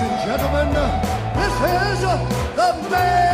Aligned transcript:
Ladies 0.00 0.16
and 0.16 0.30
gentlemen, 0.30 0.72
this 1.34 1.52
is 1.60 2.00
the 2.56 2.88
main 2.90 3.29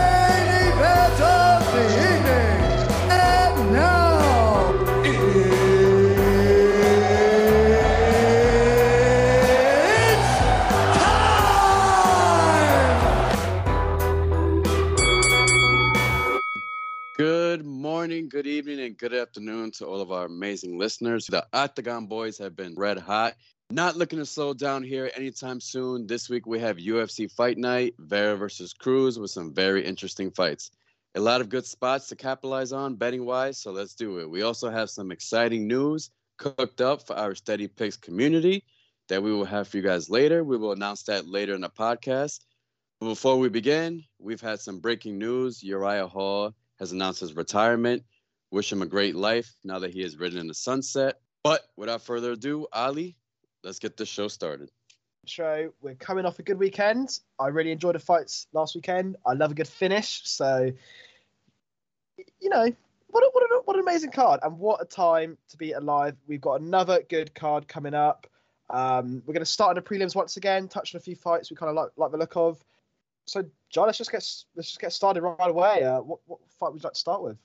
and 18.87 18.97
good 18.97 19.15
afternoon 19.15 19.73
to 19.73 19.85
all 19.85 20.01
of 20.01 20.13
our 20.13 20.27
amazing 20.27 20.79
listeners. 20.79 21.27
The 21.27 21.45
Octagon 21.53 22.07
Boys 22.07 22.39
have 22.39 22.55
been 22.55 22.77
red 22.77 22.99
hot. 22.99 23.35
Not 23.69 23.97
looking 23.97 24.21
to 24.21 24.25
slow 24.25 24.55
down 24.55 24.85
here 24.85 25.11
anytime 25.17 25.61
soon. 25.61 26.07
This 26.07 26.31
week 26.31 26.47
we 26.47 26.61
have 26.61 26.77
UFC 26.77 27.29
Fight 27.29 27.59
Night, 27.59 27.95
Vera 27.99 28.37
versus 28.37 28.73
Cruz, 28.73 29.19
with 29.19 29.33
some 29.33 29.53
very 29.53 29.85
interesting 29.85 30.31
fights. 30.31 30.71
A 31.17 31.21
lot 31.21 31.41
of 31.41 31.49
good 31.49 31.67
spots 31.67 32.07
to 32.09 32.15
capitalize 32.15 32.71
on 32.71 32.95
betting 32.95 33.27
wise, 33.27 33.59
so 33.59 33.73
let's 33.73 33.97
do 33.97 34.21
it. 34.21 34.31
We 34.31 34.43
also 34.43 34.71
have 34.71 34.89
some 34.89 35.11
exciting 35.11 35.67
news 35.67 36.11
cooked 36.39 36.81
up 36.81 37.05
for 37.05 37.17
our 37.17 37.35
Steady 37.35 37.67
Picks 37.67 37.97
community 37.97 38.63
that 39.09 39.21
we 39.21 39.33
will 39.33 39.47
have 39.47 39.67
for 39.67 39.79
you 39.79 39.83
guys 39.83 40.09
later. 40.09 40.45
We 40.45 40.59
will 40.59 40.71
announce 40.71 41.03
that 41.05 41.27
later 41.27 41.55
in 41.55 41.63
the 41.63 41.71
podcast. 41.71 42.39
But 43.01 43.09
before 43.09 43.37
we 43.37 43.49
begin, 43.49 44.05
we've 44.21 44.41
had 44.41 44.61
some 44.61 44.79
breaking 44.79 45.19
news. 45.19 45.61
Uriah 45.61 46.07
Hall 46.07 46.55
has 46.79 46.93
announced 46.93 47.19
his 47.19 47.35
retirement. 47.35 48.05
Wish 48.51 48.73
him 48.73 48.83
a 48.83 48.87
great 48.87 49.15
life 49.17 49.55
now 49.65 49.79
that 49.81 49.93
he 49.93 50.03
has 50.03 50.17
ridden 50.17 50.39
in 50.39 50.47
the 50.47 50.55
sunset. 50.55 51.21
But 51.43 51.63
without 51.77 52.03
further 52.03 52.33
ado, 52.33 52.67
Ali, 52.73 53.17
let's 53.63 53.79
get 53.79 53.97
this 53.97 54.09
show 54.09 54.29
started. 54.29 54.71
show. 55.27 55.73
We're 55.81 55.95
coming 55.95 56.25
off 56.27 56.39
a 56.39 56.43
good 56.43 56.59
weekend. 56.59 57.19
I 57.39 57.49
really 57.49 57.73
enjoyed 57.73 57.95
the 57.95 58.01
fights 58.01 58.47
last 58.53 58.75
weekend. 58.75 59.17
I 59.27 59.35
love 59.35 59.51
a 59.51 59.55
good 59.55 59.69
finish. 59.69 60.23
So, 60.25 60.73
you 62.41 62.49
know, 62.49 62.73
what 63.09 63.23
a, 63.23 63.31
what, 63.33 63.43
a, 63.45 63.63
what 63.65 63.77
an 63.77 63.83
amazing 63.83 64.11
card 64.11 64.41
and 64.43 64.59
what 64.59 64.81
a 64.81 64.85
time 64.85 65.37
to 65.51 65.57
be 65.57 65.73
alive. 65.73 66.17
We've 66.27 66.41
got 66.41 66.61
another 66.61 67.01
good 67.09 67.35
card 67.35 67.69
coming 67.69 67.95
up. 67.95 68.27
Um, 68.71 69.23
we're 69.27 69.35
going 69.35 69.45
to 69.45 69.51
start 69.51 69.77
in 69.77 69.83
the 69.83 69.89
prelims 69.89 70.15
once 70.15 70.37
again, 70.37 70.69
touch 70.69 70.95
on 70.95 70.99
a 70.99 71.03
few 71.03 71.15
fights 71.15 71.51
we 71.51 71.57
kind 71.57 71.71
of 71.71 71.77
like, 71.77 71.91
like 71.97 72.11
the 72.11 72.19
look 72.19 72.37
of. 72.37 72.63
So, 73.27 73.45
John, 73.71 73.87
let's 73.87 73.99
just 73.99 74.11
get 74.11 74.23
let's 74.55 74.69
just 74.69 74.81
get 74.81 74.93
started 74.93 75.23
right 75.23 75.51
away. 75.51 75.83
Uh, 75.85 76.01
what, 76.01 76.21
what 76.27 76.39
fight 76.59 76.73
would 76.73 76.83
you 76.83 76.87
like 76.87 76.95
to 76.95 76.99
start 76.99 77.23
with? 77.23 77.37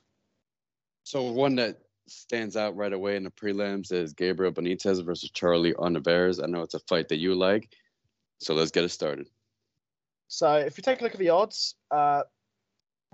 So 1.04 1.32
one 1.32 1.56
that 1.56 1.78
stands 2.08 2.58
out 2.58 2.76
right 2.76 2.94
away 2.94 3.16
in 3.16 3.24
the 3.24 3.32
prelims 3.32 3.92
is 3.92 4.14
Gabriel 4.14 4.52
Benitez 4.52 5.04
versus 5.04 5.30
Charlie 5.32 5.76
Oliveira. 5.76 6.34
I 6.44 6.48
know 6.48 6.62
it's 6.62 6.74
a 6.74 6.80
fight 6.80 7.10
that 7.10 7.18
you 7.18 7.36
like, 7.36 7.70
so 8.40 8.54
let's 8.54 8.72
get 8.72 8.84
it 8.84 8.90
started. 8.90 9.28
So 10.28 10.54
if 10.56 10.78
you 10.78 10.82
take 10.82 11.02
a 11.02 11.04
look 11.04 11.14
at 11.14 11.20
the 11.20 11.30
odds, 11.30 11.76
uh, 11.90 12.24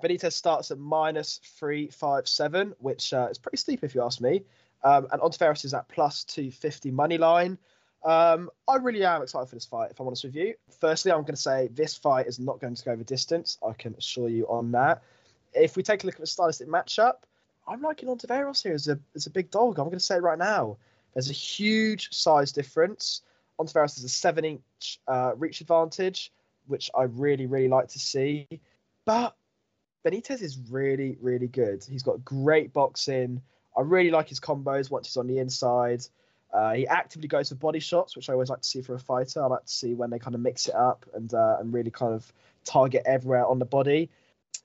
Benitez 0.03 0.33
starts 0.33 0.69
at 0.69 0.77
minus 0.77 1.39
three 1.57 1.87
five 1.87 2.27
seven, 2.27 2.75
which 2.77 3.13
uh, 3.13 3.27
is 3.31 3.37
pretty 3.37 3.57
steep 3.57 3.83
if 3.83 3.95
you 3.95 4.03
ask 4.03 4.21
me. 4.21 4.43
Um, 4.83 5.07
and 5.11 5.21
Ontiveros 5.21 5.65
is 5.65 5.73
at 5.73 5.87
plus 5.87 6.23
two 6.23 6.51
fifty 6.51 6.91
money 6.91 7.17
line. 7.17 7.57
Um, 8.05 8.51
I 8.67 8.75
really 8.75 9.03
am 9.03 9.23
excited 9.23 9.49
for 9.49 9.55
this 9.55 9.65
fight. 9.65 9.89
If 9.91 9.99
I'm 9.99 10.05
honest 10.05 10.23
with 10.23 10.35
you, 10.35 10.53
firstly, 10.79 11.11
I'm 11.11 11.21
going 11.21 11.33
to 11.33 11.41
say 11.41 11.69
this 11.73 11.97
fight 11.97 12.27
is 12.27 12.39
not 12.39 12.61
going 12.61 12.75
to 12.75 12.85
go 12.85 12.95
the 12.95 13.03
distance. 13.03 13.57
I 13.67 13.73
can 13.73 13.95
assure 13.95 14.29
you 14.29 14.45
on 14.45 14.71
that. 14.73 15.01
If 15.53 15.75
we 15.75 15.81
take 15.81 16.03
a 16.03 16.05
look 16.05 16.15
at 16.15 16.21
the 16.21 16.27
stylistic 16.27 16.67
matchup, 16.67 17.23
I'm 17.67 17.81
liking 17.81 18.09
Ontiveros 18.09 18.63
here 18.63 18.73
as 18.73 18.87
a 18.87 18.99
as 19.15 19.27
a 19.27 19.29
big 19.29 19.51
dog. 19.51 19.77
I'm 19.77 19.85
going 19.85 19.97
to 19.97 19.99
say 19.99 20.15
it 20.15 20.21
right 20.21 20.37
now. 20.37 20.77
There's 21.13 21.29
a 21.29 21.33
huge 21.33 22.13
size 22.13 22.51
difference. 22.51 23.21
Ontiveros 23.59 23.95
has 23.95 24.03
a 24.03 24.09
seven 24.09 24.45
inch 24.45 24.99
uh, 25.07 25.33
reach 25.35 25.61
advantage, 25.61 26.31
which 26.67 26.89
I 26.95 27.03
really 27.03 27.45
really 27.45 27.67
like 27.67 27.89
to 27.89 27.99
see. 27.99 28.47
But 29.05 29.35
Benitez 30.05 30.41
is 30.41 30.57
really 30.69 31.17
really 31.21 31.47
good. 31.47 31.83
He's 31.89 32.03
got 32.03 32.23
great 32.23 32.71
boxing. 32.73 33.41
I 33.75 33.81
really 33.81 34.11
like 34.11 34.29
his 34.29 34.39
combos 34.39 34.89
once 34.89 35.07
he's 35.07 35.17
on 35.17 35.27
the 35.27 35.39
inside. 35.39 36.03
Uh, 36.53 36.73
he 36.73 36.87
actively 36.87 37.27
goes 37.27 37.49
for 37.49 37.55
body 37.55 37.79
shots, 37.79 38.15
which 38.15 38.29
I 38.29 38.33
always 38.33 38.49
like 38.49 38.61
to 38.61 38.67
see 38.67 38.81
for 38.81 38.95
a 38.95 38.99
fighter. 38.99 39.43
I 39.43 39.47
like 39.47 39.65
to 39.65 39.71
see 39.71 39.93
when 39.93 40.09
they 40.09 40.17
kind 40.17 40.33
of 40.33 40.41
mix 40.41 40.67
it 40.67 40.75
up 40.75 41.05
and 41.13 41.33
uh, 41.33 41.57
and 41.59 41.73
really 41.73 41.91
kind 41.91 42.13
of 42.13 42.31
target 42.63 43.03
everywhere 43.05 43.45
on 43.45 43.59
the 43.59 43.65
body. 43.65 44.09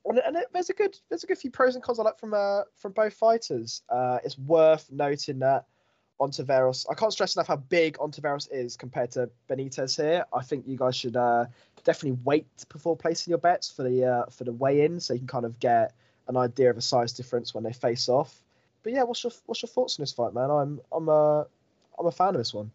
And, 0.05 0.19
and 0.19 0.35
it, 0.37 0.47
there's 0.53 0.69
a 0.69 0.73
good 0.73 0.97
there's 1.09 1.23
a 1.23 1.27
good 1.27 1.37
few 1.37 1.51
pros 1.51 1.75
and 1.75 1.83
cons 1.83 1.99
I 1.99 2.03
like 2.03 2.19
from 2.19 2.33
uh, 2.33 2.61
from 2.75 2.91
both 2.91 3.13
fighters. 3.13 3.81
Uh, 3.89 4.19
it's 4.23 4.37
worth 4.37 4.91
noting 4.91 5.39
that 5.39 5.65
Ontiveros. 6.19 6.85
I 6.89 6.93
can't 6.93 7.11
stress 7.11 7.35
enough 7.35 7.47
how 7.47 7.57
big 7.57 7.97
Ontiveros 7.97 8.47
is 8.51 8.77
compared 8.77 9.11
to 9.11 9.29
Benitez 9.49 10.01
here. 10.01 10.25
I 10.33 10.43
think 10.43 10.67
you 10.67 10.77
guys 10.77 10.95
should 10.95 11.15
uh, 11.15 11.45
definitely 11.83 12.19
wait 12.23 12.47
before 12.69 12.95
placing 12.95 13.31
your 13.31 13.39
bets 13.39 13.71
for 13.71 13.83
the 13.83 14.05
uh, 14.05 14.25
for 14.27 14.43
the 14.43 14.53
weigh-in, 14.53 14.99
so 14.99 15.13
you 15.13 15.19
can 15.19 15.27
kind 15.27 15.45
of 15.45 15.59
get 15.59 15.93
an 16.27 16.37
idea 16.37 16.69
of 16.69 16.77
a 16.77 16.81
size 16.81 17.13
difference 17.13 17.53
when 17.53 17.63
they 17.63 17.73
face 17.73 18.07
off. 18.07 18.41
But 18.83 18.93
yeah, 18.93 19.03
what's 19.03 19.23
your 19.23 19.33
what's 19.45 19.61
your 19.61 19.69
thoughts 19.69 19.99
on 19.99 20.03
this 20.03 20.13
fight, 20.13 20.33
man? 20.33 20.49
I'm 20.49 20.81
I'm 20.91 21.09
a 21.09 21.47
I'm 21.97 22.05
a 22.05 22.11
fan 22.11 22.29
of 22.29 22.37
this 22.37 22.53
one. 22.53 22.71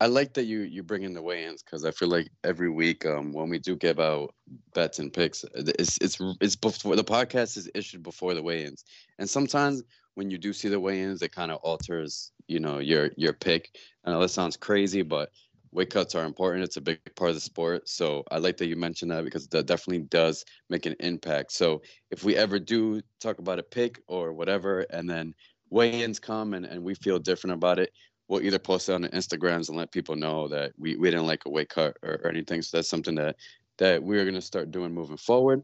I 0.00 0.06
like 0.06 0.34
that 0.34 0.44
you 0.44 0.60
you 0.60 0.82
bring 0.82 1.02
in 1.02 1.14
the 1.14 1.22
weigh-ins 1.22 1.62
because 1.62 1.84
I 1.84 1.90
feel 1.90 2.08
like 2.08 2.28
every 2.42 2.68
week 2.68 3.06
um, 3.06 3.32
when 3.32 3.48
we 3.48 3.58
do 3.58 3.76
give 3.76 4.00
out 4.00 4.34
bets 4.74 4.98
and 4.98 5.12
picks, 5.12 5.44
it's 5.54 5.98
it's 6.00 6.18
it's 6.40 6.56
before 6.56 6.96
the 6.96 7.04
podcast 7.04 7.56
is 7.56 7.70
issued 7.74 8.02
before 8.02 8.34
the 8.34 8.42
weigh-ins, 8.42 8.84
and 9.18 9.30
sometimes 9.30 9.82
when 10.14 10.30
you 10.30 10.38
do 10.38 10.52
see 10.52 10.68
the 10.68 10.80
weigh-ins, 10.80 11.22
it 11.22 11.32
kind 11.32 11.50
of 11.50 11.58
alters 11.58 12.32
you 12.48 12.60
know 12.60 12.78
your 12.78 13.10
your 13.16 13.32
pick. 13.32 13.76
I 14.04 14.10
know 14.10 14.20
that 14.20 14.28
sounds 14.28 14.56
crazy, 14.56 15.02
but 15.02 15.30
weight 15.72 15.90
cuts 15.90 16.14
are 16.14 16.24
important. 16.24 16.64
It's 16.64 16.76
a 16.76 16.80
big 16.80 17.00
part 17.16 17.30
of 17.30 17.36
the 17.36 17.40
sport. 17.40 17.88
So 17.88 18.24
I 18.30 18.38
like 18.38 18.56
that 18.58 18.66
you 18.66 18.76
mentioned 18.76 19.10
that 19.10 19.24
because 19.24 19.48
that 19.48 19.66
definitely 19.66 20.04
does 20.04 20.44
make 20.70 20.86
an 20.86 20.94
impact. 21.00 21.52
So 21.52 21.82
if 22.10 22.24
we 22.24 22.36
ever 22.36 22.58
do 22.58 23.00
talk 23.20 23.38
about 23.38 23.58
a 23.58 23.62
pick 23.64 24.00
or 24.06 24.32
whatever, 24.32 24.80
and 24.90 25.08
then 25.08 25.34
weigh-ins 25.70 26.20
come 26.20 26.54
and, 26.54 26.64
and 26.64 26.82
we 26.84 26.94
feel 26.94 27.18
different 27.18 27.54
about 27.54 27.78
it, 27.80 27.90
we'll 28.28 28.42
either 28.42 28.58
post 28.58 28.88
it 28.88 28.94
on 28.94 29.02
the 29.02 29.08
Instagrams 29.10 29.68
and 29.68 29.76
let 29.76 29.92
people 29.92 30.16
know 30.16 30.48
that 30.48 30.72
we, 30.78 30.96
we 30.96 31.10
didn't 31.10 31.26
like 31.26 31.44
a 31.46 31.50
weight 31.50 31.68
cut 31.68 31.96
or, 32.02 32.20
or 32.24 32.28
anything. 32.28 32.62
So 32.62 32.76
that's 32.76 32.88
something 32.88 33.14
that 33.16 33.36
that 33.78 34.02
we're 34.02 34.24
gonna 34.24 34.40
start 34.40 34.70
doing 34.70 34.92
moving 34.92 35.16
forward. 35.16 35.62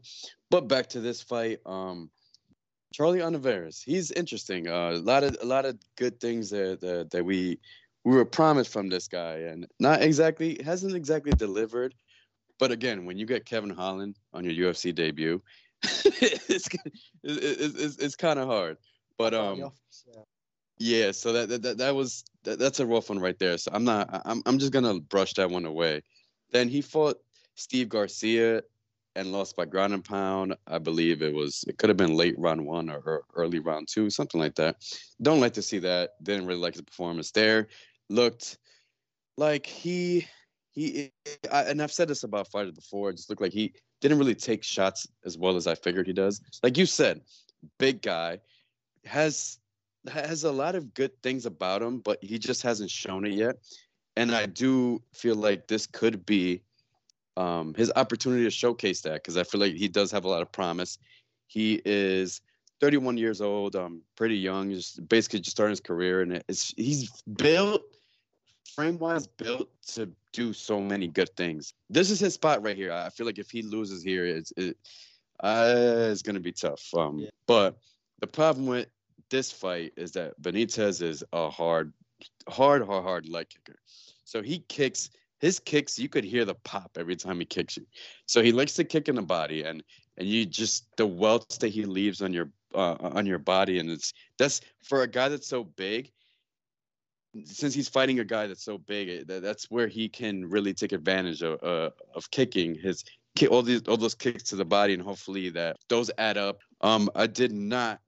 But 0.49 0.67
back 0.67 0.87
to 0.89 0.99
this 0.99 1.21
fight, 1.21 1.59
um, 1.65 2.09
Charlie 2.93 3.21
Oliveira, 3.21 3.71
he's 3.85 4.11
interesting. 4.11 4.67
Uh, 4.67 4.91
a 4.91 4.99
lot 4.99 5.23
of 5.23 5.37
a 5.41 5.45
lot 5.45 5.65
of 5.65 5.77
good 5.95 6.19
things 6.19 6.49
that, 6.49 6.81
that 6.81 7.11
that 7.11 7.23
we 7.23 7.59
we 8.03 8.15
were 8.15 8.25
promised 8.25 8.71
from 8.71 8.89
this 8.89 9.07
guy, 9.07 9.37
and 9.37 9.67
not 9.79 10.01
exactly 10.01 10.59
hasn't 10.63 10.95
exactly 10.95 11.31
delivered. 11.31 11.95
But 12.59 12.71
again, 12.71 13.05
when 13.05 13.17
you 13.17 13.25
get 13.25 13.45
Kevin 13.45 13.69
Holland 13.69 14.19
on 14.33 14.43
your 14.43 14.73
UFC 14.73 14.93
debut, 14.93 15.41
it's, 15.83 16.49
it's 16.49 16.67
it's, 17.23 17.97
it's 17.97 18.15
kind 18.15 18.39
of 18.39 18.47
hard. 18.47 18.77
But 19.17 19.33
um, 19.33 19.71
yeah, 20.77 21.11
so 21.11 21.31
that 21.33 21.61
that 21.61 21.77
that 21.77 21.95
was 21.95 22.25
that, 22.43 22.59
that's 22.59 22.79
a 22.79 22.85
rough 22.85 23.09
one 23.09 23.19
right 23.19 23.37
there. 23.39 23.57
So 23.57 23.71
I'm 23.73 23.83
not 23.83 24.21
I'm 24.25 24.41
I'm 24.45 24.59
just 24.59 24.71
gonna 24.71 24.99
brush 24.99 25.33
that 25.33 25.49
one 25.49 25.65
away. 25.65 26.01
Then 26.51 26.67
he 26.67 26.81
fought 26.81 27.17
Steve 27.55 27.89
Garcia 27.89 28.63
and 29.15 29.31
lost 29.31 29.55
by 29.55 29.65
ground 29.65 29.93
and 29.93 30.03
pound. 30.03 30.55
I 30.67 30.77
believe 30.77 31.21
it 31.21 31.33
was 31.33 31.63
it 31.67 31.77
could 31.77 31.89
have 31.89 31.97
been 31.97 32.15
late 32.15 32.37
round 32.37 32.65
one 32.65 32.89
or, 32.89 33.01
or 33.05 33.23
early 33.35 33.59
round 33.59 33.87
two, 33.89 34.09
something 34.09 34.39
like 34.39 34.55
that. 34.55 34.77
Don't 35.21 35.39
like 35.39 35.53
to 35.53 35.61
see 35.61 35.79
that. 35.79 36.11
Didn't 36.23 36.45
really 36.45 36.59
like 36.61 36.73
his 36.73 36.83
performance 36.83 37.31
there. 37.31 37.67
Looked 38.09 38.57
like 39.37 39.65
he 39.65 40.27
he 40.71 41.11
I, 41.51 41.63
and 41.63 41.81
I've 41.81 41.91
said 41.91 42.07
this 42.07 42.23
about 42.23 42.49
fighters 42.49 42.73
before. 42.73 43.09
It 43.09 43.17
just 43.17 43.29
looked 43.29 43.41
like 43.41 43.53
he 43.53 43.73
didn't 43.99 44.17
really 44.17 44.35
take 44.35 44.63
shots 44.63 45.07
as 45.25 45.37
well 45.37 45.55
as 45.55 45.67
I 45.67 45.75
figured 45.75 46.07
he 46.07 46.13
does. 46.13 46.41
Like 46.63 46.77
you 46.77 46.85
said, 46.85 47.21
big 47.77 48.01
guy 48.01 48.39
has 49.05 49.59
has 50.09 50.43
a 50.43 50.51
lot 50.51 50.75
of 50.75 50.93
good 50.93 51.21
things 51.21 51.45
about 51.45 51.81
him, 51.81 51.99
but 51.99 52.17
he 52.23 52.39
just 52.39 52.61
hasn't 52.61 52.89
shown 52.89 53.25
it 53.25 53.33
yet. 53.33 53.57
And 54.17 54.33
I 54.33 54.45
do 54.45 55.01
feel 55.13 55.35
like 55.35 55.67
this 55.67 55.87
could 55.87 56.25
be 56.25 56.61
um, 57.37 57.73
his 57.75 57.91
opportunity 57.95 58.43
to 58.43 58.49
showcase 58.49 59.01
that 59.01 59.15
because 59.15 59.37
I 59.37 59.43
feel 59.43 59.61
like 59.61 59.73
he 59.73 59.87
does 59.87 60.11
have 60.11 60.25
a 60.25 60.27
lot 60.27 60.41
of 60.41 60.51
promise. 60.51 60.97
He 61.47 61.81
is 61.85 62.41
31 62.81 63.17
years 63.17 63.41
old, 63.41 63.75
um, 63.75 64.01
pretty 64.15 64.37
young, 64.37 64.71
just 64.71 65.07
basically 65.07 65.39
just 65.39 65.55
starting 65.55 65.71
his 65.71 65.79
career, 65.79 66.21
and 66.21 66.43
it's 66.47 66.73
he's 66.75 67.09
built 67.21 67.83
frame 68.75 68.97
wise 68.97 69.27
built 69.27 69.69
to 69.85 70.09
do 70.33 70.53
so 70.53 70.79
many 70.79 71.07
good 71.07 71.29
things. 71.35 71.73
This 71.89 72.09
is 72.09 72.19
his 72.19 72.33
spot 72.33 72.63
right 72.63 72.75
here. 72.75 72.91
I 72.91 73.09
feel 73.09 73.25
like 73.25 73.39
if 73.39 73.51
he 73.51 73.61
loses 73.61 74.03
here, 74.03 74.25
it's 74.25 74.51
it, 74.57 74.77
uh, 75.41 75.73
it's 76.11 76.21
gonna 76.21 76.39
be 76.39 76.51
tough. 76.51 76.83
Um, 76.95 77.19
yeah. 77.19 77.29
But 77.47 77.77
the 78.19 78.27
problem 78.27 78.65
with 78.65 78.87
this 79.31 79.51
fight 79.51 79.93
is 79.97 80.11
that 80.11 80.39
Benitez 80.39 81.01
is 81.01 81.23
a 81.33 81.49
hard, 81.49 81.93
hard, 82.47 82.85
hard, 82.85 83.03
hard 83.03 83.27
leg 83.27 83.47
kicker. 83.49 83.79
So 84.23 84.43
he 84.43 84.59
kicks 84.67 85.09
his 85.39 85.59
kicks. 85.59 85.97
You 85.97 86.07
could 86.07 86.23
hear 86.23 86.45
the 86.45 86.55
pop 86.55 86.91
every 86.99 87.15
time 87.15 87.39
he 87.39 87.45
kicks 87.45 87.75
you. 87.75 87.85
So 88.27 88.43
he 88.43 88.51
likes 88.51 88.73
to 88.75 88.83
kick 88.83 89.09
in 89.09 89.15
the 89.15 89.23
body, 89.23 89.63
and 89.63 89.83
and 90.17 90.27
you 90.27 90.45
just 90.45 90.85
the 90.97 91.07
welts 91.07 91.57
that 91.57 91.69
he 91.69 91.85
leaves 91.85 92.21
on 92.21 92.31
your 92.31 92.51
uh, 92.75 92.95
on 93.01 93.25
your 93.25 93.39
body, 93.39 93.79
and 93.79 93.89
it's 93.89 94.13
that's 94.37 94.61
for 94.83 95.01
a 95.01 95.07
guy 95.07 95.29
that's 95.29 95.47
so 95.47 95.63
big. 95.63 96.11
since 97.45 97.73
he's 97.73 97.87
fighting 97.87 98.19
a 98.19 98.25
guy 98.25 98.45
that's 98.47 98.63
so 98.63 98.77
big, 98.77 99.09
eh, 99.09 99.23
that, 99.25 99.41
that's 99.41 99.71
where 99.71 99.87
he 99.87 100.09
can 100.09 100.45
really 100.45 100.73
take 100.73 100.91
advantage 100.91 101.41
of 101.41 101.61
uh, 101.63 101.89
of 102.13 102.29
kicking 102.31 102.75
his 102.75 103.03
all 103.49 103.63
these 103.63 103.81
all 103.87 103.97
those 103.97 104.15
kicks 104.15 104.43
to 104.43 104.55
the 104.55 104.65
body, 104.65 104.93
and 104.93 105.01
hopefully 105.01 105.49
that 105.49 105.77
those 105.89 106.11
add 106.17 106.37
up. 106.37 106.59
Um, 106.81 107.09
I 107.15 107.27
did 107.27 107.51
not 107.51 107.99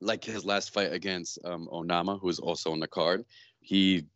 like 0.00 0.24
his 0.24 0.44
last 0.44 0.72
fight 0.72 0.92
against 0.92 1.38
um, 1.44 1.68
Onama, 1.72 2.20
who 2.20 2.28
is 2.28 2.38
also 2.38 2.72
on 2.72 2.80
the 2.80 2.86
card. 2.86 3.24
He 3.60 4.06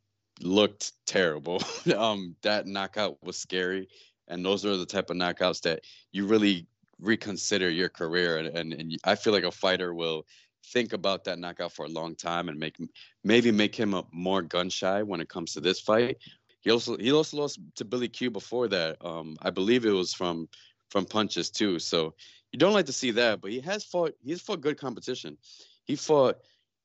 looked 0.40 0.92
terrible. 1.06 1.62
um, 1.96 2.36
that 2.42 2.66
knockout 2.66 3.22
was 3.22 3.36
scary, 3.36 3.88
and 4.28 4.44
those 4.44 4.64
are 4.64 4.76
the 4.76 4.86
type 4.86 5.10
of 5.10 5.16
knockouts 5.16 5.62
that 5.62 5.80
you 6.12 6.26
really 6.26 6.66
reconsider 7.00 7.68
your 7.68 7.88
career. 7.88 8.38
And, 8.38 8.48
and, 8.48 8.72
and 8.72 8.98
I 9.04 9.14
feel 9.14 9.32
like 9.32 9.44
a 9.44 9.50
fighter 9.50 9.92
will 9.92 10.24
think 10.66 10.92
about 10.92 11.24
that 11.24 11.38
knockout 11.38 11.72
for 11.72 11.86
a 11.86 11.88
long 11.88 12.14
time 12.14 12.48
and 12.48 12.58
make 12.58 12.76
maybe 13.24 13.50
make 13.50 13.74
him 13.74 13.94
a 13.94 14.04
more 14.12 14.42
gun 14.42 14.70
shy 14.70 15.02
when 15.02 15.20
it 15.20 15.28
comes 15.28 15.52
to 15.54 15.60
this 15.60 15.80
fight. 15.80 16.18
He 16.60 16.70
also 16.70 16.96
he 16.96 17.12
also 17.12 17.38
lost 17.38 17.58
to 17.76 17.84
Billy 17.84 18.08
Q 18.08 18.30
before 18.30 18.68
that. 18.68 18.96
Um, 19.04 19.36
I 19.42 19.50
believe 19.50 19.84
it 19.84 19.90
was 19.90 20.14
from 20.14 20.48
from 20.90 21.04
punches 21.04 21.50
too. 21.50 21.78
So 21.78 22.14
you 22.52 22.58
don't 22.58 22.74
like 22.74 22.86
to 22.86 22.92
see 22.92 23.10
that, 23.12 23.40
but 23.40 23.50
he 23.50 23.60
has 23.60 23.84
fought. 23.84 24.14
He's 24.22 24.40
fought 24.40 24.60
good 24.60 24.78
competition. 24.78 25.36
He 25.84 25.96
fought 25.96 26.38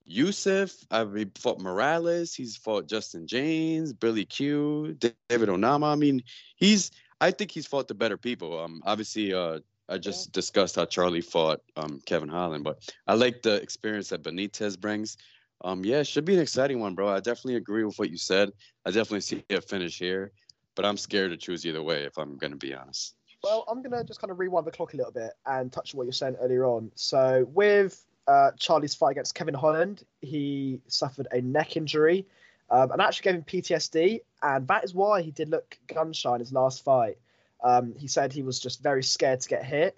Youssef. 0.06 0.74
I 0.90 1.04
mean, 1.04 1.32
he 1.36 1.42
fought 1.42 1.60
Morales. 1.60 2.34
He's 2.34 2.56
fought 2.56 2.88
Justin 2.88 3.28
Jaynes, 3.28 3.94
Billy 3.94 4.26
Q, 4.26 4.96
David 5.30 5.50
Onama. 5.50 5.92
I 5.92 5.96
mean, 5.96 6.24
he's. 6.56 6.92
I 7.20 7.32
think 7.32 7.52
he's 7.52 7.66
fought 7.66 7.88
the 7.88 7.96
better 7.96 8.18
people. 8.18 8.60
Um, 8.60 8.84
obviously, 8.86 9.34
uh, 9.34 9.60
I 9.90 9.98
just 9.98 10.32
discussed 10.34 10.76
how 10.76 10.86
Charlie 10.86 11.22
fought 11.22 11.62
um, 11.76 12.00
Kevin 12.06 12.30
Holland, 12.30 12.64
but 12.64 12.80
I 13.08 13.16
like 13.16 13.42
the 13.42 13.56
experience 13.56 14.10
that 14.10 14.24
Benitez 14.24 14.80
brings. 14.80 15.18
Um, 15.64 15.84
yeah, 15.84 16.00
it 16.00 16.08
should 16.08 16.26
be 16.26 16.36
an 16.36 16.42
exciting 16.42 16.80
one, 16.80 16.94
bro. 16.94 17.08
I 17.08 17.20
definitely 17.20 17.56
agree 17.56 17.84
with 17.84 17.98
what 17.98 18.12
you 18.12 18.18
said. 18.18 18.52
I 18.86 18.92
definitely 18.92 19.22
see 19.22 19.44
a 19.50 19.62
finish 19.62 19.98
here, 19.98 20.32
but 20.76 20.86
I'm 20.86 20.98
scared 20.98 21.32
to 21.32 21.38
choose 21.38 21.66
either 21.66 21.82
way 21.82 22.04
if 22.04 22.18
I'm 22.18 22.38
going 22.38 22.52
to 22.52 22.58
be 22.58 22.76
honest. 22.76 23.16
Well, 23.44 23.66
I'm 23.68 23.82
going 23.82 23.92
to 23.92 24.04
just 24.04 24.20
kind 24.20 24.32
of 24.32 24.40
rewind 24.40 24.68
the 24.68 24.72
clock 24.72 24.94
a 24.94 24.98
little 24.98 25.12
bit 25.12 25.32
and 25.46 25.72
touch 25.72 25.94
on 25.94 25.98
what 25.98 26.04
you're 26.04 26.14
saying 26.14 26.36
earlier 26.40 26.66
on. 26.66 26.92
So, 26.96 27.48
with 27.54 28.06
uh, 28.28 28.52
Charlie's 28.58 28.96
fight 28.96 29.12
against 29.12 29.36
Kevin 29.36 29.54
Holland, 29.54 30.04
he 30.22 30.82
suffered 30.88 31.28
a 31.32 31.42
neck 31.42 31.78
injury 31.78 32.26
um, 32.70 32.92
and 32.92 33.02
actually 33.02 33.24
gave 33.24 33.36
him 33.36 33.44
PTSD, 33.44 34.22
and 34.42 34.68
that 34.68 34.84
is 34.84 34.94
why 34.94 35.22
he 35.22 35.32
did 35.32 35.50
look 35.50 35.78
gun 35.88 36.14
shy 36.14 36.34
in 36.34 36.40
his 36.40 36.52
last 36.52 36.84
fight. 36.84 37.18
Um, 37.64 37.96
he 37.98 38.08
said 38.08 38.34
he 38.34 38.44
was 38.44 38.60
just 38.60 38.84
very 38.84 39.04
scared 39.04 39.42
to 39.42 39.50
get 39.50 39.64
hit, 39.64 39.98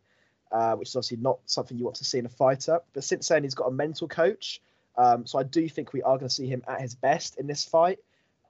uh, 0.51 0.75
which 0.75 0.89
is 0.89 0.95
obviously 0.95 1.17
not 1.17 1.39
something 1.45 1.77
you 1.77 1.83
want 1.83 1.97
to 1.97 2.05
see 2.05 2.19
in 2.19 2.25
a 2.25 2.29
fighter. 2.29 2.79
But 2.93 3.03
since 3.03 3.27
then, 3.27 3.43
he's 3.43 3.55
got 3.55 3.65
a 3.65 3.71
mental 3.71 4.07
coach. 4.07 4.61
Um, 4.97 5.25
so 5.25 5.39
I 5.39 5.43
do 5.43 5.67
think 5.67 5.93
we 5.93 6.01
are 6.03 6.17
going 6.17 6.29
to 6.29 6.33
see 6.33 6.47
him 6.47 6.63
at 6.67 6.81
his 6.81 6.95
best 6.95 7.39
in 7.39 7.47
this 7.47 7.65
fight. 7.65 7.99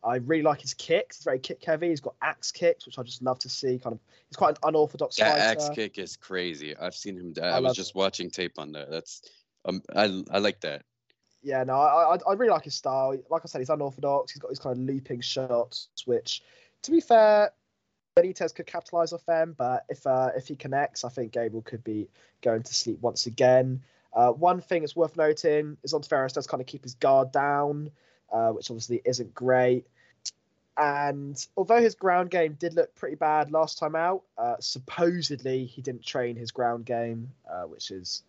I 0.04 0.16
really 0.16 0.44
like 0.44 0.62
his 0.62 0.74
kicks. 0.74 1.18
He's 1.18 1.24
very 1.26 1.40
kick 1.40 1.64
heavy. 1.64 1.90
He's 1.90 2.00
got 2.00 2.16
axe 2.22 2.52
kicks, 2.52 2.86
which 2.86 2.98
I 2.98 3.04
just 3.04 3.22
love 3.22 3.40
to 3.40 3.50
see. 3.50 3.78
Kind 3.80 3.94
of, 3.94 4.00
he's 4.30 4.38
quite 4.38 4.52
an 4.52 4.58
unorthodox 4.64 5.18
that 5.18 5.32
fighter. 5.32 5.42
axe 5.42 5.70
kick 5.76 5.98
is 5.98 6.16
crazy. 6.16 6.76
I've 6.78 6.96
seen 6.96 7.18
him. 7.18 7.34
I, 7.42 7.48
I 7.48 7.60
was 7.60 7.76
just 7.76 7.92
it. 7.92 7.96
watching 7.96 8.30
tape 8.30 8.58
on 8.58 8.72
that. 8.74 8.90
That's 8.90 9.22
um, 9.66 9.82
I 9.96 10.24
I 10.32 10.40
like 10.40 10.62
that. 10.62 10.84
Yeah, 11.42 11.64
no, 11.64 11.74
I, 11.74 12.16
I 12.16 12.18
I 12.28 12.34
really 12.34 12.52
like 12.52 12.66
his 12.66 12.76
style. 12.76 13.18
Like 13.30 13.42
I 13.44 13.48
said, 13.48 13.60
he's 13.60 13.70
unorthodox. 13.70 14.32
He's 14.32 14.42
got 14.42 14.50
his 14.50 14.60
kind 14.60 14.78
of 14.78 14.84
looping 14.84 15.22
shots, 15.22 15.90
which, 16.06 16.44
to 16.84 16.92
be 16.92 17.00
fair, 17.00 17.52
Benitez 18.16 18.54
could 18.54 18.66
capitalize 18.68 19.14
off 19.14 19.26
them, 19.26 19.56
but 19.58 19.86
if 19.90 20.06
uh, 20.06 20.32
if 20.36 20.48
he 20.48 20.56
connects, 20.56 21.04
I 21.04 21.10
think 21.10 21.32
Gable 21.32 21.62
could 21.62 21.84
be 21.84 22.10
going 22.42 22.64
to 22.64 22.74
sleep 22.74 23.00
once 23.02 23.26
again. 23.26 23.82
Uh, 24.12 24.32
one 24.32 24.60
thing 24.60 24.82
that's 24.82 24.96
worth 24.96 25.16
noting 25.16 25.78
is 25.84 25.94
Ontiveros 25.94 26.34
does 26.34 26.48
kind 26.48 26.62
of 26.62 26.68
keep 26.68 26.84
his 26.84 26.96
guard 26.96 27.32
down, 27.32 27.92
uh, 28.32 28.50
which 28.50 28.70
obviously 28.72 29.02
isn't 29.06 29.34
great. 29.34 29.86
And 30.78 31.46
although 31.58 31.82
his 31.82 31.96
ground 31.96 32.32
game 32.32 32.56
did 32.58 32.74
look 32.74 32.96
pretty 32.96 33.16
bad 33.16 33.52
last 33.52 33.78
time 33.78 33.96
out, 33.96 34.24
uh, 34.38 34.56
supposedly 34.60 35.66
he 35.66 35.82
didn't 35.82 36.06
train 36.06 36.36
his 36.36 36.52
ground 36.52 36.86
game, 36.86 37.32
uh, 37.50 37.64
which 37.64 37.92
is 37.92 38.24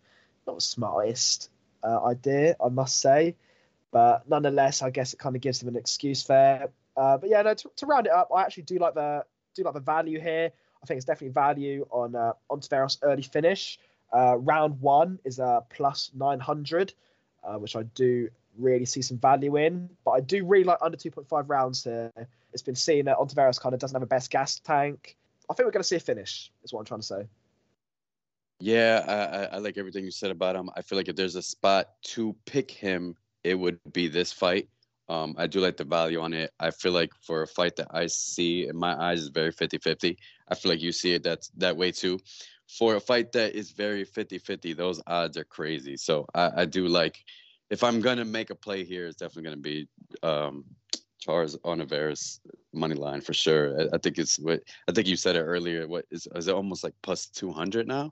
not 0.51 0.57
the 0.57 0.61
smartest 0.61 1.49
uh, 1.83 2.03
idea, 2.05 2.55
I 2.63 2.69
must 2.69 2.99
say. 2.99 3.35
But 3.91 4.29
nonetheless, 4.29 4.81
I 4.81 4.89
guess 4.89 5.13
it 5.13 5.19
kind 5.19 5.35
of 5.35 5.41
gives 5.41 5.61
him 5.61 5.67
an 5.69 5.75
excuse 5.75 6.23
there. 6.25 6.69
Uh, 6.95 7.17
but 7.17 7.29
yeah, 7.29 7.41
no, 7.41 7.53
to, 7.53 7.71
to 7.77 7.85
round 7.85 8.07
it 8.07 8.13
up, 8.13 8.29
I 8.35 8.43
actually 8.43 8.63
do 8.63 8.77
like 8.77 8.93
the 8.93 9.25
do 9.55 9.63
like 9.63 9.73
the 9.73 9.79
value 9.81 10.19
here. 10.19 10.51
I 10.81 10.85
think 10.85 10.97
it's 10.97 11.05
definitely 11.05 11.33
value 11.33 11.85
on 11.91 12.15
uh, 12.15 12.33
Ontiveros 12.49 12.97
early 13.01 13.21
finish. 13.21 13.79
Uh, 14.13 14.37
round 14.37 14.81
one 14.81 15.19
is 15.23 15.39
a 15.39 15.63
plus 15.69 16.11
900, 16.13 16.93
uh, 17.43 17.55
which 17.55 17.75
I 17.75 17.83
do 17.83 18.29
really 18.57 18.85
see 18.85 19.01
some 19.01 19.17
value 19.17 19.57
in. 19.57 19.89
But 20.03 20.11
I 20.11 20.19
do 20.21 20.45
really 20.45 20.63
like 20.63 20.79
under 20.81 20.97
2.5 20.97 21.49
rounds 21.49 21.83
here. 21.83 22.11
It's 22.53 22.63
been 22.63 22.75
seen 22.75 23.05
that 23.05 23.17
Ontiveros 23.17 23.59
kind 23.59 23.73
of 23.73 23.79
doesn't 23.79 23.95
have 23.95 24.03
a 24.03 24.07
best 24.07 24.31
gas 24.31 24.59
tank. 24.59 25.15
I 25.49 25.53
think 25.53 25.65
we're 25.65 25.71
going 25.71 25.83
to 25.83 25.87
see 25.87 25.97
a 25.97 25.99
finish, 25.99 26.51
is 26.63 26.73
what 26.73 26.79
I'm 26.79 26.85
trying 26.85 27.01
to 27.01 27.05
say. 27.05 27.27
Yeah, 28.61 29.49
I, 29.51 29.55
I 29.55 29.57
like 29.57 29.77
everything 29.77 30.05
you 30.05 30.11
said 30.11 30.31
about 30.31 30.55
him. 30.55 30.69
I 30.75 30.81
feel 30.81 30.97
like 30.97 31.09
if 31.09 31.15
there's 31.15 31.35
a 31.35 31.41
spot 31.41 31.87
to 32.03 32.35
pick 32.45 32.69
him, 32.69 33.15
it 33.43 33.55
would 33.55 33.79
be 33.91 34.07
this 34.07 34.31
fight. 34.31 34.69
Um, 35.09 35.35
I 35.37 35.47
do 35.47 35.59
like 35.59 35.77
the 35.77 35.83
value 35.83 36.21
on 36.21 36.33
it. 36.33 36.51
I 36.59 36.71
feel 36.71 36.91
like 36.91 37.11
for 37.21 37.41
a 37.41 37.47
fight 37.47 37.75
that 37.77 37.87
I 37.91 38.05
see 38.05 38.67
in 38.67 38.77
my 38.77 38.95
eyes 38.95 39.21
is 39.21 39.27
very 39.29 39.51
50-50. 39.51 40.15
I 40.47 40.55
feel 40.55 40.71
like 40.71 40.81
you 40.81 40.91
see 40.91 41.13
it 41.13 41.23
that's 41.23 41.49
that 41.57 41.75
way 41.75 41.91
too. 41.91 42.19
For 42.77 42.95
a 42.95 42.99
fight 42.99 43.31
that 43.33 43.53
is 43.53 43.71
very 43.71 44.05
50-50, 44.05 44.77
those 44.77 45.01
odds 45.07 45.37
are 45.37 45.43
crazy. 45.43 45.97
So 45.97 46.25
I, 46.33 46.51
I 46.57 46.65
do 46.65 46.87
like 46.87 47.17
if 47.71 47.83
I'm 47.83 47.99
gonna 47.99 48.25
make 48.25 48.51
a 48.51 48.55
play 48.55 48.83
here, 48.83 49.07
it's 49.07 49.15
definitely 49.15 49.43
gonna 49.43 49.57
be 49.57 49.87
um, 50.23 50.65
Charles 51.19 51.57
Ontiveros 51.59 52.39
money 52.73 52.95
line 52.95 53.21
for 53.21 53.33
sure. 53.33 53.81
I, 53.81 53.95
I, 53.95 53.97
think 53.97 54.17
it's 54.17 54.37
what 54.37 54.61
I 54.87 54.91
think 54.91 55.07
you 55.07 55.15
said 55.15 55.35
it 55.35 55.41
earlier. 55.41 55.87
What 55.87 56.05
is 56.11 56.27
is 56.35 56.47
it 56.47 56.53
almost 56.55 56.83
like 56.83 56.93
plus 57.01 57.27
two 57.27 57.51
hundred 57.51 57.87
now? 57.87 58.11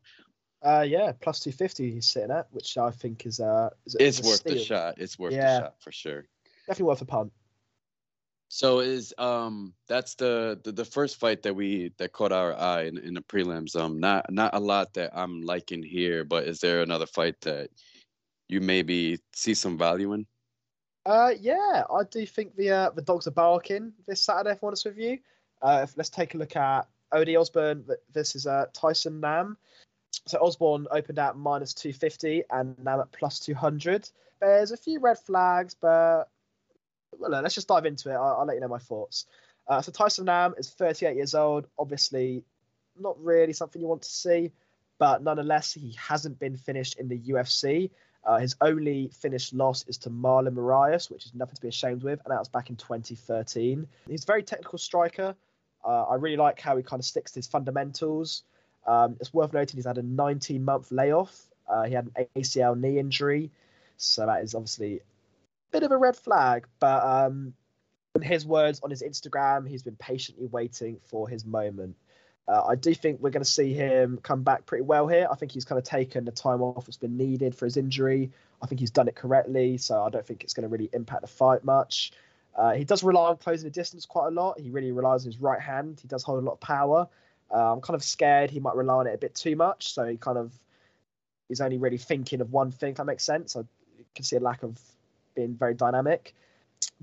Uh, 0.62 0.86
yeah, 0.88 1.14
plus 1.22 1.40
two 1.40 1.52
fifty 1.52 1.92
he's 1.92 2.08
sitting 2.08 2.32
at, 2.32 2.48
which 2.52 2.78
I 2.78 2.92
think 2.92 3.26
is 3.26 3.40
uh, 3.40 3.70
is, 3.86 3.96
it's 4.00 4.22
worth 4.22 4.44
the 4.44 4.60
shot. 4.60 4.96
It's 4.98 5.18
worth 5.18 5.34
yeah. 5.34 5.60
the 5.60 5.60
shot 5.66 5.76
for 5.82 5.92
sure 5.92 6.26
definitely 6.70 6.88
worth 6.88 7.02
a 7.02 7.06
punt. 7.06 7.34
So 8.48 8.80
is 8.80 9.14
um 9.18 9.74
that's 9.88 10.16
the, 10.16 10.60
the 10.64 10.72
the 10.72 10.86
first 10.86 11.20
fight 11.20 11.44
that 11.44 11.56
we 11.56 11.92
that 11.98 12.14
caught 12.14 12.32
our 12.32 12.54
eye 12.54 12.84
in, 12.84 12.98
in 12.98 13.14
the 13.14 13.22
prelims. 13.22 13.76
Um, 13.76 14.00
not 14.00 14.32
not 14.32 14.56
a 14.56 14.60
lot 14.60 14.94
that 14.94 15.12
I'm 15.14 15.42
liking 15.42 15.84
here, 15.84 16.24
but 16.24 16.46
is 16.46 16.60
there 16.60 16.82
another 16.82 17.06
fight 17.06 17.42
that 17.42 17.70
you 18.48 18.62
maybe 18.62 19.20
see 19.34 19.54
some 19.54 19.78
value 19.78 20.14
in? 20.14 20.26
Uh, 21.06 21.32
yeah, 21.40 21.84
I 21.90 22.04
do 22.10 22.26
think 22.26 22.56
the 22.56 22.72
uh, 22.72 22.90
the 22.92 23.02
dogs 23.02 23.28
are 23.28 23.32
barking 23.32 23.94
this 24.08 24.24
Saturday. 24.24 24.52
If 24.52 24.64
I'm 24.64 24.68
honest 24.68 24.86
with 24.86 24.98
you, 24.98 25.20
uh, 25.62 25.82
if, 25.84 25.98
let's 25.98 26.10
take 26.10 26.34
a 26.34 26.38
look 26.38 26.56
at 26.56 26.88
Odie 27.14 27.40
Osbourne. 27.40 27.86
This 28.14 28.36
is 28.36 28.48
uh, 28.48 28.66
Tyson 28.74 29.20
Nam. 29.20 29.58
So 30.26 30.40
Osbourne 30.44 30.88
opened 30.92 31.20
at 31.20 31.36
minus 31.38 31.74
250 31.74 32.44
and 32.50 32.78
now 32.84 33.02
at 33.02 33.12
plus 33.12 33.40
200. 33.40 34.10
There's 34.40 34.72
a 34.72 34.78
few 34.78 35.00
red 35.00 35.18
flags, 35.20 35.76
but 35.80 36.26
well, 37.18 37.42
let's 37.42 37.56
just 37.56 37.68
dive 37.68 37.86
into 37.86 38.10
it. 38.10 38.14
I'll, 38.14 38.38
I'll 38.40 38.46
let 38.46 38.56
you 38.56 38.62
know 38.62 38.68
my 38.68 38.80
thoughts. 38.80 39.26
Uh, 39.68 39.82
so 39.82 39.92
Tyson 39.92 40.26
Nam 40.26 40.56
is 40.58 40.70
38 40.70 41.16
years 41.16 41.36
old. 41.36 41.68
Obviously, 41.78 42.44
not 43.00 43.22
really 43.24 43.54
something 43.54 43.82
you 43.82 43.88
want 43.88 44.02
to 44.04 44.10
see, 44.10 44.52
but 44.98 45.24
nonetheless, 45.24 45.74
he 45.74 45.96
hasn't 45.98 46.40
been 46.40 46.58
finished 46.58 47.00
in 47.00 47.08
the 47.08 47.20
UFC. 47.20 47.92
Uh, 48.24 48.38
his 48.38 48.56
only 48.62 49.10
finished 49.20 49.54
loss 49.54 49.86
is 49.88 49.98
to 49.98 50.10
Marlon 50.10 50.54
Moraes, 50.54 51.10
which 51.10 51.26
is 51.26 51.34
nothing 51.34 51.56
to 51.56 51.62
be 51.62 51.70
ashamed 51.70 52.04
with, 52.04 52.20
and 52.26 52.32
that 52.32 52.40
was 52.40 52.50
back 52.50 52.70
in 52.70 52.76
2013. 52.76 53.88
He's 54.08 54.24
a 54.24 54.26
very 54.26 54.44
technical 54.44 54.78
striker. 54.78 55.36
Uh, 55.86 56.04
I 56.04 56.16
really 56.16 56.36
like 56.36 56.60
how 56.60 56.76
he 56.76 56.84
kind 56.84 57.00
of 57.00 57.06
sticks 57.06 57.32
to 57.32 57.40
his 57.40 57.48
fundamentals. 57.48 58.44
Um, 58.86 59.18
it's 59.20 59.34
worth 59.34 59.54
noting 59.54 59.78
he's 59.78 59.86
had 59.86 59.98
a 59.98 60.04
19 60.04 60.64
month 60.64 60.92
layoff. 60.92 61.48
Uh, 61.68 61.84
he 61.84 61.94
had 61.94 62.10
an 62.16 62.26
ACL 62.36 62.80
knee 62.80 62.98
injury, 62.98 63.52
so 63.98 64.26
that 64.26 64.44
is 64.44 64.56
obviously 64.56 64.98
a 64.98 65.02
bit 65.72 65.84
of 65.84 65.92
a 65.92 65.98
red 65.98 66.16
flag, 66.16 66.66
but 66.80 67.04
um, 67.04 67.54
in 68.16 68.22
his 68.22 68.46
words 68.46 68.80
on 68.84 68.90
his 68.90 69.04
Instagram, 69.04 69.68
he's 69.68 69.84
been 69.84 69.96
patiently 69.96 70.48
waiting 70.48 71.00
for 71.06 71.30
his 71.30 71.46
moment. 71.46 71.96
Uh, 72.48 72.64
I 72.70 72.76
do 72.76 72.96
think 72.96 73.20
we're 73.22 73.30
going 73.30 73.44
to 73.44 73.50
see 73.50 73.74
him 73.74 74.20
come 74.24 74.42
back 74.42 74.66
pretty 74.66 74.84
well 74.84 75.08
here. 75.08 75.28
I 75.32 75.36
think 75.36 75.52
he's 75.52 75.66
kind 75.66 75.78
of 75.78 75.86
taken 75.86 76.26
the 76.26 76.32
time 76.32 76.64
off 76.64 76.86
that's 76.86 76.98
been 76.98 77.16
needed 77.16 77.54
for 77.54 77.66
his 77.66 77.78
injury. 77.78 78.32
I 78.62 78.66
think 78.66 78.80
he's 78.80 78.90
done 78.90 79.08
it 79.08 79.16
correctly, 79.16 79.78
so 79.78 80.04
I 80.04 80.10
don't 80.10 80.26
think 80.26 80.44
it's 80.44 80.54
going 80.54 80.64
to 80.64 80.68
really 80.68 80.90
impact 80.92 81.22
the 81.22 81.28
fight 81.28 81.64
much. 81.64 82.12
Uh, 82.56 82.74
he 82.74 82.84
does 82.84 83.04
rely 83.04 83.30
on 83.30 83.38
closing 83.38 83.70
the 83.70 83.74
distance 83.74 84.08
quite 84.08 84.28
a 84.28 84.32
lot. 84.32 84.60
He 84.60 84.72
really 84.72 84.92
relies 84.92 85.26
on 85.26 85.32
his 85.32 85.40
right 85.40 85.62
hand. 85.62 86.00
He 86.02 86.08
does 86.08 86.24
hold 86.24 86.44
a 86.44 86.46
lot 86.46 86.54
of 86.54 86.60
power. 86.60 87.08
Uh, 87.54 87.74
I'm 87.74 87.82
kind 87.82 87.96
of 87.96 88.04
scared 88.04 88.52
he 88.52 88.60
might 88.60 88.76
rely 88.76 88.96
on 88.96 89.08
it 89.08 89.14
a 89.14 89.18
bit 89.18 89.36
too 89.36 89.56
much, 89.56 89.94
so 89.94 90.06
he 90.06 90.18
kind 90.18 90.38
of 90.38 90.52
is 91.50 91.62
only 91.62 91.78
really 91.78 91.98
thinking 91.98 92.42
of 92.42 92.52
one 92.52 92.72
thing. 92.72 92.92
If 92.92 92.98
that 92.98 93.06
makes 93.06 93.24
sense. 93.24 93.56
I 93.56 93.64
can 94.16 94.24
see 94.24 94.36
a 94.36 94.40
lack 94.40 94.64
of 94.64 94.80
being 95.36 95.56
very 95.56 95.74
dynamic. 95.74 96.36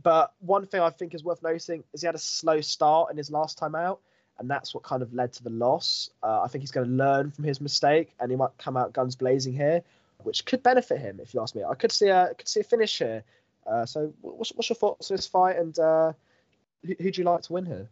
But 0.03 0.33
one 0.41 0.67
thing 0.67 0.81
I 0.81 0.91
think 0.91 1.15
is 1.15 1.25
worth 1.25 1.43
noticing 1.43 1.85
is 1.93 2.01
he 2.03 2.07
had 2.07 2.15
a 2.15 2.19
slow 2.19 2.61
start 2.61 3.11
in 3.11 3.17
his 3.17 3.31
last 3.31 3.59
time 3.59 3.75
out, 3.75 4.01
and 4.39 4.51
that's 4.51 4.75
what 4.75 4.83
kind 4.83 5.03
of 5.03 5.13
led 5.13 5.33
to 5.35 5.43
the 5.43 5.51
loss. 5.51 6.11
Uh, 6.23 6.43
I 6.43 6.49
think 6.49 6.63
he's 6.63 6.71
going 6.71 6.87
to 6.87 6.93
learn 6.93 7.31
from 7.31 7.45
his 7.45 7.61
mistake, 7.61 8.15
and 8.21 8.31
he 8.31 8.37
might 8.37 8.57
come 8.59 8.77
out 8.77 8.93
guns 8.93 9.17
blazing 9.17 9.53
here, 9.53 9.83
which 10.23 10.45
could 10.45 10.63
benefit 10.63 11.01
him 11.01 11.19
if 11.21 11.35
you 11.35 11.41
ask 11.41 11.55
me. 11.55 11.65
I 11.65 11.75
could 11.75 11.93
see 11.93 12.09
a 12.09 12.35
could 12.37 12.49
see 12.49 12.61
a 12.61 12.65
finish 12.65 12.99
here. 12.99 13.25
Uh, 13.67 13.85
so, 13.85 14.13
what's, 14.21 14.51
what's 14.51 14.69
your 14.69 14.77
thoughts 14.77 15.11
on 15.11 15.17
this 15.17 15.27
fight, 15.27 15.57
and 15.57 15.79
uh, 15.79 16.13
who, 16.85 16.95
who'd 17.01 17.17
you 17.17 17.25
like 17.25 17.43
to 17.43 17.53
win 17.53 17.67
here? 17.67 17.89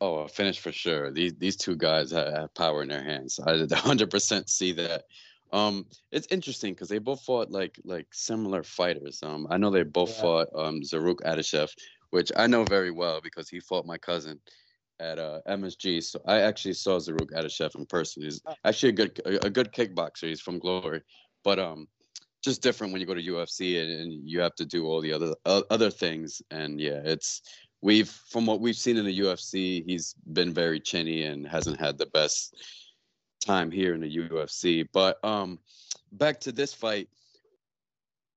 Oh, 0.00 0.20
a 0.20 0.28
finish 0.28 0.58
for 0.58 0.72
sure. 0.72 1.12
These 1.12 1.34
these 1.34 1.56
two 1.56 1.76
guys 1.76 2.10
have, 2.12 2.32
have 2.32 2.54
power 2.54 2.82
in 2.82 2.88
their 2.88 3.02
hands. 3.02 3.38
I 3.38 3.52
100% 3.52 4.48
see 4.48 4.72
that. 4.72 5.04
Um, 5.52 5.86
it's 6.10 6.28
interesting 6.30 6.72
because 6.74 6.88
they 6.88 6.98
both 6.98 7.22
fought 7.22 7.50
like 7.50 7.78
like 7.84 8.06
similar 8.14 8.62
fighters. 8.62 9.22
Um, 9.22 9.46
I 9.50 9.58
know 9.58 9.70
they 9.70 9.82
both 9.82 10.10
Yeah. 10.10 10.20
fought 10.20 10.48
um 10.54 10.80
Zarrukh 10.80 11.20
Adashev, 11.20 11.70
which 12.10 12.32
I 12.36 12.46
know 12.46 12.64
very 12.64 12.90
well 12.90 13.20
because 13.20 13.48
he 13.50 13.60
fought 13.60 13.84
my 13.86 13.98
cousin 13.98 14.40
at 15.00 15.18
uh, 15.18 15.40
MSG. 15.46 16.00
So 16.02 16.20
I 16.26 16.40
actually 16.40 16.74
saw 16.74 16.98
Zarrukh 16.98 17.32
Adashev 17.32 17.74
in 17.76 17.86
person. 17.86 18.22
He's 18.22 18.42
Oh. 18.46 18.54
actually 18.64 18.90
a 18.90 18.92
good 18.92 19.18
a, 19.26 19.46
a 19.46 19.50
good 19.50 19.72
kickboxer. 19.72 20.28
He's 20.28 20.40
from 20.40 20.58
Glory, 20.58 21.02
but 21.44 21.58
um, 21.58 21.88
just 22.42 22.62
different 22.62 22.92
when 22.92 23.00
you 23.00 23.06
go 23.06 23.14
to 23.14 23.22
UFC 23.22 23.80
and, 23.82 23.90
and 23.90 24.28
you 24.28 24.40
have 24.40 24.54
to 24.56 24.64
do 24.66 24.86
all 24.86 25.00
the 25.02 25.12
other 25.12 25.34
uh, 25.44 25.62
other 25.70 25.90
things. 25.90 26.40
And 26.50 26.80
yeah, 26.80 27.00
it's 27.04 27.42
we've 27.82 28.08
from 28.08 28.46
what 28.46 28.60
we've 28.60 28.76
seen 28.76 28.96
in 28.96 29.04
the 29.04 29.20
UFC, 29.20 29.84
he's 29.84 30.14
been 30.32 30.52
very 30.52 30.80
chinny 30.80 31.24
and 31.24 31.46
hasn't 31.46 31.80
had 31.80 31.98
the 31.98 32.06
best 32.06 32.54
time 33.44 33.70
here 33.70 33.94
in 33.94 34.00
the 34.00 34.16
UFC. 34.16 34.86
But 34.92 35.22
um, 35.24 35.58
back 36.12 36.40
to 36.40 36.52
this 36.52 36.74
fight. 36.74 37.08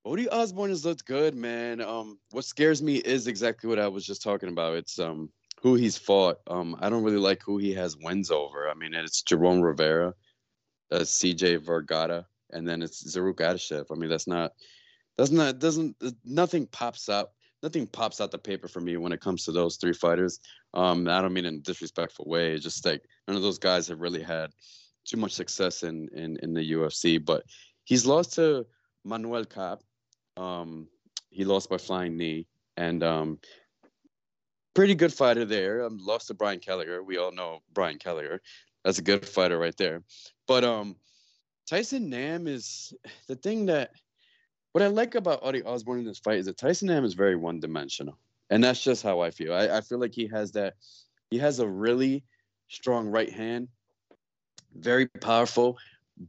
Odie 0.06 0.28
Osbourne 0.32 0.70
has 0.70 0.86
looked 0.86 1.06
good, 1.06 1.34
man. 1.34 1.80
Um, 1.80 2.20
what 2.32 2.44
scares 2.44 2.82
me 2.82 2.98
is 2.98 3.28
exactly 3.28 3.70
what 3.70 3.80
I 3.80 3.88
was 3.88 4.06
just 4.06 4.22
talking 4.22 4.50
about. 4.50 4.76
It's 4.76 5.00
um 5.00 5.30
who 5.62 5.76
he's 5.76 5.98
fought. 5.98 6.40
Um, 6.48 6.76
I 6.82 6.90
don't 6.90 7.04
really 7.04 7.18
like 7.18 7.42
who 7.42 7.58
he 7.58 7.74
has 7.74 7.96
wins 7.98 8.30
over. 8.30 8.70
I 8.70 8.74
mean, 8.74 8.94
it's 8.94 9.22
Jerome 9.22 9.62
Rivera, 9.62 10.14
uh, 10.92 11.00
CJ 11.00 11.62
Vergara, 11.62 12.26
and 12.52 12.68
then 12.68 12.82
it's 12.82 13.16
Zarrukh 13.16 13.36
Adashev. 13.36 13.86
I 13.90 13.96
mean, 13.96 14.10
that's 14.10 14.28
not 14.28 14.52
that's 15.18 15.32
not 15.32 15.60
doesn't 15.60 15.96
nothing 16.26 16.68
pops 16.68 17.08
up. 17.08 17.34
Nothing 17.64 17.88
pops 17.88 18.20
out 18.20 18.30
the 18.30 18.38
paper 18.38 18.68
for 18.68 18.82
me 18.82 18.98
when 18.98 19.14
it 19.14 19.22
comes 19.22 19.46
to 19.46 19.52
those 19.52 19.78
three 19.78 19.94
fighters. 19.94 20.40
Um, 20.74 21.08
I 21.08 21.22
don't 21.22 21.34
mean 21.34 21.46
in 21.46 21.56
a 21.56 21.60
disrespectful 21.60 22.26
way. 22.28 22.52
It's 22.52 22.64
just 22.64 22.86
like 22.86 23.02
none 23.28 23.38
of 23.38 23.42
those 23.42 23.58
guys 23.58 23.88
have 23.88 24.02
really 24.02 24.22
had 24.22 24.52
too 25.06 25.18
much 25.18 25.32
success 25.32 25.84
in 25.84 26.10
in, 26.14 26.38
in 26.44 26.54
the 26.54 26.74
UFC. 26.74 27.24
But 27.24 27.44
he's 27.86 28.06
lost 28.06 28.34
to 28.34 28.66
Manel 29.08 29.50
Kape. 29.50 29.80
Um, 30.36 30.88
he 31.30 31.46
lost 31.46 31.70
by 31.70 31.78
flying 31.78 32.18
knee, 32.18 32.48
and 32.78 33.02
um, 33.02 33.40
pretty 34.74 34.96
good 34.96 35.14
fighter 35.14 35.46
there. 35.46 35.86
Um, 35.86 35.98
lost 36.00 36.28
to 36.28 36.34
Brian 36.34 36.60
Kelleher. 36.60 37.02
We 37.02 37.18
all 37.18 37.32
know 37.32 37.60
Brian 37.74 37.98
Kelleher. 37.98 38.42
That's 38.84 39.00
a 39.00 39.04
good 39.04 39.26
fighter 39.26 39.58
right 39.58 39.76
there. 39.78 40.04
But 40.48 40.64
um, 40.64 40.98
Tyson 41.68 42.10
Nam 42.10 42.48
is 42.48 42.94
the 43.28 43.36
thing 43.36 43.68
that 43.68 43.92
what 44.74 44.82
I 44.82 44.88
like 44.88 45.16
about 45.16 45.40
Audie 45.44 45.64
Osbourne 45.64 46.00
in 46.00 46.06
this 46.06 46.20
fight 46.20 46.40
is 46.40 46.48
that 46.48 46.58
Tyson 46.58 46.90
Nam 46.90 47.06
is 47.06 47.14
very 47.14 47.36
one 47.36 47.60
dimensional. 47.60 48.18
And 48.50 48.64
that's 48.64 48.84
just 48.84 49.04
how 49.04 49.22
I 49.22 49.32
feel. 49.32 49.54
I, 49.54 49.78
I 49.78 49.82
feel 49.82 50.00
like 50.00 50.14
he 50.14 50.28
has 50.28 50.52
that 50.52 50.76
he 51.32 51.38
has 51.38 51.60
a 51.60 51.68
really 51.68 52.24
strong 52.68 53.08
right 53.08 53.32
hand, 53.32 53.68
very 54.76 55.08
powerful, 55.08 55.78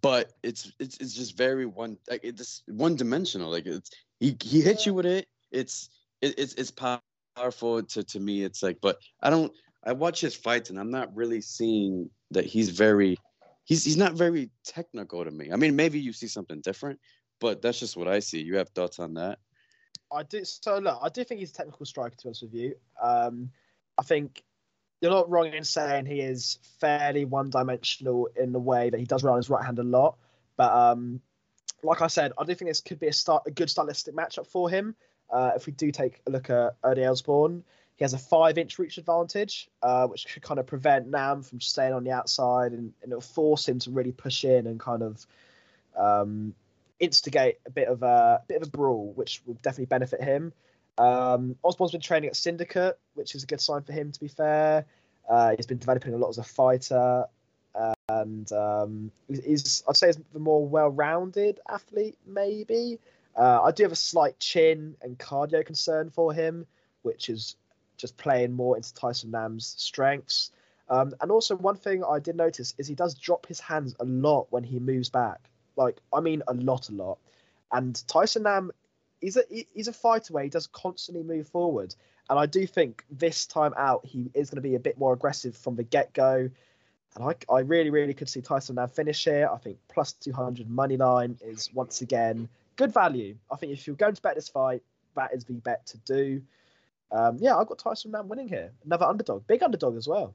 but 0.00 0.32
it's 0.42 0.72
it's 0.78 0.96
it's 0.98 1.14
just 1.14 1.36
very 1.36 1.66
one 1.66 1.98
like 2.08 2.20
it's 2.22 2.62
one 2.66 2.96
dimensional. 2.96 3.50
Like 3.50 3.66
it's 3.66 3.90
he 4.20 4.36
he 4.42 4.60
hits 4.60 4.86
you 4.86 4.94
with 4.94 5.06
it. 5.06 5.26
It's 5.50 5.90
it, 6.22 6.38
it's 6.38 6.54
it's 6.54 6.72
powerful 7.36 7.82
to 7.82 8.04
to 8.04 8.20
me. 8.20 8.44
It's 8.44 8.62
like, 8.62 8.78
but 8.80 8.98
I 9.20 9.30
don't. 9.30 9.52
I 9.86 9.92
watch 9.92 10.20
his 10.20 10.34
fights 10.34 10.70
and 10.70 10.78
I'm 10.78 10.90
not 10.90 11.14
really 11.14 11.42
seeing 11.42 12.08
that 12.30 12.46
he's 12.46 12.70
very 12.70 13.18
he's 13.64 13.84
he's 13.84 13.98
not 13.98 14.14
very 14.14 14.50
technical 14.64 15.24
to 15.24 15.30
me. 15.30 15.50
I 15.52 15.56
mean, 15.56 15.76
maybe 15.76 16.00
you 16.00 16.12
see 16.12 16.28
something 16.28 16.60
different, 16.62 17.00
but 17.40 17.62
that's 17.62 17.80
just 17.80 17.96
what 17.96 18.08
I 18.08 18.20
see. 18.20 18.42
You 18.42 18.56
have 18.56 18.70
thoughts 18.70 18.98
on 18.98 19.14
that? 19.14 19.38
I 20.12 20.22
do. 20.22 20.44
So 20.44 20.78
look, 20.78 20.98
I 21.02 21.08
do 21.08 21.24
think 21.24 21.40
he's 21.40 21.50
a 21.50 21.54
technical 21.54 21.86
striker. 21.86 22.16
To 22.16 22.28
honest 22.28 22.42
with 22.42 22.54
you, 22.54 22.74
um, 23.02 23.50
I 23.98 24.02
think 24.02 24.42
you're 25.00 25.10
not 25.10 25.28
wrong 25.30 25.52
in 25.52 25.64
saying 25.64 26.06
he 26.06 26.20
is 26.20 26.58
fairly 26.80 27.24
one-dimensional 27.24 28.28
in 28.36 28.52
the 28.52 28.60
way 28.60 28.90
that 28.90 28.98
he 28.98 29.06
does 29.06 29.22
run 29.24 29.36
his 29.36 29.50
right 29.50 29.64
hand 29.64 29.78
a 29.78 29.82
lot. 29.82 30.16
But 30.56 30.72
um, 30.72 31.20
like 31.82 32.00
I 32.00 32.06
said, 32.06 32.32
I 32.38 32.44
do 32.44 32.54
think 32.54 32.70
this 32.70 32.80
could 32.80 33.00
be 33.00 33.08
a 33.08 33.12
start, 33.12 33.42
a 33.46 33.50
good 33.50 33.68
stylistic 33.68 34.14
matchup 34.14 34.46
for 34.46 34.70
him. 34.70 34.94
Uh, 35.30 35.52
if 35.56 35.66
we 35.66 35.72
do 35.72 35.90
take 35.90 36.22
a 36.26 36.30
look 36.30 36.48
at 36.48 36.76
Ernie 36.84 37.04
Osbourne, 37.04 37.64
he 37.96 38.04
has 38.04 38.14
a 38.14 38.18
five-inch 38.18 38.78
reach 38.78 38.98
advantage, 38.98 39.68
uh, 39.82 40.06
which 40.06 40.26
could 40.26 40.42
kind 40.42 40.58
of 40.58 40.66
prevent 40.66 41.08
Nam 41.08 41.42
from 41.42 41.60
staying 41.60 41.92
on 41.92 42.04
the 42.04 42.10
outside, 42.10 42.72
and, 42.72 42.92
and 43.02 43.12
it'll 43.12 43.20
force 43.20 43.68
him 43.68 43.78
to 43.80 43.90
really 43.90 44.12
push 44.12 44.44
in 44.44 44.66
and 44.66 44.80
kind 44.80 45.02
of 45.02 45.26
um, 45.96 46.54
instigate 47.00 47.58
a 47.66 47.70
bit 47.70 47.88
of 47.88 48.02
a 48.02 48.42
bit 48.48 48.60
of 48.60 48.68
a 48.68 48.70
brawl, 48.70 49.12
which 49.14 49.42
will 49.46 49.54
definitely 49.62 49.86
benefit 49.86 50.22
him. 50.22 50.52
Um, 50.98 51.56
Osbourne's 51.64 51.92
been 51.92 52.00
training 52.00 52.30
at 52.30 52.36
Syndicate, 52.36 52.98
which 53.14 53.34
is 53.34 53.42
a 53.42 53.46
good 53.46 53.60
sign 53.60 53.82
for 53.82 53.92
him. 53.92 54.12
To 54.12 54.20
be 54.20 54.28
fair, 54.28 54.84
uh, 55.28 55.54
he's 55.56 55.66
been 55.66 55.78
developing 55.78 56.14
a 56.14 56.16
lot 56.16 56.28
as 56.28 56.38
a 56.38 56.44
fighter, 56.44 57.26
and 58.08 58.52
um, 58.52 59.10
he's 59.28 59.82
I'd 59.88 59.96
say 59.96 60.08
he's 60.08 60.20
the 60.32 60.38
more 60.38 60.66
well-rounded 60.66 61.60
athlete. 61.68 62.16
Maybe 62.26 62.98
uh, 63.36 63.62
I 63.62 63.70
do 63.72 63.82
have 63.82 63.92
a 63.92 63.96
slight 63.96 64.38
chin 64.38 64.96
and 65.02 65.18
cardio 65.18 65.64
concern 65.64 66.10
for 66.10 66.32
him, 66.32 66.66
which 67.02 67.28
is 67.28 67.56
just 67.96 68.16
playing 68.16 68.52
more 68.52 68.76
into 68.76 68.92
Tyson 68.94 69.30
Nam's 69.30 69.74
strengths. 69.78 70.50
Um, 70.88 71.14
and 71.20 71.30
also, 71.30 71.56
one 71.56 71.76
thing 71.76 72.04
I 72.04 72.18
did 72.18 72.36
notice 72.36 72.74
is 72.76 72.86
he 72.86 72.94
does 72.94 73.14
drop 73.14 73.46
his 73.46 73.58
hands 73.58 73.94
a 74.00 74.04
lot 74.04 74.48
when 74.50 74.64
he 74.64 74.78
moves 74.78 75.08
back. 75.08 75.48
Like, 75.76 75.98
I 76.12 76.20
mean, 76.20 76.42
a 76.48 76.54
lot, 76.54 76.88
a 76.88 76.92
lot. 76.92 77.18
And 77.72 78.00
Tyson 78.06 78.44
Nam, 78.44 78.70
is 79.20 79.36
a 79.36 79.44
he- 79.48 79.68
he's 79.72 79.88
a 79.88 79.92
fighter 79.92 80.34
where 80.34 80.44
he 80.44 80.50
does 80.50 80.66
constantly 80.66 81.22
move 81.22 81.48
forward. 81.48 81.94
And 82.28 82.38
I 82.38 82.46
do 82.46 82.66
think 82.66 83.04
this 83.10 83.46
time 83.46 83.74
out 83.76 84.04
he 84.04 84.30
is 84.34 84.50
going 84.50 84.56
to 84.56 84.68
be 84.68 84.74
a 84.74 84.80
bit 84.80 84.98
more 84.98 85.12
aggressive 85.12 85.56
from 85.56 85.76
the 85.76 85.82
get 85.82 86.12
go. 86.12 86.48
And 87.16 87.24
I, 87.24 87.34
I 87.52 87.60
really, 87.60 87.90
really 87.90 88.14
could 88.14 88.28
see 88.28 88.40
Tyson 88.40 88.76
Nam 88.76 88.88
finish 88.88 89.24
here. 89.24 89.48
I 89.52 89.58
think 89.58 89.78
plus 89.88 90.12
200 90.12 90.68
money 90.68 90.96
line 90.96 91.38
is 91.42 91.72
once 91.72 92.00
again 92.00 92.48
good 92.76 92.92
value. 92.92 93.36
I 93.50 93.56
think 93.56 93.72
if 93.72 93.86
you're 93.86 93.96
going 93.96 94.14
to 94.14 94.22
bet 94.22 94.34
this 94.34 94.48
fight, 94.48 94.82
that 95.14 95.32
is 95.32 95.44
the 95.44 95.54
bet 95.54 95.86
to 95.86 95.98
do. 95.98 96.42
Um, 97.12 97.36
yeah, 97.40 97.56
I've 97.56 97.68
got 97.68 97.78
Tyson 97.78 98.10
Nam 98.10 98.28
winning 98.28 98.48
here. 98.48 98.72
Another 98.84 99.06
underdog, 99.06 99.46
big 99.46 99.62
underdog 99.62 99.96
as 99.96 100.08
well. 100.08 100.34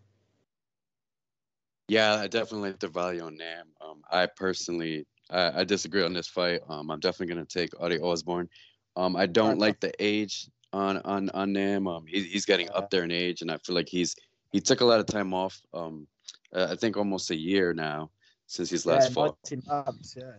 Yeah, 1.89 2.15
I 2.15 2.27
definitely 2.27 2.69
like 2.69 2.79
the 2.79 2.88
value 2.88 3.22
on 3.22 3.36
Nam. 3.36 3.67
Um, 3.81 4.03
I 4.10 4.27
personally, 4.27 5.05
I, 5.29 5.62
I 5.62 5.63
disagree 5.63 6.03
on 6.03 6.13
this 6.13 6.27
fight. 6.27 6.62
Um, 6.69 6.89
I'm 6.91 7.00
definitely 7.00 7.33
gonna 7.33 7.45
take 7.45 7.69
Audie 7.79 8.00
Osbourne. 8.00 8.50
Um, 8.95 9.15
I 9.15 9.25
don't 9.25 9.59
like 9.59 9.79
the 9.79 9.91
age 10.00 10.50
on 10.74 10.98
on 10.98 11.29
on 11.31 11.53
Nam. 11.53 11.88
Um, 11.88 12.05
he's 12.07 12.25
he's 12.25 12.45
getting 12.45 12.69
up 12.71 12.89
there 12.89 13.03
in 13.03 13.12
age, 13.12 13.41
and 13.41 13.51
I 13.51 13.57
feel 13.57 13.75
like 13.75 13.89
he's 13.89 14.15
he 14.51 14.59
took 14.59 14.81
a 14.81 14.86
lot 14.86 15.00
of 15.00 15.05
time 15.05 15.33
off. 15.33 15.62
Um, 15.74 16.07
uh, 16.53 16.67
I 16.69 16.75
think 16.75 16.98
almost 16.98 17.29
a 17.31 17.36
year 17.36 17.74
now 17.74 18.09
since 18.48 18.69
his 18.69 18.86
last 18.86 19.09
yeah, 19.09 19.13
fought. 19.13 19.38
19 19.51 19.63
months, 19.67 20.15
yeah. 20.17 20.31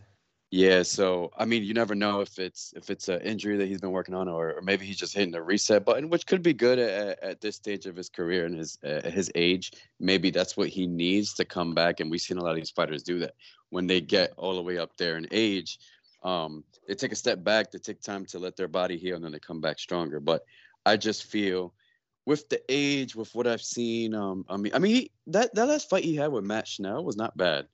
Yeah, 0.52 0.83
so 0.83 1.30
I 1.38 1.45
mean, 1.45 1.62
you 1.62 1.75
never 1.75 1.95
know 1.95 2.23
if 2.23 2.40
it's 2.40 2.73
if 2.76 2.90
it's 2.90 3.09
an 3.09 3.21
injury 3.21 3.57
that 3.57 3.69
he's 3.69 3.80
been 3.80 3.92
working 3.92 4.16
on, 4.16 4.28
or, 4.28 4.54
or 4.54 4.62
maybe 4.62 4.85
he's 4.85 4.97
just 4.97 5.14
hitting 5.14 5.30
the 5.30 5.40
reset 5.40 5.85
button, 5.85 6.11
which 6.11 6.26
could 6.26 6.42
be 6.42 6.52
good 6.52 6.80
at, 6.80 7.23
at 7.23 7.40
this 7.40 7.54
stage 7.54 7.87
of 7.87 7.95
his 7.95 8.09
career 8.09 8.47
and 8.47 8.59
his 8.59 8.76
uh, 8.85 9.09
his 9.09 9.30
age. 9.37 9.73
Maybe 10.00 10.30
that's 10.30 10.57
what 10.57 10.69
he 10.69 10.88
needs 10.88 11.35
to 11.35 11.45
come 11.45 11.73
back, 11.73 12.00
and 12.00 12.11
we've 12.11 12.21
seen 12.21 12.38
a 12.38 12.42
lot 12.42 12.50
of 12.50 12.57
these 12.57 12.71
fighters 12.71 13.04
do 13.04 13.21
that 13.21 13.35
when 13.69 13.87
they 13.87 14.00
get 14.00 14.33
all 14.37 14.57
the 14.57 14.62
way 14.62 14.76
up 14.76 14.97
there 14.97 15.16
in 15.16 15.28
age. 15.30 15.78
Um, 16.25 16.64
they 16.88 16.97
take 16.97 17.12
a 17.12 17.16
step 17.16 17.45
back, 17.45 17.71
they 17.71 17.78
take 17.78 18.00
time 18.00 18.26
to 18.26 18.40
let 18.40 18.57
their 18.57 18.69
body 18.69 18.97
heal, 18.99 19.14
and 19.14 19.25
then 19.25 19.30
they 19.30 19.38
come 19.38 19.61
back 19.61 19.78
stronger. 19.78 20.19
But 20.19 20.45
I 20.85 20.97
just 20.97 21.26
feel 21.26 21.73
with 22.26 22.49
the 22.49 22.61
age, 22.69 23.14
with 23.14 23.33
what 23.37 23.47
I've 23.47 23.62
seen, 23.62 24.14
um, 24.16 24.45
I 24.49 24.57
mean, 24.57 24.75
I 24.75 24.80
mean, 24.80 24.95
he, 24.97 25.11
that 25.28 25.54
that 25.54 25.69
last 25.69 25.88
fight 25.88 26.02
he 26.02 26.16
had 26.16 26.33
with 26.33 26.45
Matt 26.45 26.66
Schnell 26.66 27.04
was 27.04 27.16
not 27.16 27.37
bad. 27.37 27.69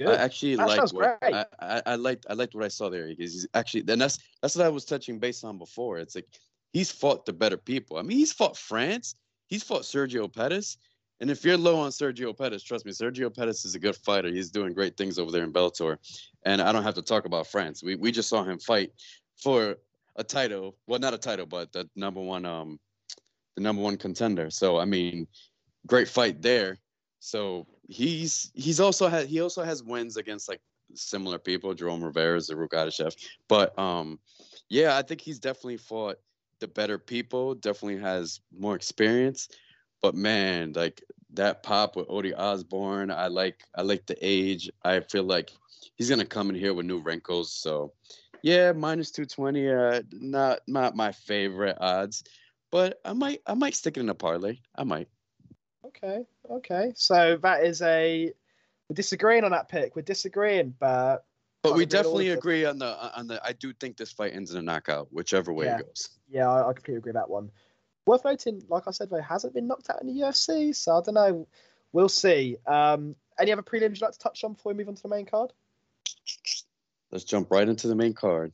Good. 0.00 0.08
I 0.08 0.14
actually 0.22 0.56
That 0.56 0.66
liked 0.66 0.92
what. 0.92 1.18
I, 1.22 1.44
I, 1.60 1.82
I 1.84 1.94
liked 1.96 2.24
I 2.30 2.32
liked 2.32 2.54
what 2.54 2.64
I 2.64 2.68
saw 2.68 2.88
there 2.88 3.06
because 3.06 3.34
he's 3.34 3.46
actually 3.52 3.82
then 3.82 3.98
that's 3.98 4.18
that's 4.40 4.56
what 4.56 4.64
I 4.64 4.70
was 4.70 4.86
touching 4.86 5.18
base 5.18 5.44
on 5.44 5.58
before. 5.58 5.98
It's 5.98 6.14
like 6.14 6.26
he's 6.72 6.90
fought 6.90 7.26
the 7.26 7.34
better 7.34 7.58
people. 7.58 7.98
I 7.98 8.02
mean, 8.02 8.16
he's 8.16 8.32
fought 8.32 8.56
France, 8.56 9.16
he's 9.48 9.62
fought 9.62 9.82
Sergio 9.82 10.34
Pettis. 10.34 10.78
And 11.20 11.30
if 11.30 11.44
you're 11.44 11.58
low 11.58 11.78
on 11.78 11.90
Sergio 11.90 12.34
Pettis, 12.34 12.62
trust 12.62 12.86
me, 12.86 12.92
Sergio 12.92 13.34
Pettis 13.34 13.66
is 13.66 13.74
a 13.74 13.78
good 13.78 13.94
fighter. 13.94 14.28
He's 14.28 14.50
doing 14.50 14.72
great 14.72 14.96
things 14.96 15.18
over 15.18 15.30
there 15.30 15.44
in 15.44 15.52
Bellator. 15.52 15.98
And 16.46 16.62
I 16.62 16.72
don't 16.72 16.82
have 16.82 16.94
to 16.94 17.02
talk 17.02 17.26
about 17.26 17.46
France. 17.46 17.82
We 17.82 17.96
we 17.96 18.10
just 18.10 18.30
saw 18.30 18.42
him 18.42 18.58
fight 18.58 18.92
for 19.36 19.76
a 20.16 20.24
title. 20.24 20.78
Well, 20.86 20.98
not 20.98 21.12
a 21.12 21.18
title, 21.18 21.44
but 21.44 21.72
the 21.72 21.86
number 21.94 22.22
one 22.22 22.46
um 22.46 22.80
the 23.54 23.62
number 23.62 23.82
one 23.82 23.98
contender. 23.98 24.48
So 24.48 24.78
I 24.78 24.86
mean, 24.86 25.26
great 25.86 26.08
fight 26.08 26.40
there. 26.40 26.78
So 27.18 27.66
he's 27.90 28.52
he's 28.54 28.80
also 28.80 29.08
had 29.08 29.26
he 29.26 29.40
also 29.40 29.62
has 29.62 29.82
wins 29.82 30.16
against 30.16 30.48
like 30.48 30.60
similar 30.94 31.38
people, 31.38 31.74
Jerome 31.74 32.02
Rivera, 32.02 32.38
Zarrukh 32.38 32.68
Adashev. 32.70 33.14
But 33.48 33.76
um, 33.78 34.18
yeah, 34.68 34.96
I 34.96 35.02
think 35.02 35.20
he's 35.20 35.38
definitely 35.38 35.76
fought 35.76 36.18
the 36.60 36.68
better 36.68 36.98
people. 36.98 37.54
Definitely 37.54 38.00
has 38.00 38.40
more 38.56 38.76
experience. 38.76 39.48
But 40.02 40.14
man, 40.14 40.72
like 40.74 41.02
that 41.34 41.62
pop 41.62 41.96
with 41.96 42.08
Odie 42.08 42.36
Osbourne, 42.36 43.10
I 43.10 43.26
like 43.26 43.64
I 43.74 43.82
like 43.82 44.06
the 44.06 44.16
age. 44.20 44.70
I 44.84 45.00
feel 45.00 45.24
like 45.24 45.50
he's 45.96 46.08
gonna 46.08 46.24
come 46.24 46.48
in 46.48 46.56
here 46.56 46.74
with 46.74 46.86
new 46.86 47.00
wrinkles. 47.00 47.52
So 47.52 47.92
Yeah, 48.42 48.72
minus 48.72 49.10
two 49.10 49.26
twenty. 49.26 49.68
Uh, 49.68 50.02
not 50.12 50.60
not 50.68 50.96
my 50.96 51.12
favorite 51.12 51.76
odds, 51.80 52.24
but 52.70 53.00
I 53.04 53.12
might 53.14 53.42
I 53.46 53.54
might 53.54 53.74
stick 53.74 53.96
it 53.96 54.00
in 54.00 54.08
a 54.08 54.14
parlay. 54.14 54.58
I 54.76 54.84
might. 54.84 55.08
Okay, 56.02 56.24
okay. 56.50 56.92
So 56.96 57.38
that 57.42 57.64
is 57.64 57.82
a 57.82 58.32
we're 58.88 58.94
disagreeing 58.94 59.44
on 59.44 59.50
that 59.52 59.68
pick. 59.68 59.94
We're 59.96 60.02
disagreeing, 60.02 60.74
but 60.78 61.24
But 61.62 61.74
we 61.74 61.86
definitely 61.86 62.30
agree 62.30 62.64
on 62.64 62.78
the 62.78 63.18
on 63.18 63.26
the. 63.26 63.40
I 63.44 63.52
do 63.52 63.72
think 63.72 63.96
this 63.96 64.12
fight 64.12 64.34
ends 64.34 64.52
in 64.52 64.58
a 64.58 64.62
knockout, 64.62 65.08
whichever 65.12 65.52
way 65.52 65.66
Yeah. 65.66 65.78
it 65.78 65.86
goes. 65.86 66.08
yeah, 66.28 66.48
I, 66.50 66.68
I 66.68 66.72
completely 66.72 66.96
agree 66.96 67.10
with 67.10 67.20
that 67.20 67.30
one. 67.30 67.50
Worth 68.06 68.24
noting, 68.24 68.62
like 68.68 68.88
I 68.88 68.92
said, 68.92 69.10
though, 69.10 69.20
hasn't 69.20 69.54
been 69.54 69.66
knocked 69.66 69.90
out 69.90 70.00
in 70.00 70.08
the 70.08 70.20
UFC, 70.22 70.74
so 70.74 70.96
I 70.96 71.02
don't 71.02 71.14
know. 71.14 71.46
We'll 71.92 72.08
see. 72.08 72.56
Um, 72.66 73.14
any 73.38 73.52
other 73.52 73.62
prelims 73.62 73.90
you'd 73.90 74.02
like 74.02 74.12
to 74.12 74.18
touch 74.18 74.42
on 74.42 74.54
before 74.54 74.72
we 74.72 74.78
move 74.78 74.88
on 74.88 74.94
to 74.94 75.02
the 75.02 75.08
main 75.08 75.26
card? 75.26 75.52
Let's 77.10 77.24
jump 77.24 77.50
right 77.50 77.68
into 77.68 77.88
the 77.88 77.94
main 77.94 78.14
card. 78.14 78.52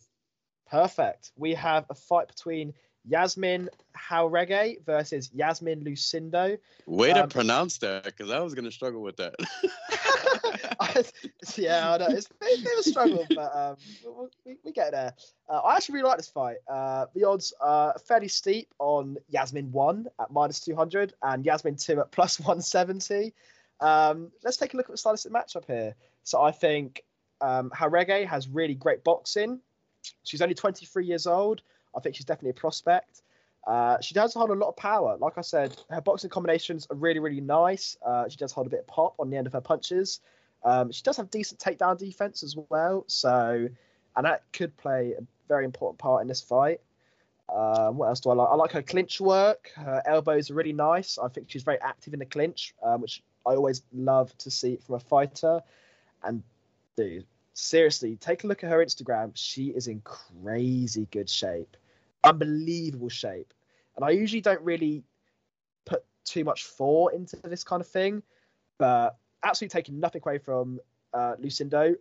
Perfect. 0.70 1.32
We 1.36 1.54
have 1.54 1.86
a 1.90 1.94
fight 1.94 2.28
between 2.28 2.74
Yasmin 3.06 3.68
Jauregui 4.10 4.84
versus 4.84 5.30
Yasmin 5.32 5.84
Lucindo. 5.84 6.58
Way 6.86 7.12
Um, 7.12 7.28
to 7.28 7.32
pronounce 7.34 7.78
that, 7.78 8.04
because 8.04 8.30
I 8.30 8.40
was 8.40 8.54
gonna 8.54 8.70
struggle 8.70 9.02
with 9.02 9.16
that. 9.16 9.34
I- 10.80 11.04
yeah, 11.56 11.92
I 11.92 11.98
know. 11.98 12.06
It's 12.08 12.26
a 12.26 12.34
bit, 12.40 12.60
of 12.60 12.78
a 12.78 12.82
struggle, 12.82 13.26
but 13.34 13.56
um, 13.56 13.76
we, 14.04 14.26
we, 14.52 14.58
we 14.64 14.72
get 14.72 14.92
there. 14.92 15.14
Uh, 15.48 15.58
I 15.58 15.76
actually 15.76 15.96
really 15.96 16.08
like 16.08 16.18
this 16.18 16.28
fight. 16.28 16.56
Uh, 16.68 17.06
the 17.14 17.24
odds 17.24 17.52
are 17.60 17.94
fairly 18.06 18.28
steep 18.28 18.72
on 18.78 19.16
Yasmin 19.28 19.72
1 19.72 20.06
at 20.20 20.30
minus 20.30 20.60
200 20.60 21.14
and 21.22 21.44
Yasmin 21.44 21.76
2 21.76 22.00
at 22.00 22.10
plus 22.10 22.38
170. 22.40 23.32
Um, 23.80 24.30
let's 24.42 24.56
take 24.56 24.74
a 24.74 24.76
look 24.76 24.86
at 24.86 24.92
the 24.92 24.98
stylistic 24.98 25.32
matchup 25.32 25.64
here. 25.66 25.94
So 26.24 26.40
I 26.42 26.50
think 26.50 27.02
um, 27.40 27.70
Jauregui 27.70 28.26
has 28.26 28.48
really 28.48 28.74
great 28.74 29.04
boxing. 29.04 29.60
She's 30.24 30.40
only 30.40 30.54
23 30.54 31.04
years 31.06 31.26
old. 31.26 31.62
I 31.96 32.00
think 32.00 32.16
she's 32.16 32.26
definitely 32.26 32.50
a 32.50 32.54
prospect. 32.54 33.22
Uh, 33.66 34.00
she 34.00 34.14
does 34.14 34.32
hold 34.34 34.50
a 34.50 34.54
lot 34.54 34.68
of 34.68 34.76
power. 34.76 35.16
Like 35.18 35.38
I 35.38 35.40
said, 35.40 35.76
her 35.90 36.00
boxing 36.00 36.30
combinations 36.30 36.86
are 36.90 36.96
really, 36.96 37.18
really 37.18 37.40
nice. 37.40 37.96
Uh, 38.04 38.28
she 38.28 38.36
does 38.36 38.52
hold 38.52 38.66
a 38.66 38.70
bit 38.70 38.80
of 38.80 38.86
pop 38.86 39.14
on 39.18 39.30
the 39.30 39.36
end 39.36 39.46
of 39.46 39.52
her 39.54 39.60
punches. 39.60 40.20
Um, 40.62 40.92
she 40.92 41.02
does 41.02 41.16
have 41.16 41.30
decent 41.30 41.60
takedown 41.60 41.98
defense 41.98 42.42
as 42.42 42.56
well. 42.70 43.04
So, 43.08 43.68
and 44.16 44.24
that 44.24 44.44
could 44.52 44.76
play 44.76 45.14
a 45.18 45.22
very 45.48 45.64
important 45.64 45.98
part 45.98 46.22
in 46.22 46.28
this 46.28 46.40
fight. 46.40 46.80
Um, 47.48 47.96
what 47.96 48.08
else 48.08 48.20
do 48.20 48.30
I 48.30 48.34
like? 48.34 48.48
I 48.50 48.54
like 48.54 48.72
her 48.72 48.82
clinch 48.82 49.20
work. 49.20 49.70
Her 49.76 50.02
elbows 50.04 50.50
are 50.50 50.54
really 50.54 50.72
nice. 50.72 51.18
I 51.18 51.28
think 51.28 51.50
she's 51.50 51.62
very 51.62 51.80
active 51.80 52.12
in 52.12 52.18
the 52.18 52.26
clinch, 52.26 52.74
um, 52.82 53.00
which 53.00 53.22
I 53.46 53.54
always 53.54 53.82
love 53.92 54.36
to 54.38 54.50
see 54.50 54.76
from 54.76 54.96
a 54.96 55.00
fighter. 55.00 55.60
And 56.24 56.42
dude, 56.96 57.26
seriously, 57.52 58.16
take 58.16 58.42
a 58.44 58.46
look 58.46 58.64
at 58.64 58.70
her 58.70 58.84
Instagram. 58.84 59.32
She 59.34 59.66
is 59.68 59.86
in 59.86 60.00
crazy 60.00 61.06
good 61.10 61.30
shape, 61.30 61.76
unbelievable 62.26 63.08
shape. 63.08 63.52
And 63.96 64.04
I 64.04 64.10
usually 64.10 64.40
don't 64.40 64.60
really 64.60 65.04
put 65.84 66.04
too 66.24 66.44
much 66.44 66.66
thought 66.66 67.14
into 67.14 67.36
this 67.36 67.64
kind 67.64 67.80
of 67.80 67.88
thing, 67.88 68.22
but 68.78 69.16
absolutely 69.42 69.72
taking 69.72 70.00
nothing 70.00 70.22
away 70.24 70.38
from 70.38 70.80
uh, 71.14 71.34
Lucindo. 71.40 71.96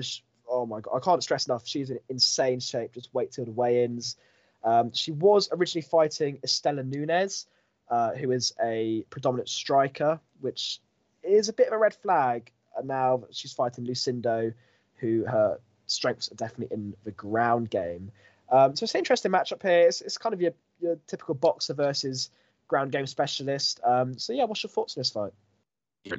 Sh- 0.00 0.20
oh 0.48 0.66
my 0.66 0.80
god, 0.80 0.96
I 0.96 1.00
can't 1.00 1.22
stress 1.22 1.46
enough. 1.46 1.66
She's 1.66 1.90
in 1.90 1.98
insane 2.08 2.60
shape. 2.60 2.92
Just 2.92 3.14
wait 3.14 3.32
till 3.32 3.44
the 3.44 3.52
weigh-ins. 3.52 4.16
Um, 4.64 4.92
she 4.92 5.10
was 5.10 5.48
originally 5.52 5.86
fighting 5.86 6.38
Istela 6.44 6.84
Nunes, 6.86 7.46
uh, 7.88 8.12
who 8.12 8.30
is 8.30 8.54
a 8.62 9.04
predominant 9.10 9.48
striker, 9.48 10.20
which 10.40 10.80
is 11.22 11.48
a 11.48 11.52
bit 11.52 11.68
of 11.68 11.72
a 11.72 11.78
red 11.78 11.94
flag. 11.94 12.50
And 12.76 12.88
now 12.88 13.24
she's 13.30 13.52
fighting 13.52 13.86
Lucindo, 13.86 14.52
who 14.96 15.24
her 15.26 15.58
strengths 15.86 16.30
are 16.30 16.36
definitely 16.36 16.74
in 16.74 16.94
the 17.04 17.10
ground 17.10 17.70
game. 17.70 18.10
Um, 18.50 18.76
so 18.76 18.84
it's 18.84 18.94
an 18.94 18.98
interesting 18.98 19.32
matchup 19.32 19.62
here. 19.62 19.86
It's, 19.88 20.00
it's 20.00 20.18
kind 20.18 20.32
of 20.34 20.40
your, 20.40 20.52
your 20.80 20.98
typical 21.06 21.34
boxer 21.34 21.74
versus 21.74 22.30
ground 22.68 22.92
game 22.92 23.06
specialist. 23.06 23.80
Um, 23.84 24.18
so 24.18 24.32
yeah, 24.32 24.44
what's 24.44 24.62
your 24.62 24.70
thoughts 24.70 24.96
on 24.96 25.00
this 25.00 25.10
fight? 25.10 25.32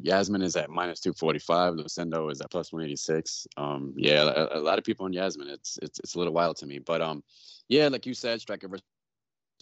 Yasmin 0.02 0.42
is 0.42 0.56
at 0.56 0.70
minus 0.70 1.02
two 1.02 1.12
forty 1.12 1.40
five. 1.40 1.74
Lucindo 1.74 2.32
is 2.32 2.40
at 2.40 2.50
plus 2.50 2.72
one 2.72 2.84
eighty 2.84 2.96
six. 2.96 3.46
Um, 3.58 3.94
yeah, 3.98 4.24
a, 4.24 4.60
a 4.60 4.62
lot 4.62 4.78
of 4.78 4.86
people 4.86 5.06
on 5.06 5.12
Yasmin. 5.12 5.50
It's 5.50 5.78
it's 5.82 6.00
it's 6.00 6.16
a 6.16 6.18
little 6.18 6.34
wild 6.34 6.56
to 6.58 6.66
me, 6.66 6.80
but 6.80 7.02
um, 7.02 7.22
yeah, 7.68 7.90
like 7.90 8.06
you 8.06 8.14
said, 8.14 8.40
striker 8.40 8.70
versus 8.70 8.84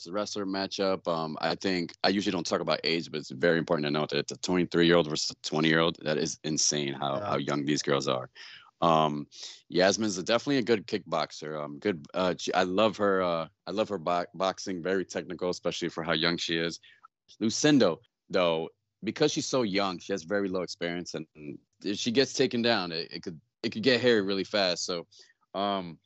wrestler 0.08 0.46
matchup. 0.46 1.08
Um, 1.08 1.38
I 1.42 1.56
think 1.56 1.96
I 2.04 2.10
usually 2.10 2.32
don't 2.32 2.46
talk 2.46 2.62
about 2.62 2.82
age, 2.84 3.10
but 3.10 3.20
it's 3.20 3.32
very 3.32 3.58
important 3.58 3.86
to 3.88 3.92
note 3.92 4.10
that 4.12 4.20
it's 4.20 4.32
a 4.32 4.38
twenty 4.38 4.66
three 4.66 4.86
year 4.86 4.98
old 4.98 5.10
versus 5.10 5.32
a 5.32 5.48
twenty 5.48 5.70
year 5.70 5.80
old. 5.80 5.98
That 6.04 6.20
is 6.20 6.38
insane 6.44 6.94
how 6.94 7.18
Yeah. 7.18 7.26
how 7.26 7.38
young 7.38 7.66
these 7.66 7.82
girls 7.82 8.08
are. 8.08 8.30
Um, 8.82 9.28
Yasmin's 9.70 10.18
a, 10.18 10.24
definitely 10.24 10.58
a 10.58 10.64
good 10.64 10.88
kickboxer. 10.88 11.64
Um, 11.64 11.80
good. 11.80 12.06
Uh, 12.14 12.34
she- 12.38 12.54
I 12.54 12.64
love 12.64 12.98
her. 12.98 13.22
Uh, 13.22 13.48
I 13.68 13.72
love 13.72 13.90
her 13.90 13.98
bo- 13.98 14.26
boxing. 14.34 14.82
Very 14.82 15.06
technical, 15.06 15.50
especially 15.50 15.90
for 15.90 16.04
how 16.04 16.14
young 16.14 16.38
she 16.38 16.58
is. 16.58 16.80
Lucindo, 17.42 17.98
though, 18.30 18.70
because 19.04 19.32
she's 19.32 19.46
so 19.48 19.64
young, 19.64 20.00
she 20.00 20.14
has 20.14 20.24
very 20.24 20.50
low 20.50 20.62
experience, 20.62 21.14
and 21.14 21.26
if 21.84 21.98
she 21.98 22.12
gets 22.12 22.34
taken 22.34 22.62
down, 22.62 22.92
it, 22.92 23.12
it 23.12 23.24
could 23.24 23.40
it 23.64 23.72
could 23.72 23.84
get 23.84 24.02
hairy 24.02 24.22
really 24.22 24.44
fast. 24.44 24.86
So, 24.86 25.06
um, 25.54 25.98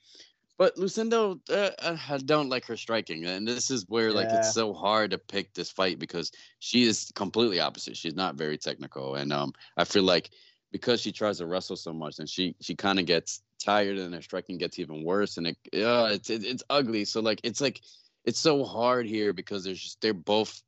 but 0.58 0.76
Lucindo, 0.78 1.40
uh, 1.50 1.98
I 2.10 2.18
don't 2.18 2.50
like 2.50 2.66
her 2.66 2.78
striking, 2.78 3.26
and 3.26 3.48
this 3.48 3.70
is 3.70 3.86
where 3.90 4.12
like 4.14 4.34
it's 4.34 4.54
so 4.54 4.74
hard 4.74 5.12
to 5.12 5.18
pick 5.18 5.54
this 5.54 5.72
fight 5.72 6.00
because 6.00 6.32
she 6.60 6.84
is 6.84 7.12
completely 7.16 7.60
opposite. 7.60 7.98
She's 7.98 8.16
not 8.16 8.36
very 8.36 8.58
technical, 8.58 9.16
and 9.16 9.34
um, 9.34 9.54
I 9.78 9.84
feel 9.84 10.04
like 10.04 10.32
because 10.76 11.00
she 11.00 11.14
tries 11.14 11.38
to 11.38 11.46
wrestle 11.46 11.78
so 11.78 11.94
much, 11.94 12.20
and 12.20 12.30
she 12.30 12.54
she 12.60 12.76
kind 12.76 13.00
of 13.00 13.06
gets 13.06 13.42
tired, 13.64 13.98
and 13.98 14.14
her 14.14 14.22
striking 14.22 14.58
gets 14.58 14.78
even 14.78 15.06
worse, 15.06 15.38
and 15.38 15.48
it 15.48 15.58
uh, 15.82 16.10
it's 16.12 16.30
it, 16.30 16.44
it's 16.44 16.64
ugly. 16.70 17.06
So 17.06 17.22
like 17.22 17.40
it's 17.44 17.62
like 17.62 17.80
it's 18.26 18.42
so 18.42 18.66
hard 18.66 19.06
here 19.06 19.32
because 19.32 19.64
there's 19.64 19.82
just 19.82 20.02
they're 20.02 20.14
both 20.14 20.62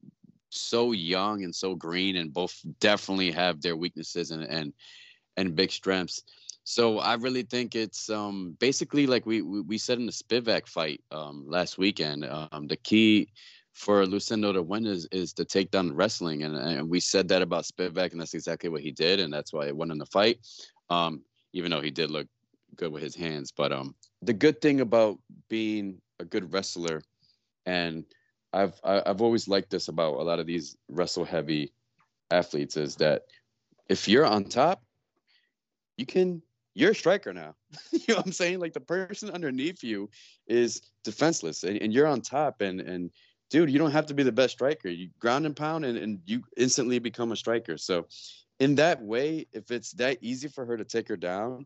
so 0.50 0.94
young 0.94 1.44
and 1.44 1.54
so 1.54 1.76
green, 1.76 2.16
and 2.16 2.34
both 2.34 2.58
definitely 2.80 3.32
have 3.32 3.62
their 3.62 3.76
weaknesses 3.76 4.32
and 4.32 4.44
and 4.44 4.72
and 5.36 5.58
big 5.58 5.74
strengths. 5.74 6.24
So 6.64 7.00
I 7.00 7.16
really 7.16 7.44
think 7.44 7.76
it's 7.76 8.10
um, 8.10 8.56
basically 8.62 9.08
like 9.08 9.26
we, 9.26 9.42
we 9.42 9.60
we 9.60 9.78
said 9.78 10.00
in 10.00 10.06
the 10.06 10.14
Spivac 10.14 10.70
fight 10.70 11.02
um, 11.12 11.44
last 11.50 11.78
weekend. 11.78 12.24
Um, 12.24 12.68
the 12.68 12.78
key 12.78 13.28
for 13.78 14.04
Lucindo 14.06 14.52
to 14.52 14.64
win 14.64 14.88
is 14.88 15.08
is 15.12 15.34
to 15.34 15.46
take 15.46 15.70
down 15.70 15.94
wrestling, 15.94 16.44
and, 16.44 16.56
and 16.56 16.90
we 16.90 17.00
said 17.00 17.28
that 17.28 17.44
about 17.44 17.64
Spivac, 17.64 18.12
and 18.12 18.20
that's 18.20 18.34
exactly 18.34 18.70
what 18.70 18.82
he 18.82 18.92
did, 18.92 19.20
and 19.20 19.32
that's 19.32 19.54
why 19.54 19.68
he 19.68 19.72
won 19.72 19.92
in 19.92 20.00
the 20.00 20.06
fight. 20.08 20.40
Um, 20.90 21.22
even 21.54 21.70
though 21.70 21.82
he 21.82 21.92
did 21.92 22.10
look 22.10 22.28
good 22.76 22.92
with 22.92 23.04
his 23.04 23.16
hands, 23.16 23.52
but 23.56 23.72
um, 23.72 23.94
the 24.24 24.34
good 24.34 24.62
thing 24.62 24.82
about 24.82 25.20
being 25.48 26.02
a 26.20 26.26
good 26.26 26.52
wrestler, 26.52 27.04
and 27.68 28.04
I've 28.52 28.80
I- 28.84 29.04
I've 29.06 29.22
always 29.22 29.48
liked 29.48 29.70
this 29.70 29.90
about 29.90 30.16
a 30.16 30.24
lot 30.24 30.40
of 30.40 30.48
these 30.48 30.76
wrestle 30.90 31.26
heavy 31.26 31.72
athletes 32.32 32.78
is 32.78 32.96
that 32.96 33.26
if 33.90 34.08
you're 34.08 34.26
on 34.26 34.46
top, 34.46 34.82
you 35.98 36.08
can 36.08 36.42
you're 36.74 36.92
a 36.92 36.96
striker 36.96 37.32
now. 37.32 37.56
you 37.92 38.00
know 38.10 38.16
what 38.16 38.26
I'm 38.26 38.32
saying? 38.32 38.60
Like 38.60 38.74
the 38.74 38.80
person 38.80 39.30
underneath 39.30 39.84
you 39.84 40.10
is 40.48 40.82
defenseless 41.04 41.64
and, 41.64 41.78
and 41.78 41.94
you're 41.94 42.08
on 42.08 42.22
top 42.22 42.62
and 42.62 42.82
and 42.82 43.12
dude, 43.50 43.70
you 43.70 43.80
don't 43.80 43.92
have 43.92 44.08
to 44.08 44.14
be 44.14 44.24
the 44.24 44.32
best 44.32 44.54
striker. 44.54 44.90
You 44.90 45.10
ground 45.20 45.46
and 45.46 45.56
pound 45.56 45.86
and, 45.86 45.98
and 45.98 46.20
you 46.26 46.44
instantly 46.56 47.00
become 47.00 47.32
a 47.32 47.36
striker. 47.36 47.78
So 47.78 48.08
in 48.60 48.76
that 48.76 49.02
way, 49.02 49.48
if 49.54 49.72
it's 49.72 49.92
that 49.94 50.18
easy 50.22 50.48
for 50.48 50.66
her 50.66 50.78
to 50.78 50.84
take 50.84 51.08
her 51.08 51.18
down, 51.18 51.66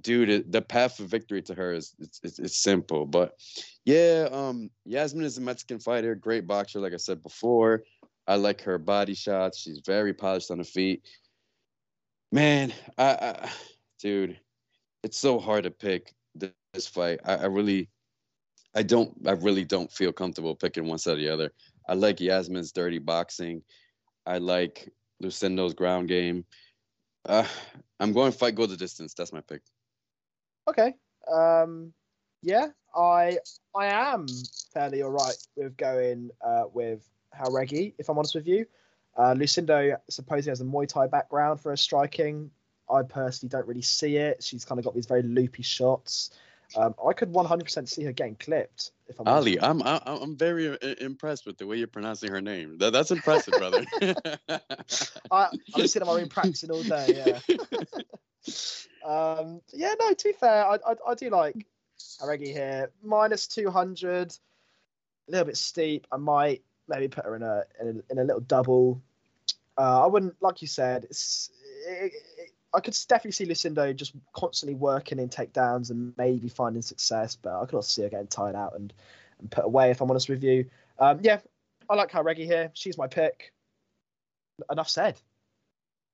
dude, 0.00 0.52
the 0.52 0.62
path 0.62 1.00
of 1.00 1.06
victory 1.06 1.42
to 1.42 1.54
her 1.54 1.72
is 1.72 1.94
it's, 1.98 2.20
it's, 2.22 2.38
it's 2.38 2.56
simple. 2.56 3.06
But 3.06 3.34
yeah, 3.84 4.28
um, 4.30 4.70
Yasmin 4.84 5.24
is 5.24 5.38
a 5.38 5.40
Mexican 5.40 5.78
fighter, 5.78 6.14
great 6.14 6.46
boxer, 6.46 6.80
like 6.80 6.92
I 6.94 6.98
said 6.98 7.22
before. 7.22 7.82
I 8.26 8.36
like 8.36 8.60
her 8.62 8.78
body 8.78 9.14
shots. 9.14 9.58
She's 9.58 9.80
very 9.86 10.12
polished 10.12 10.50
on 10.50 10.58
the 10.58 10.64
feet. 10.64 11.02
Man, 12.30 12.74
I, 12.98 13.18
I 13.20 13.50
dude, 13.98 14.38
it's 15.02 15.16
so 15.16 15.38
hard 15.38 15.64
to 15.64 15.70
pick 15.70 16.12
this 16.34 16.86
fight. 16.86 17.20
I, 17.24 17.36
I 17.36 17.46
really, 17.46 17.88
I 18.74 18.82
don't, 18.82 19.12
I 19.26 19.32
really 19.32 19.64
don't 19.64 19.90
feel 19.90 20.12
comfortable 20.12 20.54
picking 20.54 20.86
one 20.86 20.98
side 20.98 21.18
or 21.18 21.20
the 21.20 21.28
other. 21.28 21.52
I 21.88 21.94
like 21.94 22.20
Yasmin's 22.20 22.72
dirty 22.72 22.98
boxing. 22.98 23.62
I 24.26 24.38
like 24.38 24.92
Lucindo's 25.22 25.74
ground 25.74 26.08
game. 26.08 26.44
Uh, 27.26 27.46
I'm 27.98 28.12
going 28.12 28.30
to 28.30 28.38
fight 28.38 28.54
go 28.54 28.66
the 28.66 28.76
distance. 28.76 29.14
That's 29.14 29.32
my 29.32 29.40
pick. 29.40 29.62
Okay. 30.68 30.94
Um, 31.32 31.92
yeah, 32.42 32.68
I 32.94 33.38
I 33.74 33.86
am 33.86 34.26
fairly 34.72 35.02
all 35.02 35.10
right 35.10 35.36
with 35.56 35.76
going 35.76 36.30
uh, 36.40 36.64
with 36.72 37.08
Jauregui, 37.38 37.94
if 37.98 38.08
I'm 38.08 38.18
honest 38.18 38.34
with 38.34 38.46
you. 38.46 38.66
Uh, 39.16 39.34
Lucindo 39.34 39.96
supposedly 40.08 40.50
has 40.50 40.60
a 40.60 40.64
Muay 40.64 40.86
Thai 40.86 41.08
background 41.08 41.60
for 41.60 41.70
her 41.70 41.76
striking. 41.76 42.50
I 42.88 43.02
personally 43.02 43.50
don't 43.50 43.66
really 43.66 43.82
see 43.82 44.16
it. 44.16 44.42
She's 44.42 44.64
kind 44.64 44.78
of 44.78 44.84
got 44.84 44.94
these 44.94 45.06
very 45.06 45.22
loopy 45.22 45.62
shots. 45.62 46.30
Um, 46.76 46.94
I 47.06 47.12
could 47.12 47.32
100% 47.32 47.88
see 47.88 48.04
her 48.04 48.12
getting 48.12 48.36
clipped. 48.36 48.92
If 49.08 49.18
I'm 49.18 49.26
Ali. 49.26 49.58
I'm 49.58 49.82
I'm, 49.82 50.00
I'm 50.04 50.36
very 50.36 50.68
uh, 50.68 50.94
impressed 51.00 51.46
with 51.46 51.56
the 51.56 51.66
way 51.66 51.76
you're 51.76 51.86
pronouncing 51.86 52.30
her 52.30 52.42
name. 52.42 52.76
That, 52.78 52.92
that's 52.92 53.10
impressive, 53.10 53.54
brother. 53.54 53.86
I, 55.30 55.48
I'm 55.74 55.86
sitting 55.86 56.02
in 56.02 56.12
my 56.12 56.20
room 56.20 56.28
practicing 56.28 56.70
all 56.70 56.82
day. 56.82 57.16
Yeah. 57.16 57.56
um, 59.06 59.62
yeah, 59.72 59.94
no. 59.98 60.12
To 60.12 60.24
be 60.24 60.32
fair, 60.32 60.66
I, 60.66 60.74
I, 60.74 60.94
I 61.08 61.14
do 61.14 61.30
like 61.30 61.66
Jauregui 61.98 62.52
here, 62.52 62.90
minus 63.02 63.46
200, 63.46 64.30
a 64.30 65.30
little 65.30 65.46
bit 65.46 65.56
steep. 65.56 66.06
I 66.12 66.18
might 66.18 66.62
maybe 66.86 67.08
put 67.08 67.24
her 67.24 67.34
in 67.34 67.42
a 67.42 67.64
in 67.80 67.88
a, 67.88 68.12
in 68.12 68.18
a 68.18 68.24
little 68.24 68.40
double. 68.40 69.00
Uh, 69.78 70.04
I 70.04 70.06
wouldn't, 70.06 70.34
like 70.40 70.60
you 70.60 70.66
said, 70.66 71.04
it's, 71.04 71.50
it, 71.86 72.12
it, 72.12 72.37
I 72.74 72.80
could 72.80 72.96
definitely 73.08 73.32
see 73.32 73.46
Lucindo 73.46 73.94
just 73.96 74.12
constantly 74.34 74.74
working 74.74 75.18
in 75.18 75.28
takedowns 75.28 75.90
and 75.90 76.12
maybe 76.18 76.48
finding 76.48 76.82
success, 76.82 77.36
but 77.36 77.58
I 77.58 77.64
could 77.64 77.76
also 77.76 77.88
see 77.88 78.02
her 78.02 78.10
getting 78.10 78.26
tired 78.26 78.54
out 78.54 78.74
and, 78.76 78.92
and 79.38 79.50
put 79.50 79.64
away, 79.64 79.90
if 79.90 80.00
I'm 80.00 80.10
honest 80.10 80.28
with 80.28 80.44
you. 80.44 80.66
Um, 80.98 81.20
yeah, 81.22 81.40
I 81.88 81.94
like 81.94 82.10
Jauregui 82.10 82.44
here. 82.44 82.70
She's 82.74 82.98
my 82.98 83.06
pick. 83.06 83.52
Enough 84.70 84.88
said. 84.88 85.20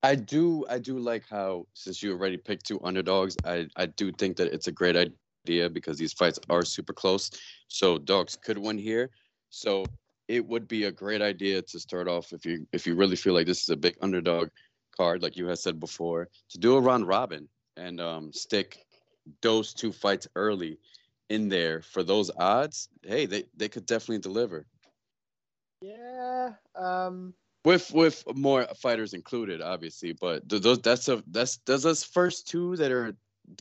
I 0.03 0.14
do 0.14 0.67
I 0.69 0.79
do 0.79 0.99
like 0.99 1.25
how 1.29 1.67
since 1.73 2.03
you 2.03 2.12
already 2.12 2.37
picked 2.37 2.67
two 2.67 2.79
underdogs, 2.85 3.37
I, 3.45 3.67
I 3.75 3.87
do 3.87 4.12
think 4.12 4.37
that 4.37 4.53
it's 4.53 4.67
a 4.67 4.73
great 4.73 4.97
idea 4.97 5.71
because 5.71 5.97
these 5.97 6.12
fights 6.12 6.38
are 6.51 6.62
super 6.62 6.93
close. 6.93 7.31
So 7.69 7.97
dogs 7.97 8.37
could 8.37 8.59
win 8.59 8.77
here. 8.77 9.11
So 9.49 9.87
it 10.29 10.47
would 10.47 10.69
be 10.69 10.85
a 10.85 10.93
great 10.93 11.23
idea 11.23 11.62
to 11.62 11.81
start 11.81 12.07
off 12.07 12.35
if 12.35 12.45
you 12.45 12.67
if 12.73 12.87
you 12.87 12.95
really 12.97 13.17
feel 13.17 13.33
like 13.33 13.47
this 13.47 13.62
is 13.62 13.71
a 13.71 13.77
big 13.77 13.97
underdog 14.03 14.51
card, 14.97 15.23
like 15.23 15.37
you 15.37 15.47
had 15.47 15.59
said 15.59 15.81
before, 15.81 16.29
to 16.51 16.59
do 16.59 16.77
a 16.77 16.81
round 16.81 17.07
robin 17.07 17.49
and 17.77 18.01
um, 18.01 18.33
stick 18.33 18.85
those 19.43 19.75
two 19.75 19.93
fights 19.93 20.29
early 20.37 20.79
in 21.31 21.49
there 21.49 21.83
for 21.83 22.03
those 22.03 22.31
odds. 22.37 22.89
Hey, 23.03 23.27
they, 23.27 23.45
they 23.57 23.69
could 23.69 23.87
definitely 23.87 24.19
deliver. 24.21 24.67
Yeah. 25.81 26.53
Um 26.75 27.35
with 27.65 27.91
with 27.93 28.25
more 28.35 28.67
fighters 28.77 29.15
included, 29.15 29.61
obviously. 29.61 30.13
But 30.13 30.49
those 30.49 30.81
that's 30.81 31.09
a 31.09 31.23
that's 31.27 31.59
those 31.67 32.05
first 32.05 32.49
two 32.49 32.77
that 32.77 32.93
are 32.93 33.17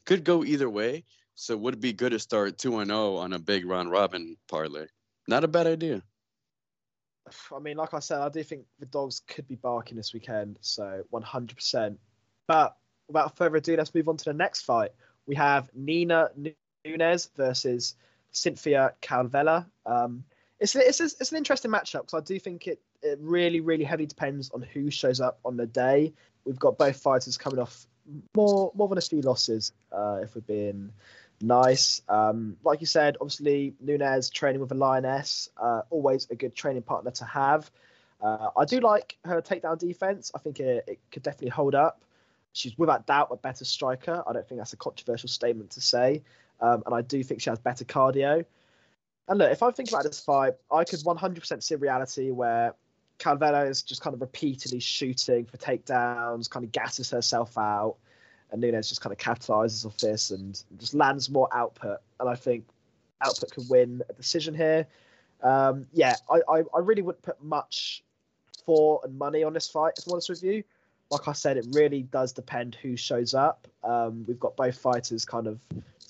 could 0.05 0.23
go 0.23 0.43
either 0.43 0.69
way. 0.69 1.03
So 1.35 1.57
would 1.57 1.75
it 1.75 1.79
be 1.79 1.93
good 1.93 2.11
to 2.11 2.19
start 2.19 2.57
two 2.57 2.79
and 2.79 2.89
zero 2.89 3.15
oh 3.15 3.17
on 3.17 3.33
a 3.33 3.39
big 3.39 3.65
round 3.65 3.91
robin 3.91 4.37
parlay? 4.47 4.87
Not 5.27 5.43
a 5.43 5.47
bad 5.47 5.67
idea. 5.67 6.03
I 7.55 7.59
mean, 7.59 7.77
like 7.77 7.93
I 7.93 7.99
said, 7.99 8.19
I 8.19 8.29
do 8.29 8.43
think 8.43 8.65
the 8.79 8.85
dogs 8.85 9.21
could 9.27 9.47
be 9.47 9.55
barking 9.55 9.97
this 9.97 10.13
weekend, 10.13 10.57
so 10.61 11.03
100%. 11.11 11.97
But 12.47 12.75
without 13.07 13.37
further 13.37 13.57
ado, 13.57 13.77
let's 13.77 13.93
move 13.95 14.09
on 14.09 14.17
to 14.17 14.25
the 14.25 14.33
next 14.33 14.61
fight. 14.61 14.91
We 15.25 15.35
have 15.35 15.69
Nina 15.73 16.29
Nunes 16.85 17.29
versus 17.35 17.95
Cynthia 18.31 18.93
Calvillo. 19.01 19.65
Um, 19.85 20.25
it's, 20.59 20.75
it's, 20.75 20.99
it's 20.99 21.31
an 21.31 21.37
interesting 21.37 21.71
matchup 21.71 22.01
because 22.01 22.13
I 22.15 22.21
do 22.21 22.39
think 22.39 22.67
it 22.67 22.79
it 23.03 23.19
really, 23.21 23.59
really 23.59 23.83
heavily 23.83 24.05
depends 24.05 24.49
on 24.51 24.61
who 24.61 24.89
shows 24.89 25.19
up 25.19 25.39
on 25.43 25.57
the 25.57 25.65
day. 25.65 26.13
We've 26.45 26.59
got 26.59 26.77
both 26.77 26.97
fighters 26.97 27.37
coming 27.37 27.59
off 27.59 27.85
more 28.35 28.71
more 28.75 28.87
than 28.87 28.97
a 28.97 29.01
few 29.01 29.21
losses, 29.21 29.71
uh, 29.91 30.19
if 30.23 30.35
we're 30.35 30.41
being 30.41 30.91
nice. 31.43 32.01
Um, 32.09 32.57
like 32.63 32.81
you 32.81 32.87
said, 32.87 33.17
obviously 33.19 33.75
Nunes 33.79 34.29
training 34.29 34.61
with 34.61 34.71
a 34.71 34.75
lioness, 34.75 35.49
uh, 35.57 35.81
always 35.89 36.27
a 36.31 36.35
good 36.35 36.55
training 36.55 36.83
partner 36.83 37.11
to 37.11 37.25
have. 37.25 37.69
Uh, 38.21 38.49
I 38.57 38.65
do 38.65 38.79
like 38.79 39.17
her 39.25 39.41
takedown 39.41 39.77
defense. 39.77 40.31
I 40.33 40.39
think 40.39 40.59
it, 40.59 40.85
it 40.87 40.99
could 41.11 41.23
definitely 41.23 41.49
hold 41.49 41.75
up. 41.75 42.01
She's 42.53 42.77
without 42.77 43.05
doubt 43.05 43.29
a 43.31 43.35
better 43.35 43.65
striker. 43.65 44.23
I 44.25 44.33
don't 44.33 44.47
think 44.47 44.59
that's 44.59 44.73
a 44.73 44.77
controversial 44.77 45.27
statement 45.27 45.71
to 45.71 45.81
say. 45.81 46.23
Um, 46.61 46.83
and 46.85 46.95
I 46.95 47.01
do 47.01 47.21
think 47.23 47.41
she 47.41 47.49
has 47.49 47.59
better 47.59 47.83
cardio. 47.83 48.45
And 49.27 49.39
look, 49.39 49.51
if 49.51 49.63
I 49.63 49.71
think 49.71 49.89
about 49.89 50.03
this 50.03 50.19
fight, 50.19 50.53
I 50.71 50.83
could 50.83 50.99
100% 50.99 51.63
see 51.63 51.75
reality 51.75 52.31
where 52.31 52.75
Calvillo 53.19 53.69
is 53.69 53.81
just 53.81 54.01
kind 54.01 54.13
of 54.13 54.21
repeatedly 54.21 54.79
shooting 54.79 55.45
for 55.45 55.57
takedowns, 55.57 56.49
kind 56.49 56.65
of 56.65 56.71
gasses 56.71 57.09
herself 57.09 57.57
out, 57.57 57.95
and 58.53 58.61
Nunes 58.61 58.87
just 58.87 59.01
kind 59.01 59.11
of 59.11 59.17
capitalizes 59.17 59.85
off 59.85 59.97
this 59.97 60.31
and 60.31 60.63
just 60.77 60.93
lands 60.93 61.29
more 61.29 61.49
output. 61.51 61.97
And 62.19 62.29
I 62.29 62.35
think 62.35 62.65
output 63.21 63.51
could 63.51 63.69
win 63.69 64.01
a 64.09 64.13
decision 64.13 64.53
here. 64.53 64.87
Um, 65.41 65.87
yeah, 65.91 66.15
I, 66.31 66.39
I, 66.47 66.63
I, 66.73 66.79
really 66.79 67.01
wouldn't 67.01 67.21
put 67.21 67.43
much 67.43 68.01
for 68.65 69.01
and 69.03 69.17
money 69.17 69.43
on 69.43 69.51
this 69.51 69.67
fight, 69.67 69.95
if 69.97 70.07
I'm 70.07 70.13
honest 70.13 70.29
with 70.29 70.41
you. 70.41 70.63
Like 71.11 71.27
I 71.27 71.33
said, 71.33 71.57
it 71.57 71.65
really 71.73 72.03
does 72.03 72.31
depend 72.31 72.75
who 72.75 72.95
shows 72.95 73.33
up. 73.33 73.67
Um, 73.83 74.23
we've 74.25 74.39
got 74.39 74.55
both 74.55 74.77
fighters 74.77 75.25
kind 75.25 75.47
of 75.47 75.59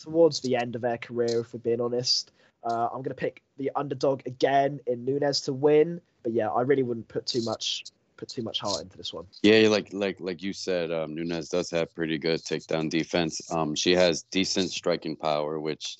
towards 0.03 0.41
the 0.41 0.55
end 0.55 0.75
of 0.75 0.81
their 0.81 0.99
career, 0.99 1.39
if 1.39 1.51
we're 1.51 1.61
being 1.61 1.81
honest. 1.81 2.31
Uh, 2.63 2.89
I'm 2.91 2.99
going 2.99 3.05
to 3.05 3.15
pick 3.15 3.41
the 3.57 3.71
underdog 3.75 4.21
again 4.27 4.81
in 4.85 5.03
Nunes 5.03 5.41
to 5.41 5.53
win 5.53 5.99
but 6.23 6.31
yeah, 6.31 6.49
I 6.49 6.61
really 6.61 6.83
wouldn't 6.83 7.09
put 7.09 7.25
too 7.25 7.43
much 7.43 7.83
put 8.23 8.29
too 8.29 8.41
much 8.41 8.59
heart 8.59 8.81
into 8.81 8.97
this 8.97 9.13
one. 9.13 9.25
Yeah, 9.41 9.67
like 9.67 9.91
like 9.91 10.17
like 10.19 10.41
you 10.41 10.53
said, 10.53 10.91
um, 10.91 11.13
Nunes 11.13 11.49
does 11.49 11.69
have 11.71 11.93
pretty 11.93 12.17
good 12.17 12.41
takedown 12.41 12.89
defense. 12.89 13.51
Um, 13.51 13.75
she 13.75 13.91
has 13.91 14.23
decent 14.23 14.71
striking 14.71 15.17
power, 15.17 15.59
which 15.59 15.97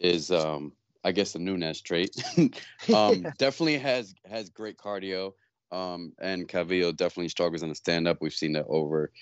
is 0.00 0.30
um, 0.30 0.72
I 1.02 1.12
guess 1.12 1.34
a 1.34 1.38
Nunes 1.38 1.80
trait. 1.80 2.10
um, 2.38 2.52
yeah. 2.88 3.30
definitely 3.38 3.78
has 3.78 4.14
has 4.28 4.50
great 4.50 4.76
cardio. 4.76 5.32
Um, 5.72 6.12
and 6.18 6.48
Calvillo 6.48 6.94
definitely 6.94 7.28
struggles 7.28 7.62
in 7.62 7.68
the 7.68 7.76
stand 7.76 8.08
up. 8.08 8.18
We've 8.20 8.32
seen 8.32 8.52
that 8.54 8.66
over 8.68 9.12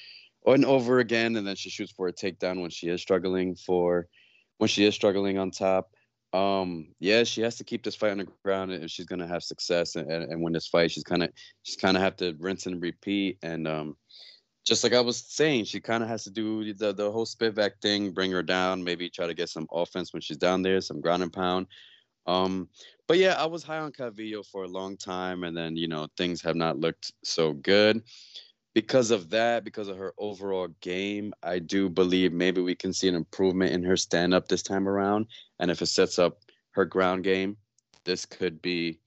and 0.47 0.65
over 0.65 0.99
again, 0.99 1.37
and 1.37 1.47
then 1.47 1.57
she 1.57 1.69
shoots 1.69 1.93
for 1.93 2.09
a 2.09 2.13
takedown 2.13 2.63
when 2.63 2.71
she 2.71 2.89
is 2.89 3.03
struggling 3.03 3.55
for 3.55 4.09
when 4.57 4.69
she 4.69 4.85
is 4.87 4.95
struggling 4.95 5.39
on 5.39 5.51
top. 5.51 5.91
Um, 6.33 6.89
yeah, 7.01 7.25
she 7.25 7.41
has 7.41 7.57
to 7.57 7.65
keep 7.65 7.83
this 7.83 7.95
fight 7.95 8.11
on 8.11 8.19
the 8.19 8.29
ground 8.45 8.73
if 8.73 8.91
she's 8.91 9.07
gonna 9.07 9.27
have 9.27 9.43
success 9.43 9.97
and, 9.97 10.11
and, 10.11 10.31
and 10.31 10.43
win 10.43 10.53
this 10.53 10.69
fight. 10.69 10.91
She's 10.91 11.05
kind 11.05 11.23
of 11.23 11.31
she's 11.63 11.77
kind 11.77 11.97
of 11.97 12.03
have 12.03 12.17
to 12.17 12.35
rinse 12.39 12.67
and 12.67 12.83
repeat. 12.83 13.39
And 13.43 13.67
um, 13.67 13.97
just 14.67 14.85
like 14.85 14.93
I 14.93 15.01
was 15.01 15.17
saying, 15.17 15.65
she 15.65 15.81
kind 15.81 16.03
of 16.03 16.09
has 16.09 16.25
to 16.25 16.31
do 16.31 16.73
the 16.75 16.93
the 16.93 17.11
whole 17.11 17.27
Spivac 17.27 17.81
thing, 17.81 18.13
bring 18.13 18.31
her 18.33 18.43
down, 18.43 18.85
maybe 18.85 19.09
try 19.09 19.27
to 19.27 19.35
get 19.35 19.49
some 19.49 19.67
offense 19.73 20.13
when 20.13 20.21
she's 20.21 20.37
down 20.37 20.63
there, 20.63 20.81
some 20.81 21.01
ground 21.01 21.23
and 21.23 21.33
pound. 21.33 21.67
Um, 22.27 22.69
but 23.07 23.17
yeah, 23.17 23.35
I 23.39 23.47
was 23.47 23.63
high 23.63 23.79
on 23.79 23.93
Calvillo 23.93 24.45
for 24.45 24.65
a 24.65 24.69
long 24.69 24.99
time, 24.99 25.45
and 25.45 25.57
then 25.57 25.77
you 25.77 25.89
know 25.89 26.09
things 26.19 26.43
have 26.43 26.57
not 26.57 26.79
looked 26.79 27.13
so 27.25 27.55
good 27.55 28.03
because 28.79 29.11
of 29.11 29.29
that, 29.31 29.65
because 29.65 29.89
of 29.89 29.97
her 29.97 30.15
overall 30.19 30.69
game, 30.81 31.35
I 31.43 31.59
do 31.59 31.89
believe 31.89 32.33
maybe 32.33 32.61
we 32.61 32.77
can 32.77 32.93
see 32.93 33.09
an 33.09 33.17
improvement 33.17 33.73
in 33.73 33.83
her 33.83 33.97
stand 33.97 34.33
up 34.33 34.47
this 34.47 34.63
time 34.63 34.89
around. 34.89 35.27
And 35.59 35.69
if 35.69 35.83
it 35.83 35.87
sets 35.87 36.17
up 36.17 36.39
her 36.71 36.85
ground 36.85 37.25
game, 37.25 37.57
this 38.05 38.25
could 38.25 38.63
be 38.63 39.01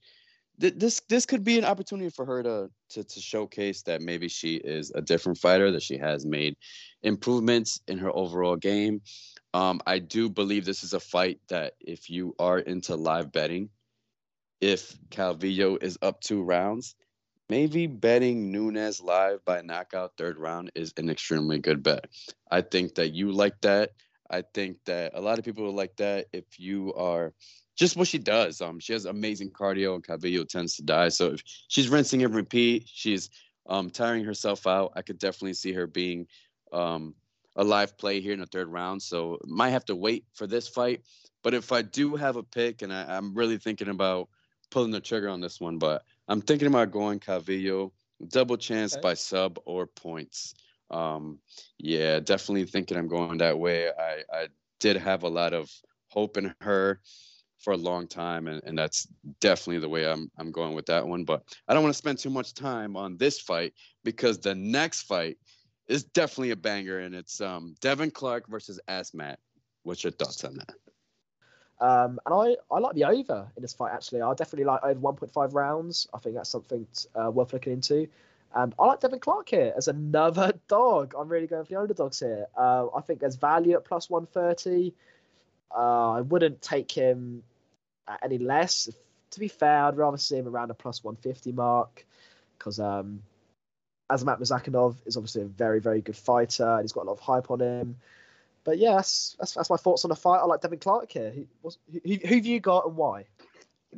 this 0.58 1.00
this 1.08 1.24
could 1.24 1.42
be 1.42 1.56
an 1.56 1.64
opportunity 1.64 2.10
for 2.10 2.26
her 2.26 2.42
to, 2.42 2.70
to 2.90 3.02
to 3.02 3.20
showcase 3.20 3.80
that 3.84 4.02
maybe 4.02 4.28
she 4.28 4.56
is 4.56 4.92
a 4.94 5.00
different 5.00 5.38
fighter, 5.38 5.70
that 5.70 5.82
she 5.82 5.96
has 5.96 6.26
made 6.26 6.54
improvements 7.02 7.80
in 7.88 7.96
her 7.96 8.14
overall 8.14 8.56
game. 8.56 9.00
Um, 9.54 9.80
I 9.86 10.00
do 10.00 10.28
believe 10.28 10.66
this 10.66 10.84
is 10.84 10.92
a 10.92 11.00
fight 11.00 11.40
that 11.48 11.76
if 11.80 12.10
you 12.10 12.34
are 12.38 12.58
into 12.58 12.94
live 12.94 13.32
betting, 13.32 13.70
if 14.60 14.98
Calvillo 15.08 15.82
is 15.82 15.96
up 16.02 16.20
two 16.20 16.42
rounds, 16.42 16.94
maybe 17.52 17.86
betting 17.86 18.50
Nunes 18.50 18.98
live 19.02 19.44
by 19.44 19.60
knockout 19.60 20.12
third 20.16 20.38
round 20.38 20.72
is 20.74 20.94
an 20.96 21.10
extremely 21.10 21.58
good 21.58 21.82
bet. 21.82 22.06
I 22.50 22.62
think 22.62 22.94
that 22.94 23.12
you 23.12 23.30
like 23.30 23.60
that. 23.60 23.90
I 24.30 24.42
think 24.54 24.78
that 24.86 25.12
a 25.12 25.20
lot 25.20 25.38
of 25.38 25.44
people 25.44 25.70
like 25.70 25.94
that 25.96 26.28
if 26.32 26.58
you 26.58 26.94
are 26.94 27.34
just 27.76 27.94
what 27.94 28.08
she 28.08 28.16
does. 28.16 28.62
Um, 28.62 28.80
she 28.80 28.94
has 28.94 29.04
amazing 29.04 29.50
cardio, 29.50 29.94
and 29.94 30.02
Calvillo 30.02 30.48
tends 30.48 30.76
to 30.76 30.82
die. 30.82 31.10
So 31.10 31.34
if 31.34 31.42
she's 31.68 31.90
rinsing 31.90 32.24
and 32.24 32.34
repeat, 32.34 32.84
she's 32.86 33.28
um 33.66 33.90
tiring 33.90 34.24
herself 34.24 34.66
out. 34.66 34.92
I 34.96 35.02
could 35.02 35.18
definitely 35.18 35.52
see 35.52 35.74
her 35.74 35.86
being 35.86 36.28
um 36.72 37.14
a 37.56 37.64
live 37.64 37.98
play 37.98 38.22
here 38.22 38.32
in 38.32 38.40
the 38.40 38.46
third 38.46 38.68
round. 38.68 39.02
So 39.02 39.38
might 39.44 39.76
have 39.76 39.84
to 39.86 39.94
wait 39.94 40.24
for 40.32 40.46
this 40.46 40.68
fight. 40.68 41.02
But 41.42 41.52
if 41.52 41.70
I 41.70 41.82
do 41.82 42.16
have 42.16 42.36
a 42.36 42.42
pick, 42.42 42.80
and 42.80 42.90
I, 42.90 43.14
I'm 43.14 43.34
really 43.34 43.58
thinking 43.58 43.88
about 43.88 44.30
pulling 44.70 44.90
the 44.90 45.00
trigger 45.00 45.28
on 45.28 45.42
this 45.42 45.60
one, 45.60 45.76
but 45.76 46.02
I'm 46.32 46.40
thinking 46.40 46.68
about 46.68 46.92
going 46.92 47.20
Calvillo, 47.20 47.92
double 48.28 48.56
chance 48.56 48.94
okay. 48.94 49.02
by 49.02 49.12
sub 49.12 49.58
or 49.66 49.86
points. 49.86 50.54
Um, 50.90 51.38
yeah, 51.76 52.20
definitely 52.20 52.64
thinking 52.64 52.96
I'm 52.96 53.06
going 53.06 53.36
that 53.38 53.58
way. 53.58 53.90
I, 53.90 54.22
I 54.32 54.48
did 54.80 54.96
have 54.96 55.24
a 55.24 55.28
lot 55.28 55.52
of 55.52 55.70
hope 56.08 56.38
in 56.38 56.54
her 56.62 57.02
for 57.58 57.74
a 57.74 57.76
long 57.76 58.08
time, 58.08 58.46
and, 58.48 58.62
and 58.64 58.78
that's 58.78 59.06
definitely 59.40 59.80
the 59.80 59.90
way 59.90 60.06
I'm 60.06 60.30
I'm 60.38 60.52
going 60.52 60.74
with 60.74 60.86
that 60.86 61.06
one. 61.06 61.24
But 61.24 61.42
I 61.68 61.74
don't 61.74 61.82
want 61.82 61.92
to 61.92 61.98
spend 61.98 62.18
too 62.18 62.30
much 62.30 62.54
time 62.54 62.96
on 62.96 63.18
this 63.18 63.38
fight 63.38 63.74
because 64.02 64.38
the 64.38 64.54
next 64.54 65.02
fight 65.02 65.36
is 65.86 66.02
definitely 66.02 66.52
a 66.52 66.56
banger, 66.56 67.00
and 67.00 67.14
it's 67.14 67.42
um 67.42 67.74
Devin 67.82 68.10
Clark 68.10 68.48
versus 68.48 68.80
Azamat. 68.88 69.36
What's 69.82 70.02
your 70.02 70.12
thoughts 70.12 70.44
on 70.44 70.54
that? 70.54 70.81
Um, 71.82 72.20
and 72.24 72.32
I, 72.32 72.56
I 72.72 72.78
like 72.78 72.94
the 72.94 73.04
over 73.04 73.50
in 73.56 73.60
this 73.60 73.72
fight, 73.72 73.92
actually. 73.92 74.22
I 74.22 74.32
definitely 74.34 74.66
like 74.66 74.84
over 74.84 75.00
1.5 75.00 75.52
rounds. 75.52 76.06
I 76.14 76.18
think 76.18 76.36
that's 76.36 76.48
something 76.48 76.86
uh, 77.16 77.28
worth 77.28 77.52
looking 77.52 77.72
into. 77.72 78.06
And 78.54 78.72
I 78.78 78.86
like 78.86 79.00
Devin 79.00 79.18
Clark 79.18 79.48
here 79.48 79.74
as 79.76 79.88
another 79.88 80.52
dog. 80.68 81.14
I'm 81.18 81.28
really 81.28 81.48
going 81.48 81.64
for 81.64 81.70
the 81.70 81.80
underdogs 81.80 82.20
here. 82.20 82.46
Uh, 82.56 82.86
I 82.94 83.00
think 83.00 83.18
there's 83.18 83.34
value 83.34 83.74
at 83.74 83.84
plus 83.84 84.08
130. 84.08 84.94
Uh, 85.74 86.12
I 86.12 86.20
wouldn't 86.20 86.62
take 86.62 86.92
him 86.92 87.42
at 88.06 88.20
any 88.22 88.38
less. 88.38 88.88
To 89.32 89.40
be 89.40 89.48
fair, 89.48 89.86
I'd 89.86 89.96
rather 89.96 90.18
see 90.18 90.36
him 90.36 90.46
around 90.46 90.70
a 90.70 90.74
plus 90.74 91.02
150 91.02 91.50
mark 91.50 92.06
because 92.58 92.78
um, 92.78 93.22
Azamat 94.08 94.38
Murzakanov 94.38 94.94
is 95.04 95.16
obviously 95.16 95.42
a 95.42 95.46
very, 95.46 95.80
very 95.80 96.00
good 96.00 96.16
fighter 96.16 96.74
and 96.74 96.82
he's 96.82 96.92
got 96.92 97.06
a 97.06 97.08
lot 97.08 97.14
of 97.14 97.20
hype 97.20 97.50
on 97.50 97.60
him. 97.60 97.96
But 98.64 98.78
yeah, 98.78 98.94
that's, 98.94 99.36
that's, 99.38 99.70
my 99.70 99.76
thoughts 99.76 100.04
on 100.04 100.10
the 100.10 100.16
fight. 100.16 100.38
I 100.38 100.44
like 100.44 100.60
Devin 100.60 100.78
Clark 100.78 101.12
here. 101.12 101.30
Who, 101.30 101.46
who, 101.92 102.00
who 102.04 102.34
have 102.34 102.46
you 102.46 102.60
got 102.60 102.86
and 102.86 102.96
why? 102.96 103.24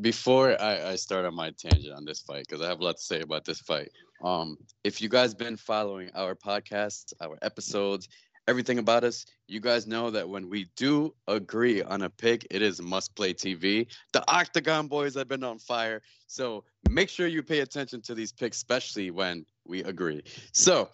Before 0.01 0.61
I, 0.61 0.91
I 0.91 0.97
start 0.97 1.25
on 1.25 1.35
my 1.35 1.51
tangent 1.51 1.95
on 1.95 2.05
this 2.05 2.21
fight, 2.21 2.47
because 2.49 2.61
I 2.61 2.69
have 2.69 2.81
a 2.81 2.85
lot 2.85 2.97
to 2.97 3.03
say 3.03 3.21
about 3.21 3.45
this 3.45 3.61
fight. 3.61 3.91
Um, 4.23 4.57
if 4.83 5.01
you 5.01 5.09
guys 5.09 5.35
been 5.35 5.57
following 5.57 6.11
our 6.15 6.35
podcasts, 6.35 7.13
our 7.21 7.39
episodes, 7.43 8.09
everything 8.49 8.79
about 8.79 9.05
us, 9.05 9.27
you 9.47 9.61
guys 9.61 9.87
know 9.87 10.11
that 10.11 10.29
when 10.29 10.49
we 10.49 10.67
do 10.77 11.15
agree 11.29 11.83
on 11.83 12.03
a 12.03 12.11
pick, 12.11 12.47
it 12.51 12.63
is 12.63 12.81
must 12.83 13.15
play 13.15 13.35
TV. 13.35 13.87
The 14.13 14.25
Octagon 14.29 14.89
boys 14.89 15.15
have 15.15 15.29
been 15.29 15.45
on 15.45 15.59
fire. 15.59 16.03
So 16.27 16.65
make 16.91 17.09
sure 17.09 17.27
you 17.27 17.43
pay 17.43 17.61
attention 17.61 18.01
to 18.03 18.15
these 18.15 18.33
picks, 18.33 18.57
especially 18.57 19.11
when 19.11 19.47
we 19.67 19.83
agree. 19.85 20.23
So, 20.53 20.91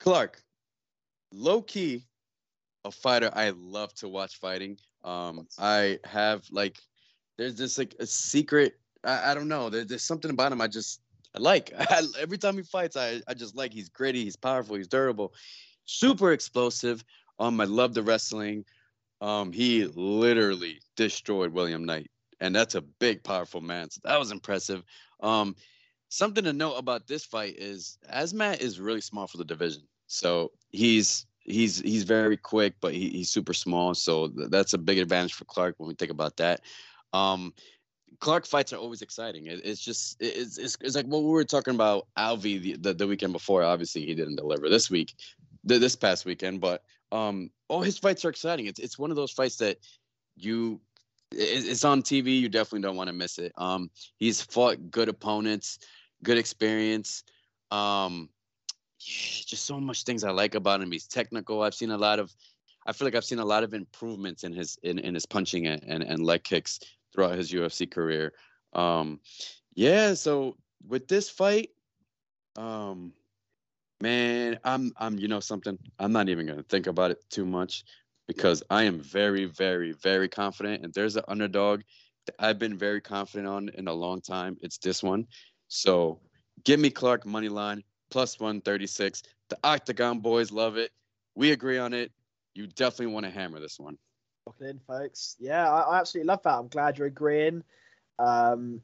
Clark, 0.00 0.42
low 1.32 1.62
key, 1.62 2.06
a 2.84 2.90
fighter 2.90 3.30
I 3.32 3.50
love 3.50 3.94
to 3.94 4.08
watch 4.08 4.38
fighting. 4.38 4.78
Um, 5.04 5.46
I 5.58 5.98
have 6.04 6.44
like, 6.50 6.78
there's 7.38 7.56
this 7.56 7.78
like 7.78 7.94
a 8.00 8.06
secret. 8.06 8.78
I, 9.04 9.32
I 9.32 9.34
don't 9.34 9.48
know. 9.48 9.70
There, 9.70 9.84
there's 9.84 10.04
something 10.04 10.30
about 10.30 10.52
him 10.52 10.60
I 10.60 10.68
just 10.68 11.00
I 11.34 11.38
like. 11.38 11.72
I, 11.78 12.02
every 12.20 12.38
time 12.38 12.56
he 12.56 12.62
fights, 12.62 12.96
I, 12.96 13.20
I 13.26 13.34
just 13.34 13.56
like. 13.56 13.72
He's 13.72 13.88
gritty. 13.88 14.24
He's 14.24 14.36
powerful. 14.36 14.76
He's 14.76 14.88
durable. 14.88 15.32
Super 15.84 16.32
explosive. 16.32 17.04
Um, 17.38 17.60
I 17.60 17.64
love 17.64 17.94
the 17.94 18.02
wrestling. 18.02 18.64
Um, 19.20 19.52
he 19.52 19.84
literally 19.84 20.80
destroyed 20.96 21.52
William 21.52 21.84
Knight, 21.84 22.10
and 22.40 22.54
that's 22.54 22.74
a 22.74 22.80
big, 22.80 23.22
powerful 23.22 23.60
man. 23.60 23.88
So 23.90 24.00
that 24.04 24.18
was 24.18 24.32
impressive. 24.32 24.82
Um, 25.20 25.54
something 26.08 26.44
to 26.44 26.52
note 26.52 26.74
about 26.74 27.06
this 27.06 27.24
fight 27.24 27.54
is 27.56 27.98
Azamat 28.12 28.60
is 28.60 28.80
really 28.80 29.00
small 29.00 29.26
for 29.26 29.38
the 29.38 29.44
division. 29.44 29.82
So 30.08 30.50
he's 30.70 31.26
he's 31.44 31.80
he's 31.80 32.04
very 32.04 32.36
quick, 32.36 32.74
but 32.80 32.94
he, 32.94 33.08
he's 33.10 33.30
super 33.30 33.54
small. 33.54 33.94
So 33.94 34.28
th- 34.28 34.50
that's 34.50 34.72
a 34.72 34.78
big 34.78 34.98
advantage 34.98 35.34
for 35.34 35.44
Clark 35.44 35.74
when 35.78 35.88
we 35.88 35.94
think 35.94 36.10
about 36.10 36.36
that. 36.38 36.60
Um, 37.12 37.52
Clark 38.20 38.46
fights 38.46 38.72
are 38.72 38.76
always 38.76 39.02
exciting. 39.02 39.46
It, 39.46 39.60
it's 39.64 39.80
just 39.80 40.20
it- 40.20 40.36
it's, 40.36 40.58
it's 40.58 40.76
it's 40.80 40.96
like 40.96 41.06
what 41.06 41.22
we 41.22 41.30
were 41.30 41.44
talking 41.44 41.74
about 41.74 42.06
Alvi 42.18 42.60
the, 42.60 42.76
the, 42.76 42.94
the 42.94 43.06
weekend 43.06 43.32
before. 43.32 43.62
Obviously, 43.62 44.04
he 44.04 44.14
didn't 44.14 44.36
deliver 44.36 44.68
this 44.68 44.90
week, 44.90 45.14
th- 45.66 45.80
this 45.80 45.96
past 45.96 46.24
weekend, 46.24 46.60
but 46.60 46.82
um, 47.10 47.50
all 47.68 47.82
his 47.82 47.98
fights 47.98 48.24
are 48.24 48.30
exciting. 48.30 48.66
It's 48.66 48.78
it's 48.80 48.98
one 48.98 49.10
of 49.10 49.16
those 49.16 49.32
fights 49.32 49.56
that 49.56 49.78
you 50.36 50.80
it, 51.32 51.66
it's 51.66 51.84
on 51.84 52.02
TV. 52.02 52.38
You 52.40 52.48
definitely 52.48 52.82
don't 52.82 52.96
want 52.96 53.08
to 53.08 53.14
miss 53.14 53.38
it. 53.38 53.52
Um, 53.56 53.90
he's 54.18 54.40
fought 54.40 54.90
good 54.90 55.08
opponents, 55.08 55.78
good 56.22 56.38
experience. 56.38 57.24
Um, 57.70 58.28
just 59.02 59.64
so 59.64 59.80
much 59.80 60.04
things 60.04 60.24
I 60.24 60.30
like 60.30 60.54
about 60.54 60.80
him. 60.80 60.92
He's 60.92 61.06
technical. 61.06 61.62
I've 61.62 61.74
seen 61.74 61.90
a 61.90 61.98
lot 61.98 62.18
of. 62.18 62.34
I 62.86 62.92
feel 62.92 63.06
like 63.06 63.14
I've 63.14 63.24
seen 63.24 63.38
a 63.38 63.44
lot 63.44 63.62
of 63.62 63.74
improvements 63.74 64.44
in 64.44 64.52
his 64.52 64.78
in, 64.82 64.98
in 64.98 65.14
his 65.14 65.26
punching 65.26 65.66
and, 65.66 65.82
and, 65.84 66.02
and 66.02 66.24
leg 66.24 66.42
kicks 66.44 66.80
throughout 67.12 67.36
his 67.36 67.52
UFC 67.52 67.90
career. 67.90 68.32
Um, 68.72 69.20
yeah, 69.74 70.14
so 70.14 70.56
with 70.86 71.06
this 71.08 71.30
fight, 71.30 71.70
um, 72.56 73.12
man, 74.00 74.58
I'm 74.64 74.92
I'm 74.96 75.18
you 75.18 75.28
know 75.28 75.40
something. 75.40 75.78
I'm 75.98 76.12
not 76.12 76.28
even 76.28 76.46
gonna 76.46 76.62
think 76.64 76.86
about 76.86 77.10
it 77.10 77.22
too 77.30 77.46
much 77.46 77.84
because 78.26 78.62
I 78.70 78.84
am 78.84 79.00
very, 79.00 79.46
very, 79.46 79.92
very 79.92 80.28
confident. 80.28 80.84
And 80.84 80.94
there's 80.94 81.16
an 81.16 81.24
underdog 81.28 81.82
that 82.26 82.34
I've 82.38 82.58
been 82.58 82.78
very 82.78 83.00
confident 83.00 83.48
on 83.48 83.68
in 83.70 83.88
a 83.88 83.92
long 83.92 84.20
time. 84.20 84.56
It's 84.62 84.78
this 84.78 85.02
one. 85.02 85.26
So 85.68 86.20
give 86.64 86.78
me 86.78 86.90
Clark 86.90 87.26
money 87.26 87.48
line 87.48 87.82
plus 88.12 88.38
136. 88.38 89.22
The 89.48 89.58
Octagon 89.64 90.20
boys 90.20 90.52
love 90.52 90.76
it. 90.76 90.92
We 91.34 91.50
agree 91.50 91.78
on 91.78 91.94
it. 91.94 92.12
You 92.54 92.66
definitely 92.66 93.06
want 93.06 93.24
to 93.24 93.30
hammer 93.30 93.58
this 93.58 93.80
one. 93.80 93.96
Locking 94.46 94.68
in, 94.68 94.80
folks. 94.86 95.36
Yeah, 95.40 95.68
I, 95.68 95.80
I 95.80 96.00
absolutely 96.00 96.28
love 96.28 96.42
that. 96.42 96.58
I'm 96.58 96.68
glad 96.68 96.98
you're 96.98 97.06
agreeing. 97.06 97.64
Um, 98.18 98.82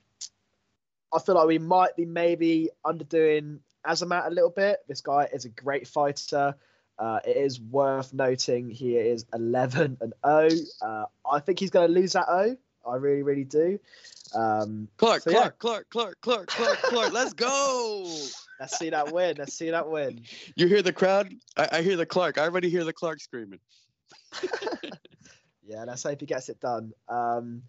I 1.14 1.20
feel 1.20 1.34
like 1.34 1.46
we 1.46 1.58
might 1.58 1.94
be 1.94 2.06
maybe 2.06 2.70
underdoing 2.84 3.58
Azamat 3.86 4.26
a 4.26 4.30
little 4.30 4.50
bit. 4.50 4.78
This 4.88 5.02
guy 5.02 5.28
is 5.32 5.44
a 5.44 5.50
great 5.50 5.86
fighter. 5.86 6.54
Uh, 6.98 7.20
it 7.26 7.36
is 7.36 7.60
worth 7.60 8.12
noting 8.12 8.70
he 8.70 8.96
is 8.96 9.26
11 9.34 9.98
and 10.00 10.12
0. 10.26 10.48
Uh, 10.82 11.04
I 11.30 11.40
think 11.40 11.58
he's 11.58 11.70
going 11.70 11.86
to 11.86 11.92
lose 11.92 12.14
that 12.14 12.26
O. 12.28 12.56
I 12.88 12.96
really, 12.96 13.22
really 13.22 13.44
do. 13.44 13.78
Um, 14.34 14.88
Clark, 14.96 15.22
So, 15.22 15.30
yeah. 15.30 15.50
Clark, 15.58 15.90
Clark, 15.90 16.20
Clark, 16.22 16.48
Clark, 16.48 16.48
Clark, 16.48 16.78
Clark. 16.78 17.12
Let's 17.12 17.34
go. 17.34 18.10
Let's 18.60 18.78
see 18.78 18.90
that 18.90 19.12
win. 19.12 19.36
Let's 19.38 19.54
see 19.54 19.70
that 19.70 19.88
win. 19.88 20.22
You 20.56 20.66
hear 20.66 20.82
the 20.82 20.92
crowd? 20.92 21.32
I, 21.56 21.68
I 21.72 21.82
hear 21.82 21.96
the 21.96 22.06
Clark. 22.06 22.38
I 22.38 22.42
already 22.42 22.70
hear 22.70 22.84
the 22.84 22.92
Clark 22.92 23.20
screaming. 23.20 23.60
Yeah, 25.68 25.84
let's 25.84 26.02
hope 26.02 26.20
he 26.20 26.26
gets 26.26 26.48
it 26.48 26.60
done. 26.60 26.92
Um, 27.08 27.62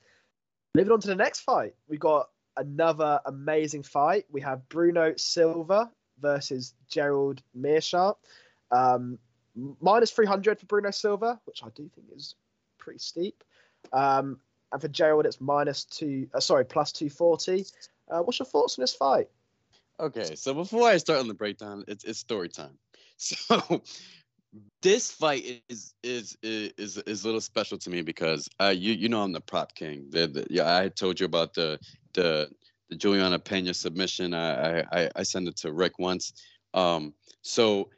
moving 0.73 0.93
on 0.93 1.02
to 1.02 1.08
the 1.08 1.15
next 1.15 1.41
fight, 1.41 1.75
we've 1.89 1.99
got 1.99 2.30
another 2.56 3.19
amazing 3.25 3.84
fight. 3.84 4.25
We 4.32 4.39
have 4.41 4.67
Bruno 4.69 5.13
Silva 5.17 5.91
versus 6.19 6.73
Gerald 6.88 7.41
Meerschaert. 7.54 8.15
Um, 8.71 9.19
minus 9.82 10.12
300 10.12 10.60
for 10.60 10.65
Bruno 10.65 10.91
Silva, 10.91 11.41
which 11.43 11.62
I 11.62 11.67
do 11.75 11.89
think 11.93 12.08
is 12.15 12.36
pretty 12.78 12.99
steep. 12.99 13.43
Um, 13.91 14.39
and 14.71 14.82
for 14.82 14.88
Gerald, 14.88 15.25
it's 15.25 15.41
minus 15.41 15.84
two, 15.84 16.30
uh, 16.34 16.39
sorry, 16.39 16.63
plus 16.63 16.93
240. 16.93 17.65
Uh, 18.10 18.21
what's 18.21 18.39
your 18.39 18.45
thoughts 18.45 18.80
on 18.80 18.84
this 18.84 18.93
fight? 18.93 19.28
Okay, 20.00 20.36
so 20.36 20.54
before 20.54 20.88
I 20.88 20.98
start 20.98 21.20
on 21.20 21.28
the 21.28 21.34
breakdown, 21.34 21.84
it's 21.88 22.04
it's 22.04 22.20
story 22.20 22.50
time. 22.50 22.78
So 23.22 23.84
this 24.82 25.12
fight 25.12 25.62
is 25.68 25.94
is 26.04 26.38
is 26.42 26.98
is 26.98 27.24
a 27.24 27.28
little 27.28 27.42
special 27.42 27.78
to 27.80 27.90
me 27.90 28.02
because 28.02 28.48
uh 28.62 28.74
you 28.76 28.94
you 28.94 29.10
know 29.10 29.22
I'm 29.22 29.34
the 29.34 29.42
prop 29.42 29.76
king. 29.76 30.08
The, 30.10 30.28
the, 30.28 30.48
yeah, 30.50 30.78
I 30.78 30.88
told 30.88 31.20
you 31.20 31.26
about 31.26 31.54
the 31.54 31.80
the 32.14 32.50
the 32.90 32.96
Juliana 32.96 33.40
Pena 33.40 33.74
submission. 33.74 34.34
I 34.34 34.80
I 34.92 35.10
I 35.18 35.24
sent 35.24 35.50
it 35.50 35.58
to 35.58 35.74
Rick 35.74 36.00
once. 36.00 36.34
Um, 36.74 37.14
so 37.42 37.90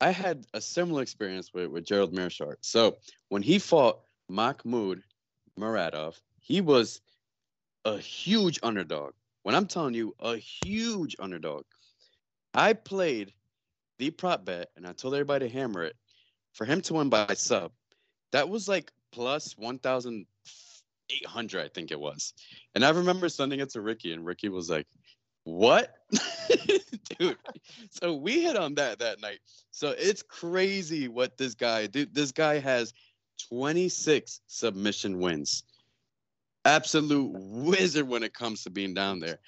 I 0.00 0.10
had 0.10 0.46
a 0.54 0.60
similar 0.60 1.02
experience 1.02 1.52
with 1.52 1.68
with 1.68 1.84
Gerald 1.84 2.12
Meerschaert. 2.14 2.56
So 2.62 2.96
when 3.28 3.42
he 3.42 3.58
fought 3.58 4.00
Mahmoud 4.28 5.02
Muradov, 5.58 6.18
he 6.40 6.60
was 6.62 7.00
a 7.84 7.98
huge 7.98 8.58
underdog. 8.62 9.12
When 9.42 9.54
I'm 9.54 9.66
telling 9.66 9.94
you 9.94 10.14
a 10.20 10.36
huge 10.36 11.16
underdog, 11.18 11.64
I 12.54 12.74
played 12.74 13.32
the 13.98 14.10
prop 14.10 14.44
bet 14.44 14.70
and 14.76 14.86
I 14.86 14.92
told 14.92 15.14
everybody 15.14 15.48
to 15.48 15.54
hammer 15.54 15.82
it 15.82 15.96
for 16.52 16.64
him 16.64 16.80
to 16.82 16.94
win 16.94 17.08
by 17.08 17.34
sub. 17.34 17.72
That 18.32 18.48
was 18.48 18.68
like 18.68 18.92
plus 19.12 19.56
1,800, 19.58 21.60
I 21.60 21.68
think 21.68 21.90
it 21.90 22.00
was. 22.00 22.32
And 22.74 22.84
I 22.84 22.90
remember 22.90 23.28
sending 23.28 23.60
it 23.60 23.70
to 23.70 23.80
Ricky, 23.80 24.12
and 24.12 24.24
Ricky 24.24 24.48
was 24.48 24.70
like, 24.70 24.86
What? 25.44 25.94
Dude. 27.18 27.36
So 27.90 28.14
we 28.14 28.42
hit 28.42 28.56
on 28.56 28.74
that 28.76 29.00
that 29.00 29.20
night. 29.20 29.40
So 29.70 29.94
it's 29.98 30.22
crazy 30.22 31.08
what 31.08 31.36
this 31.36 31.54
guy, 31.54 31.86
dude, 31.86 32.14
this 32.14 32.32
guy 32.32 32.58
has 32.58 32.94
26 33.48 34.40
submission 34.46 35.18
wins 35.18 35.64
absolute 36.64 37.30
wizard 37.32 38.08
when 38.08 38.22
it 38.22 38.34
comes 38.34 38.62
to 38.62 38.70
being 38.70 38.94
down 38.94 39.20
there. 39.20 39.38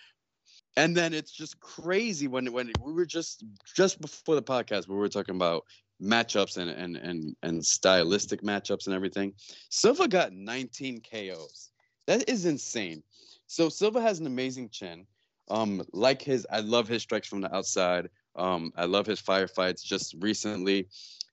And 0.77 0.96
then 0.96 1.14
it's 1.14 1.31
just 1.31 1.61
crazy 1.61 2.27
when 2.27 2.53
when 2.53 2.72
we 2.85 2.92
were 2.92 3.07
just 3.07 3.44
just 3.77 4.00
before 4.00 4.35
the 4.35 4.42
podcast 4.42 4.88
we 4.88 4.96
were 4.96 5.09
talking 5.09 5.37
about 5.37 5.64
matchups 6.03 6.57
and 6.57 6.70
and 6.70 6.96
and 6.96 7.37
and 7.42 7.64
stylistic 7.64 8.42
matchups 8.42 8.87
and 8.87 8.94
everything. 8.94 9.33
Silva 9.70 10.09
got 10.09 10.33
19 10.33 11.00
KOs. 11.03 11.70
That 12.07 12.29
is 12.29 12.44
insane. 12.44 13.03
So 13.46 13.68
Silva 13.68 14.00
has 14.00 14.18
an 14.18 14.27
amazing 14.27 14.70
chin. 14.70 15.07
Um, 15.50 15.83
like 15.92 16.22
his, 16.22 16.46
I 16.50 16.61
love 16.61 16.88
his 16.88 17.03
strikes 17.03 17.29
from 17.29 17.42
the 17.42 17.55
outside. 17.55 18.09
Um, 18.35 18.72
I 18.77 18.87
love 18.87 19.07
his 19.07 19.20
firefights. 19.20 19.85
Just 19.85 20.14
recently 20.18 20.88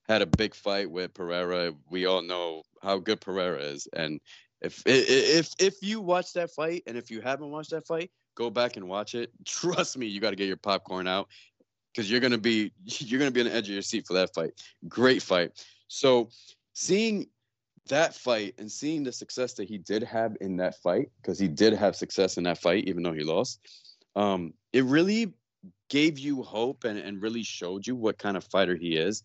had 0.08 0.22
a 0.22 0.26
big 0.26 0.54
fight 0.54 0.90
with 0.92 1.14
Pereira. 1.14 1.72
We 1.90 2.06
all 2.06 2.22
know 2.22 2.64
how 2.84 3.00
good 3.00 3.22
Pereira 3.22 3.60
is, 3.60 3.88
and 3.94 4.20
if 4.62 4.84
if 4.86 5.54
if 5.60 5.82
you 5.82 6.02
watch 6.02 6.34
that 6.34 6.52
fight, 6.52 6.84
and 6.88 6.98
if 6.98 7.10
you 7.10 7.22
haven't 7.22 7.50
watched 7.50 7.72
that 7.72 7.86
fight, 7.86 8.12
go 8.36 8.50
back 8.50 8.78
and 8.78 8.88
watch 8.88 9.16
it. 9.16 9.32
Trust 9.46 9.98
me, 9.98 10.08
you 10.08 10.20
got 10.20 10.32
to 10.32 10.36
get 10.36 10.48
your 10.48 10.58
popcorn 10.58 11.08
out 11.08 11.28
because 11.94 12.10
you're 12.10 12.20
gonna 12.20 12.38
be 12.38 12.72
you're 12.86 13.20
gonna 13.20 13.32
be 13.32 13.42
on 13.42 13.48
the 13.48 13.54
edge 13.54 13.68
of 13.68 13.74
your 13.74 13.82
seat 13.82 14.06
for 14.08 14.14
that 14.14 14.34
fight. 14.34 14.52
Great 14.88 15.22
fight. 15.22 15.66
So 15.88 16.30
seeing 16.74 17.28
that 17.90 18.14
fight 18.14 18.56
and 18.58 18.72
seeing 18.72 19.04
the 19.04 19.12
success 19.12 19.54
that 19.56 19.68
he 19.68 19.78
did 19.78 20.04
have 20.04 20.38
in 20.40 20.58
that 20.58 20.76
fight, 20.82 21.10
because 21.22 21.40
he 21.40 21.48
did 21.48 21.74
have 21.74 21.96
success 21.96 22.38
in 22.38 22.44
that 22.44 22.60
fight, 22.60 22.86
even 22.86 23.04
though 23.04 23.14
he 23.14 23.24
lost, 23.24 23.60
um, 24.16 24.54
it 24.72 24.84
really 24.86 25.34
gave 25.90 26.18
you 26.18 26.42
hope 26.44 26.84
and, 26.84 26.98
and 26.98 27.22
really 27.22 27.44
showed 27.44 27.86
you 27.86 27.96
what 27.96 28.18
kind 28.18 28.38
of 28.38 28.44
fighter 28.46 28.76
he 28.76 28.96
is 28.96 29.24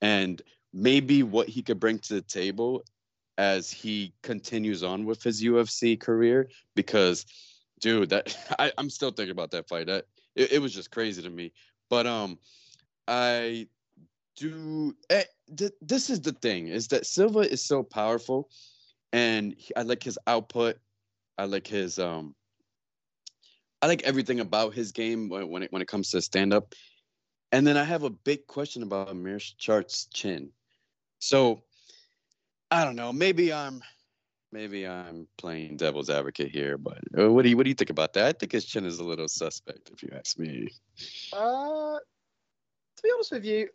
and 0.00 0.40
maybe 0.72 1.22
what 1.22 1.48
he 1.48 1.62
could 1.62 1.78
bring 1.78 1.98
to 1.98 2.14
the 2.14 2.22
table 2.22 2.84
as 3.38 3.70
he 3.70 4.14
continues 4.22 4.82
on 4.82 5.04
with 5.04 5.22
his 5.22 5.42
UFC 5.42 5.98
career 5.98 6.48
because 6.74 7.26
dude 7.80 8.10
that 8.10 8.36
I, 8.58 8.72
I'm 8.78 8.90
still 8.90 9.10
thinking 9.10 9.32
about 9.32 9.50
that 9.52 9.68
fight 9.68 9.86
that 9.86 10.04
it, 10.34 10.52
it 10.52 10.58
was 10.58 10.74
just 10.74 10.90
crazy 10.90 11.22
to 11.22 11.30
me 11.30 11.52
but 11.90 12.06
um 12.06 12.38
I 13.08 13.68
do 14.36 14.94
eh, 15.10 15.24
th- 15.56 15.72
this 15.80 16.10
is 16.10 16.20
the 16.20 16.32
thing 16.32 16.68
is 16.68 16.88
that 16.88 17.06
Silva 17.06 17.40
is 17.40 17.64
so 17.64 17.82
powerful, 17.82 18.50
and 19.12 19.54
he, 19.56 19.74
I 19.74 19.82
like 19.82 20.02
his 20.02 20.18
output. 20.26 20.76
I 21.38 21.44
like 21.44 21.66
his 21.66 21.98
um. 21.98 22.34
I 23.82 23.86
like 23.88 24.02
everything 24.02 24.40
about 24.40 24.74
his 24.74 24.92
game 24.92 25.28
when 25.28 25.48
when 25.48 25.62
it 25.62 25.72
when 25.72 25.82
it 25.82 25.88
comes 25.88 26.10
to 26.10 26.22
stand 26.22 26.52
up, 26.52 26.74
and 27.52 27.66
then 27.66 27.76
I 27.76 27.84
have 27.84 28.02
a 28.02 28.10
big 28.10 28.46
question 28.46 28.82
about 28.82 29.14
Meerschaert's 29.14 30.06
chin. 30.06 30.50
So, 31.18 31.62
I 32.70 32.84
don't 32.84 32.96
know. 32.96 33.12
Maybe 33.12 33.52
I'm 33.52 33.82
maybe 34.52 34.86
I'm 34.86 35.28
playing 35.38 35.76
devil's 35.76 36.10
advocate 36.10 36.50
here, 36.50 36.78
but 36.78 36.98
uh, 37.18 37.30
what 37.30 37.42
do 37.42 37.48
you 37.48 37.56
what 37.56 37.64
do 37.64 37.70
you 37.70 37.74
think 37.74 37.90
about 37.90 38.14
that? 38.14 38.26
I 38.26 38.32
think 38.32 38.52
his 38.52 38.64
chin 38.64 38.84
is 38.84 38.98
a 38.98 39.04
little 39.04 39.28
suspect, 39.28 39.90
if 39.92 40.02
you 40.02 40.10
ask 40.16 40.38
me. 40.38 40.68
Uh, 41.32 41.98
to 42.96 43.02
be 43.02 43.10
honest 43.14 43.32
with 43.32 43.44
you, 43.44 43.68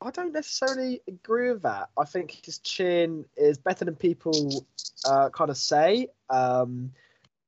I 0.00 0.10
don't 0.10 0.32
necessarily 0.32 1.00
agree 1.08 1.50
with 1.52 1.62
that. 1.62 1.88
I 1.98 2.04
think 2.04 2.44
his 2.44 2.58
chin 2.58 3.24
is 3.36 3.58
better 3.58 3.84
than 3.84 3.96
people 3.96 4.66
uh, 5.04 5.30
kind 5.30 5.50
of 5.50 5.56
say. 5.56 6.08
Um, 6.28 6.92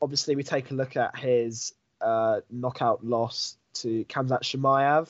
obviously, 0.01 0.37
we 0.37 0.43
take 0.43 0.71
a 0.71 0.75
look 0.75 0.97
at 0.97 1.19
his 1.19 1.75
uh, 2.01 2.41
knockout 2.51 3.05
loss 3.05 3.57
to 3.75 4.05
Kamzat 4.05 4.43
Chimaev. 4.43 5.09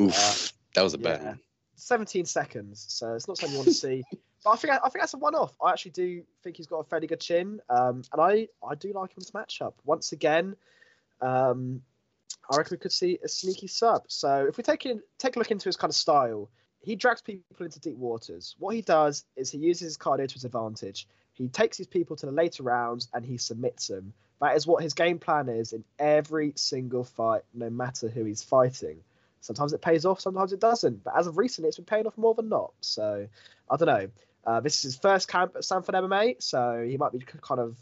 Oof, 0.00 0.14
Uh, 0.14 0.48
that 0.74 0.82
was 0.82 0.94
a 0.94 0.98
bad 0.98 1.20
yeah. 1.20 1.28
one. 1.28 1.40
17 1.76 2.24
seconds, 2.26 2.84
so 2.88 3.14
it's 3.14 3.28
not 3.28 3.36
something 3.36 3.52
you 3.52 3.58
want 3.58 3.68
to 3.68 3.74
see. 3.74 4.04
I 4.44 4.56
think 4.56 4.72
I 4.72 4.78
think 4.78 5.00
that's 5.00 5.14
a 5.14 5.18
one-off. 5.18 5.54
I 5.62 5.70
actually 5.70 5.92
do 5.92 6.22
think 6.42 6.56
he's 6.56 6.66
got 6.66 6.78
a 6.78 6.84
fairly 6.84 7.06
good 7.06 7.20
chin, 7.20 7.60
um, 7.68 8.02
and 8.12 8.20
I 8.20 8.48
I 8.66 8.74
do 8.74 8.92
like 8.92 9.10
him 9.10 9.18
in 9.18 9.20
this 9.20 9.30
matchup. 9.30 9.74
Once 9.84 10.12
again, 10.12 10.56
um, 11.20 11.82
I 12.50 12.56
reckon 12.56 12.74
we 12.74 12.78
could 12.78 12.92
see 12.92 13.18
a 13.22 13.28
sneaky 13.28 13.68
sub. 13.68 14.04
So 14.08 14.46
if 14.48 14.56
we 14.56 14.64
take 14.64 14.84
in, 14.86 15.00
take 15.18 15.36
a 15.36 15.38
look 15.38 15.50
into 15.50 15.68
his 15.68 15.76
kind 15.76 15.90
of 15.90 15.96
style, 15.96 16.50
he 16.80 16.96
drags 16.96 17.22
people 17.22 17.44
into 17.60 17.80
deep 17.80 17.96
waters. 17.96 18.56
What 18.58 18.74
he 18.74 18.82
does 18.82 19.24
is 19.36 19.50
he 19.50 19.58
uses 19.58 19.82
his 19.82 19.98
cardio 19.98 20.26
to 20.26 20.34
his 20.34 20.44
advantage. 20.44 21.06
He 21.34 21.48
takes 21.48 21.78
his 21.78 21.86
people 21.86 22.16
to 22.16 22.26
the 22.26 22.32
later 22.32 22.62
rounds 22.64 23.08
and 23.14 23.24
he 23.24 23.38
submits 23.38 23.88
them. 23.88 24.12
That 24.40 24.56
is 24.56 24.66
what 24.66 24.82
his 24.82 24.92
game 24.92 25.18
plan 25.18 25.48
is 25.48 25.72
in 25.72 25.84
every 25.98 26.52
single 26.56 27.04
fight, 27.04 27.42
no 27.54 27.70
matter 27.70 28.08
who 28.08 28.24
he's 28.24 28.42
fighting. 28.42 28.98
Sometimes 29.40 29.72
it 29.72 29.80
pays 29.80 30.04
off, 30.04 30.20
sometimes 30.20 30.52
it 30.52 30.60
doesn't. 30.60 31.04
But 31.04 31.16
as 31.16 31.26
of 31.26 31.38
recently, 31.38 31.68
it's 31.68 31.76
been 31.76 31.84
paying 31.84 32.06
off 32.06 32.18
more 32.18 32.34
than 32.34 32.48
not. 32.48 32.72
So 32.80 33.28
I 33.70 33.76
don't 33.76 33.86
know. 33.86 34.08
Uh, 34.44 34.60
this 34.60 34.78
is 34.78 34.82
his 34.82 34.96
first 34.96 35.28
camp 35.28 35.52
at 35.56 35.64
Sanford 35.64 35.94
MMA, 35.94 36.42
so 36.42 36.84
he 36.86 36.96
might 36.96 37.12
be 37.12 37.20
kind 37.40 37.60
of 37.60 37.76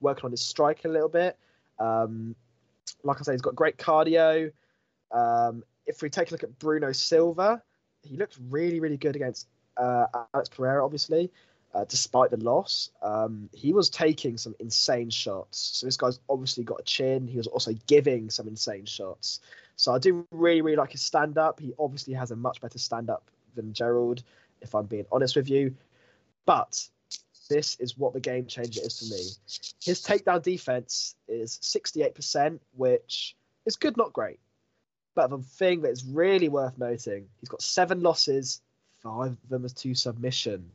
working 0.00 0.24
on 0.26 0.30
his 0.30 0.40
strike 0.40 0.84
a 0.84 0.88
little 0.88 1.08
bit. 1.08 1.36
Um, 1.78 2.34
like 3.02 3.18
I 3.20 3.22
say, 3.22 3.32
he's 3.32 3.42
got 3.42 3.54
great 3.54 3.76
cardio. 3.76 4.52
Um, 5.10 5.62
if 5.86 6.02
we 6.02 6.10
take 6.10 6.30
a 6.30 6.32
look 6.32 6.42
at 6.42 6.58
Bruno 6.58 6.92
Silva, 6.92 7.62
he 8.02 8.16
looked 8.16 8.38
really, 8.48 8.80
really 8.80 8.96
good 8.96 9.16
against 9.16 9.46
uh, 9.76 10.06
Alex 10.34 10.48
Pereira, 10.48 10.84
obviously, 10.84 11.30
uh, 11.74 11.84
despite 11.84 12.30
the 12.30 12.38
loss. 12.38 12.90
Um, 13.02 13.48
he 13.52 13.72
was 13.72 13.90
taking 13.90 14.38
some 14.38 14.54
insane 14.58 15.10
shots. 15.10 15.58
So 15.74 15.86
this 15.86 15.96
guy's 15.96 16.18
obviously 16.28 16.64
got 16.64 16.80
a 16.80 16.84
chin. 16.84 17.26
He 17.26 17.36
was 17.36 17.46
also 17.46 17.72
giving 17.86 18.30
some 18.30 18.48
insane 18.48 18.86
shots. 18.86 19.40
So 19.76 19.92
I 19.92 19.98
do 19.98 20.26
really, 20.30 20.62
really 20.62 20.76
like 20.76 20.92
his 20.92 21.02
stand 21.02 21.36
up. 21.36 21.60
He 21.60 21.74
obviously 21.78 22.14
has 22.14 22.30
a 22.30 22.36
much 22.36 22.60
better 22.60 22.78
stand 22.78 23.10
up 23.10 23.30
than 23.54 23.72
Gerald, 23.72 24.22
if 24.62 24.74
I'm 24.74 24.86
being 24.86 25.06
honest 25.12 25.36
with 25.36 25.50
you. 25.50 25.74
But 26.46 26.88
this 27.50 27.76
is 27.78 27.96
what 27.98 28.12
the 28.14 28.20
game 28.20 28.46
changer 28.46 28.80
is 28.82 28.98
for 28.98 29.14
me. 29.14 29.20
His 29.84 30.02
takedown 30.02 30.42
defense 30.42 31.14
is 31.28 31.58
68%, 31.62 32.60
which 32.74 33.36
is 33.66 33.76
good, 33.76 33.96
not 33.96 34.12
great. 34.12 34.38
But 35.14 35.30
the 35.30 35.38
thing 35.38 35.82
that 35.82 35.90
is 35.90 36.04
really 36.04 36.48
worth 36.48 36.78
noting, 36.78 37.26
he's 37.40 37.48
got 37.48 37.62
seven 37.62 38.00
losses, 38.02 38.60
five 39.02 39.32
of 39.32 39.48
them 39.48 39.64
as 39.64 39.72
to 39.74 39.94
submission. 39.94 40.70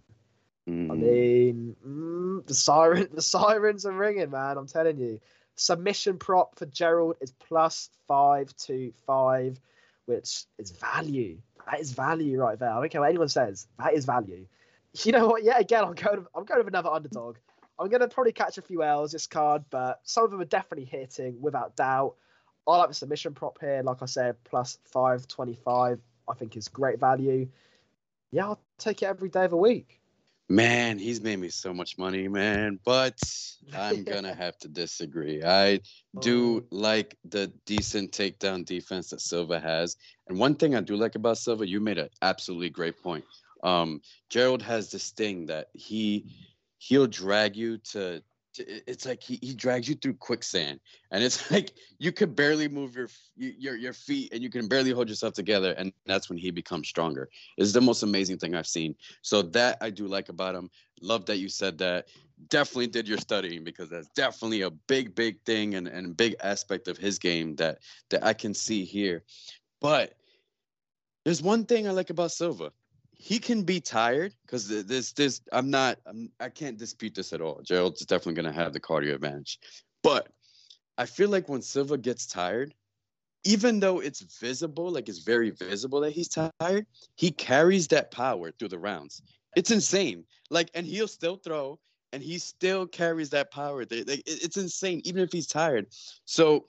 I 0.68 0.70
Mm. 0.70 1.00
mean, 1.00 1.76
mm, 1.86 2.46
the 2.46 2.54
siren, 2.54 3.10
the 3.14 3.22
sirens 3.22 3.86
are 3.86 3.92
ringing, 3.92 4.30
man. 4.30 4.58
I'm 4.58 4.68
telling 4.68 5.00
you. 5.00 5.20
Submission 5.56 6.18
prop 6.18 6.56
for 6.58 6.66
Gerald 6.66 7.18
is 7.20 7.32
plus 7.32 7.90
five 8.08 8.56
to 8.58 8.92
five, 9.06 9.60
which 10.06 10.46
is 10.58 10.72
value. 10.72 11.38
That 11.70 11.80
is 11.80 11.92
value 11.92 12.40
right 12.40 12.58
there. 12.58 12.70
I 12.72 12.80
don't 12.80 12.90
care 12.90 13.02
what 13.02 13.10
anyone 13.10 13.28
says. 13.30 13.68
That 13.78 13.94
is 13.94 14.06
value. 14.06 14.48
You 15.06 15.14
know 15.14 15.28
what? 15.28 15.44
Yeah, 15.44 15.58
again, 15.58 15.86
I'm 15.86 15.94
going. 15.94 16.26
I'm 16.36 16.44
going 16.44 16.60
with 16.60 16.68
another 16.68 16.90
underdog. 16.90 17.38
I'm 17.80 17.88
going 17.88 18.02
to 18.02 18.08
probably 18.08 18.34
catch 18.34 18.58
a 18.58 18.62
few 18.62 18.84
L's 18.84 19.14
this 19.14 19.26
card, 19.26 19.64
but 19.70 20.02
some 20.04 20.26
of 20.26 20.32
them 20.32 20.42
are 20.42 20.46
definitely 20.46 20.86
hitting 20.86 21.40
without 21.42 21.76
doubt. 21.76 22.16
I 22.68 22.78
like 22.78 22.90
the 22.90 22.94
submission 22.94 23.34
prop 23.34 23.58
here. 23.60 23.82
Like 23.84 24.02
I 24.02 24.06
said, 24.06 24.36
plus 24.44 24.78
five 24.86 25.28
twenty-five. 25.28 26.00
I 26.30 26.34
think 26.34 26.56
is 26.56 26.68
great 26.68 27.00
value. 27.00 27.48
Yeah, 28.32 28.48
I'll 28.48 28.62
take 28.78 29.02
it 29.02 29.06
every 29.06 29.30
day 29.30 29.46
of 29.46 29.52
the 29.52 29.58
week. 29.58 30.00
Man, 30.48 31.00
he's 31.00 31.22
made 31.22 31.38
me 31.38 31.48
so 31.48 31.74
much 31.74 31.98
money, 31.98 32.28
man. 32.28 32.78
But 32.84 33.20
I'm 33.74 34.04
gonna 34.14 34.34
have 34.34 34.58
to 34.60 34.68
disagree. 34.68 35.42
I 35.44 35.80
do 36.20 36.58
oh. 36.58 36.76
like 36.76 37.18
the 37.24 37.48
decent 37.66 38.12
takedown 38.12 38.66
defense 38.66 39.10
that 39.12 39.22
Silva 39.22 39.60
has. 39.60 39.96
And 40.28 40.38
one 40.38 40.56
thing 40.56 40.76
I 40.76 40.82
do 40.82 40.98
like 40.98 41.16
about 41.16 41.38
Silva, 41.38 41.68
you 41.68 41.80
made 41.80 41.98
an 41.98 42.10
absolutely 42.22 42.70
great 42.70 43.02
point. 43.02 43.24
Um, 43.63 44.02
Gerald 44.30 44.62
has 44.62 44.91
this 44.91 45.12
thing 45.12 45.45
that 45.47 45.67
he 45.74 46.26
he'll 46.82 47.08
drag 47.08 47.56
you 47.56 47.78
to, 47.78 48.24
to 48.54 48.63
it's 48.89 49.06
like 49.06 49.21
he, 49.21 49.38
he 49.41 49.54
drags 49.54 49.88
you 49.88 49.93
through 49.93 50.15
quicksand. 50.15 50.80
And 51.12 51.24
it's 51.24 51.52
like 51.52 51.74
you 52.00 52.12
could 52.12 52.36
barely 52.36 52.67
move 52.67 52.95
your 52.95 53.08
your 53.36 53.76
your 53.76 53.93
feet 53.93 54.34
and 54.34 54.41
you 54.41 54.50
can 54.50 54.67
barely 54.67 54.91
hold 54.91 55.08
yourself 55.10 55.34
together. 55.34 55.74
And 55.74 55.93
that's 56.06 56.28
when 56.30 56.38
he 56.38 56.52
becomes 56.52 56.88
stronger. 56.88 57.30
It's 57.58 57.71
the 57.74 57.82
most 57.82 58.04
amazing 58.04 58.39
thing 58.39 58.56
i've 58.56 58.67
seen. 58.67 58.95
So 59.21 59.41
that 59.43 59.78
i 59.82 59.89
do 59.89 60.08
like 60.08 60.30
about 60.30 60.56
him. 60.56 60.69
Love 61.02 61.26
that 61.28 61.38
you 61.38 61.50
said 61.50 61.78
that. 61.80 62.08
Definitely 62.50 62.88
did 62.88 63.08
your 63.08 63.19
studying 63.19 63.63
because 63.63 63.89
that's 63.89 64.10
definitely 64.15 64.63
a 64.63 64.71
big 64.71 65.13
big 65.13 65.39
thing 65.45 65.76
and, 65.76 65.88
and 65.88 66.17
big 66.17 66.36
aspect 66.41 66.88
of 66.88 66.97
his 66.97 67.19
game 67.19 67.56
that 67.58 67.80
that 68.10 68.26
i 68.26 68.34
can 68.34 68.54
see 68.54 68.84
here. 68.84 69.24
But 69.80 70.15
there's 71.24 71.43
one 71.43 71.65
thing 71.65 71.88
i 71.88 71.91
like 71.91 72.10
about 72.10 72.32
silva 72.32 72.71
he 73.22 73.38
can 73.38 73.62
be 73.62 73.80
tired 73.80 74.34
because 74.42 74.68
this 74.68 75.12
this 75.14 75.42
I'm 75.52 75.70
not 75.70 76.00
I'm, 76.08 76.32
I 76.40 76.50
can't 76.50 76.78
dispute 76.78 77.14
this 77.14 77.34
at 77.34 77.42
all. 77.42 77.62
Gerald's 77.62 78.04
definitely 78.04 78.42
gonna 78.42 78.52
have 78.52 78.74
the 78.74 78.80
cardio 78.80 79.14
advantage, 79.14 79.60
but 80.02 80.30
I 80.98 81.06
feel 81.06 81.30
like 81.30 81.48
when 81.48 81.62
Silva 81.62 82.00
gets 82.00 82.26
tired, 82.26 82.74
even 83.44 83.80
though 83.80 84.00
it's 84.00 84.22
visible, 84.40 84.90
like 84.90 85.08
it's 85.08 85.20
very 85.20 85.52
visible 85.52 86.02
that 86.02 86.14
he's 86.14 86.30
tired, 86.30 86.88
he 87.16 87.30
carries 87.30 87.88
that 87.90 88.10
power 88.10 88.52
through 88.52 88.70
the 88.70 88.80
rounds. 88.80 89.22
It's 89.56 89.70
insane. 89.70 90.26
Like, 90.50 90.72
and 90.74 90.86
he'll 90.86 91.08
still 91.08 91.36
throw, 91.36 91.80
and 92.14 92.24
he 92.24 92.40
still 92.40 92.88
carries 92.88 93.30
that 93.30 93.52
power. 93.52 93.86
It's 93.90 94.58
insane, 94.58 95.02
even 95.06 95.22
if 95.22 95.32
he's 95.32 95.48
tired. 95.48 95.88
So 96.26 96.66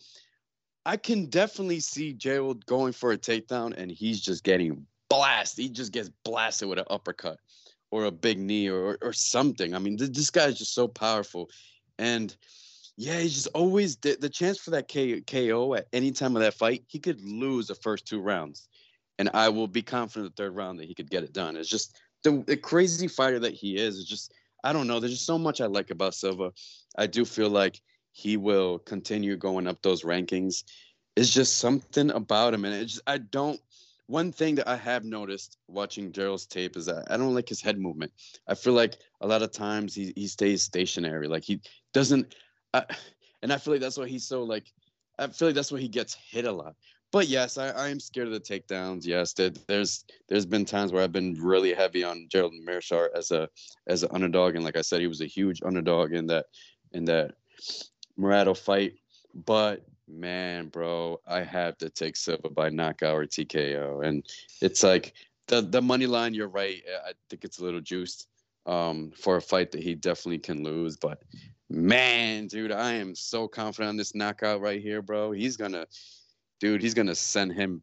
I 0.85 0.99
can 0.99 1.27
definitely 1.27 1.81
see 1.81 2.13
Gerald 2.13 2.67
going 2.67 2.93
for 2.93 3.13
a 3.13 3.19
takedown, 3.19 3.73
and 3.77 3.91
he's 3.91 4.21
just 4.21 4.45
getting 4.45 4.87
blast. 5.13 5.59
He 5.59 5.69
just 5.69 5.93
gets 5.93 6.11
blasted 6.25 6.69
with 6.69 6.79
an 6.79 6.87
uppercut 6.91 7.39
or 7.91 8.05
a 8.05 8.11
big 8.11 8.39
knee 8.39 8.69
or, 8.69 8.97
or, 9.03 9.13
something. 9.13 9.75
I 9.75 9.79
mean, 9.79 9.99
th- 9.99 10.13
this 10.13 10.31
guy 10.31 10.47
is 10.47 10.59
just 10.59 10.75
so 10.75 10.89
powerful. 10.89 11.51
And 11.99 12.35
yeah, 12.97 13.19
he's 13.19 13.35
just 13.35 13.49
always 13.49 13.97
the, 13.97 14.17
the 14.19 14.31
chance 14.31 14.59
for 14.59 14.71
that 14.71 14.89
K, 14.89 15.21
KO 15.21 15.75
at 15.75 15.89
any 15.93 16.11
time 16.11 16.35
of 16.35 16.43
that 16.43 16.55
fight, 16.55 16.85
he 16.87 16.99
could 16.99 17.21
lose 17.21 17.67
the 17.67 17.75
first 17.75 18.07
two 18.07 18.21
rounds. 18.21 18.69
And 19.19 19.29
I 19.35 19.51
will 19.51 19.69
be 19.69 19.83
confident 19.83 20.35
the 20.35 20.43
third 20.43 20.57
round 20.57 20.79
that 20.79 20.87
he 20.87 20.95
could 20.95 21.11
get 21.11 21.23
it 21.23 21.35
done. 21.35 21.57
It's 21.57 21.69
just 21.69 21.99
the, 22.25 22.43
the 22.47 22.57
crazy 22.57 23.09
fighter 23.09 23.39
that 23.41 23.53
he 23.53 23.77
is. 23.77 23.99
It's 23.99 24.09
just, 24.09 24.33
I 24.65 24.73
don't 24.73 24.87
know. 24.87 24.99
There's 24.99 25.13
just 25.13 25.27
so 25.27 25.39
much 25.39 25.61
I 25.61 25.67
like 25.67 25.91
about 25.91 26.15
Silva. 26.15 26.53
I 26.97 27.07
do 27.07 27.27
feel 27.27 27.51
like 27.51 27.81
he 28.13 28.39
will 28.39 28.79
continue 28.79 29.37
going 29.37 29.67
up 29.67 29.83
those 29.83 30.03
rankings. 30.03 30.65
It's 31.15 31.31
just 31.31 31.59
something 31.59 32.11
about 32.11 32.55
him. 32.55 32.65
And 32.65 32.75
it 32.75 32.87
just, 32.87 33.03
I 33.07 33.19
don't, 33.19 33.61
one 34.13 34.31
thing 34.31 34.55
that 34.57 34.69
I 34.69 34.77
have 34.77 35.05
noticed 35.05 35.57
watching 35.69 36.13
Gerald's 36.13 36.45
tape 36.45 36.77
is 36.77 36.85
that 36.85 37.11
I 37.11 37.17
don't 37.17 37.35
like 37.35 37.49
his 37.49 37.63
head 37.63 37.79
movement. 37.79 38.13
I 38.47 38.55
feel 38.55 38.75
like 38.75 38.99
a 39.23 39.27
lot 39.27 39.41
of 39.41 39.53
times 39.53 39.95
he, 39.95 40.13
he 40.15 40.27
stays 40.27 40.63
stationary. 40.63 41.29
Like 41.29 41.45
he 41.45 41.63
doesn't, 41.95 42.35
uh, 42.75 42.83
and 43.43 43.51
I 43.51 43.57
feel 43.57 43.73
like 43.73 43.81
that's 43.81 43.97
why 43.97 44.07
he's 44.07 44.29
so 44.29 44.43
like, 44.43 44.71
I 45.19 45.29
feel 45.29 45.49
like 45.49 45.55
that's 45.55 45.73
why 45.73 45.79
he 45.79 45.89
gets 45.89 46.15
hit 46.15 46.45
a 46.45 46.53
lot. 46.53 46.75
But 47.11 47.27
yes, 47.27 47.57
I, 47.57 47.69
I 47.69 47.89
am 47.89 47.99
scared 47.99 48.29
of 48.29 48.35
the 48.35 48.41
takedowns. 48.41 49.07
Yes, 49.07 49.33
there, 49.33 49.51
there's 49.67 50.05
there's 50.29 50.47
been 50.47 50.67
times 50.67 50.93
where 50.93 51.03
I've 51.03 51.13
been 51.13 51.35
really 51.41 51.73
heavy 51.73 52.05
on 52.05 52.27
Gerald 52.31 52.53
Meerschaert 52.67 53.11
as 53.15 53.31
a 53.31 53.49
as 53.87 54.03
an 54.03 54.11
underdog, 54.13 54.57
and 54.57 54.65
like 54.65 54.77
I 54.77 54.83
said, 54.83 55.01
he 55.01 55.07
was 55.07 55.21
a 55.23 55.27
huge 55.27 55.61
underdog 55.63 56.13
in 56.13 56.27
that 56.29 56.47
in 56.93 57.05
that 57.07 57.33
Muradov 58.19 58.59
fight. 58.59 58.95
But 59.35 59.85
man, 60.09 60.69
bro, 60.69 61.21
I 61.27 61.43
have 61.43 61.79
to 61.79 61.91
take 61.91 62.17
Silva 62.17 62.51
by 62.51 62.71
knockout 62.71 63.15
or 63.15 63.27
TKO, 63.27 64.07
and 64.07 64.25
it's 64.61 64.83
like 64.83 65.15
the 65.49 65.61
the 65.63 65.83
money 65.83 66.07
line. 66.07 66.35
You're 66.35 66.49
right. 66.49 66.83
I 67.07 67.13
think 67.29 67.45
it's 67.45 67.59
a 67.59 67.65
little 67.65 67.81
juiced 67.81 68.29
um, 68.67 69.13
for 69.17 69.37
a 69.37 69.43
fight 69.43 69.73
that 69.73 69.83
he 69.83 69.95
definitely 69.95 70.39
can 70.39 70.63
lose. 70.63 70.97
But 70.97 71.23
man, 71.71 72.47
dude, 72.47 72.73
I 72.73 72.95
am 72.95 73.15
so 73.15 73.49
confident 73.49 73.91
on 73.91 73.97
this 73.97 74.15
knockout 74.15 74.61
right 74.61 74.81
here, 74.81 75.03
bro. 75.03 75.33
He's 75.33 75.57
gonna, 75.57 75.87
dude, 76.61 76.83
he's 76.83 76.95
gonna 76.95 77.15
send 77.15 77.53
him 77.53 77.83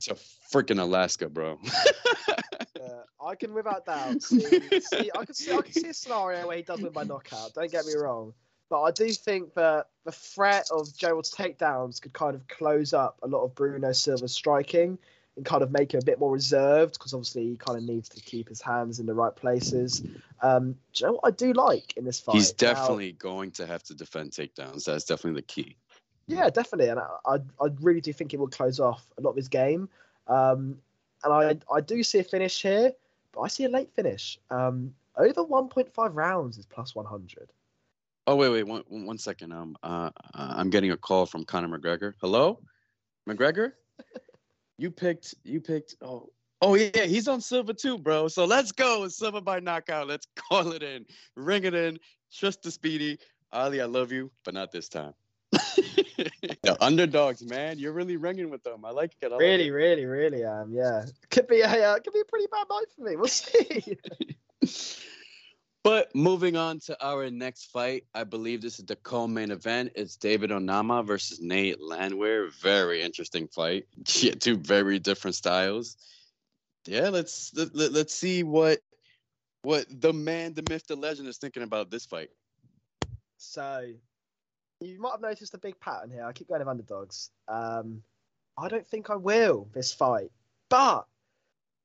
to 0.00 0.16
freaking 0.52 0.80
Alaska, 0.80 1.28
bro. 1.28 1.58
I 3.26 3.34
can 3.34 3.52
without 3.52 3.84
doubt 3.84 4.22
see, 4.22 4.40
see, 4.80 5.10
I 5.14 5.24
can 5.24 5.34
see 5.34 5.52
I 5.52 5.60
can 5.60 5.72
see 5.72 5.88
a 5.88 5.94
scenario 5.94 6.46
where 6.46 6.56
he 6.56 6.62
does 6.62 6.80
win 6.80 6.92
by 6.92 7.04
knockout. 7.04 7.54
Don't 7.54 7.70
get 7.70 7.84
me 7.84 7.94
wrong, 7.94 8.32
but 8.68 8.82
I 8.82 8.90
do 8.90 9.10
think 9.12 9.54
that 9.54 9.88
the 10.04 10.12
threat 10.12 10.68
of 10.70 10.96
Gerald's 10.96 11.32
takedowns 11.32 12.00
could 12.00 12.12
kind 12.12 12.34
of 12.34 12.46
close 12.48 12.92
up 12.92 13.18
a 13.22 13.26
lot 13.26 13.44
of 13.44 13.54
Bruno 13.54 13.92
Silva's 13.92 14.32
striking 14.32 14.98
and 15.36 15.44
kind 15.44 15.62
of 15.62 15.70
make 15.70 15.92
him 15.92 16.00
a 16.00 16.04
bit 16.04 16.18
more 16.18 16.32
reserved 16.32 16.94
because 16.94 17.12
obviously 17.12 17.50
he 17.50 17.56
kind 17.56 17.78
of 17.78 17.84
needs 17.84 18.08
to 18.08 18.20
keep 18.20 18.48
his 18.48 18.60
hands 18.60 18.98
in 18.98 19.06
the 19.06 19.14
right 19.14 19.34
places. 19.36 20.02
Um, 20.42 20.72
do 20.92 21.04
you 21.04 21.06
know 21.06 21.12
what 21.14 21.24
I 21.24 21.30
do 21.30 21.52
like 21.52 21.96
in 21.96 22.04
this 22.04 22.18
fight? 22.18 22.36
He's 22.36 22.50
Now- 22.60 22.72
definitely 22.72 23.12
going 23.12 23.50
to 23.52 23.66
have 23.66 23.82
to 23.84 23.94
defend 23.94 24.32
takedowns. 24.32 24.84
That's 24.84 25.04
definitely 25.04 25.40
the 25.40 25.46
key. 25.46 25.76
Yeah, 26.28 26.50
definitely, 26.50 26.88
and 26.88 26.98
I, 26.98 27.08
I, 27.24 27.34
I 27.60 27.68
really 27.80 28.00
do 28.00 28.12
think 28.12 28.34
it 28.34 28.40
will 28.40 28.48
close 28.48 28.80
off 28.80 29.06
a 29.16 29.20
lot 29.20 29.30
of 29.30 29.36
his 29.36 29.46
game. 29.46 29.88
Um, 30.26 30.76
and 31.22 31.32
I, 31.32 31.58
I 31.72 31.80
do 31.80 32.02
see 32.02 32.18
a 32.18 32.24
finish 32.24 32.62
here, 32.62 32.92
but 33.32 33.42
I 33.42 33.48
see 33.48 33.64
a 33.64 33.68
late 33.68 33.92
finish. 33.94 34.38
Um, 34.50 34.92
over 35.16 35.44
1.5 35.44 35.90
rounds 36.14 36.58
is 36.58 36.66
plus 36.66 36.96
100. 36.96 37.52
Oh 38.26 38.34
wait, 38.34 38.48
wait, 38.50 38.66
one, 38.66 38.82
one 38.88 39.18
second. 39.18 39.52
Um, 39.52 39.76
uh, 39.82 40.10
I'm 40.34 40.68
getting 40.70 40.90
a 40.90 40.96
call 40.96 41.26
from 41.26 41.44
Conor 41.44 41.78
McGregor. 41.78 42.14
Hello, 42.20 42.60
McGregor. 43.28 43.72
you 44.78 44.90
picked. 44.90 45.34
You 45.44 45.60
picked. 45.60 45.94
Oh, 46.02 46.30
oh 46.60 46.74
yeah, 46.74 47.04
he's 47.04 47.28
on 47.28 47.40
Silva 47.40 47.72
too, 47.72 47.98
bro. 47.98 48.26
So 48.28 48.44
let's 48.44 48.72
go, 48.72 49.06
Silva 49.08 49.40
by 49.40 49.60
knockout. 49.60 50.08
Let's 50.08 50.26
call 50.36 50.72
it 50.72 50.82
in, 50.82 51.06
ring 51.36 51.64
it 51.64 51.74
in. 51.74 51.98
Trust 52.32 52.62
the 52.62 52.70
speedy. 52.70 53.18
Ali, 53.52 53.80
I 53.80 53.84
love 53.84 54.10
you, 54.10 54.30
but 54.44 54.54
not 54.54 54.72
this 54.72 54.88
time. 54.88 55.14
the 55.52 56.76
underdogs, 56.80 57.44
man. 57.44 57.78
You're 57.78 57.92
really 57.92 58.16
ringing 58.16 58.50
with 58.50 58.64
them. 58.64 58.84
I 58.84 58.90
like 58.90 59.12
it. 59.22 59.26
I 59.26 59.28
like 59.28 59.40
Really, 59.40 59.68
it. 59.68 59.70
really, 59.70 60.04
really 60.04 60.44
am. 60.44 60.72
Yeah, 60.72 61.04
could 61.30 61.46
be 61.46 61.60
a 61.60 61.68
uh, 61.68 61.98
could 62.00 62.12
be 62.12 62.20
a 62.20 62.24
pretty 62.24 62.48
bad 62.50 62.66
night 62.68 62.86
for 62.96 63.04
me. 63.04 63.14
We'll 63.14 63.28
see. 63.28 63.96
But 65.86 66.12
moving 66.16 66.56
on 66.56 66.80
to 66.80 67.00
our 67.00 67.30
next 67.30 67.66
fight, 67.66 68.06
I 68.12 68.24
believe 68.24 68.60
this 68.60 68.80
is 68.80 68.86
the 68.86 68.96
co-main 68.96 69.52
event. 69.52 69.92
It's 69.94 70.16
David 70.16 70.50
Onama 70.50 71.06
versus 71.06 71.40
Nate 71.40 71.80
Landwehr. 71.80 72.48
Very 72.60 73.02
interesting 73.02 73.46
fight. 73.46 73.86
Yeah, 74.20 74.32
two 74.32 74.56
very 74.56 74.98
different 74.98 75.36
styles. 75.36 75.96
Yeah, 76.88 77.10
let's 77.10 77.52
let, 77.54 77.72
let, 77.72 77.92
let's 77.92 78.12
see 78.12 78.42
what 78.42 78.80
what 79.62 79.86
the 79.88 80.12
man, 80.12 80.54
the 80.54 80.64
myth, 80.68 80.88
the 80.88 80.96
legend 80.96 81.28
is 81.28 81.38
thinking 81.38 81.62
about 81.62 81.88
this 81.88 82.04
fight. 82.04 82.30
so, 83.36 83.86
you 84.80 85.00
might 85.00 85.12
have 85.12 85.20
noticed 85.20 85.54
a 85.54 85.58
big 85.58 85.78
pattern 85.78 86.10
here. 86.10 86.24
I 86.24 86.32
keep 86.32 86.48
going 86.48 86.58
with 86.58 86.66
underdogs. 86.68 87.30
Um, 87.46 88.02
I 88.58 88.66
don't 88.66 88.88
think 88.88 89.08
I 89.08 89.14
will 89.14 89.68
this 89.72 89.92
fight, 89.92 90.32
but 90.68 91.06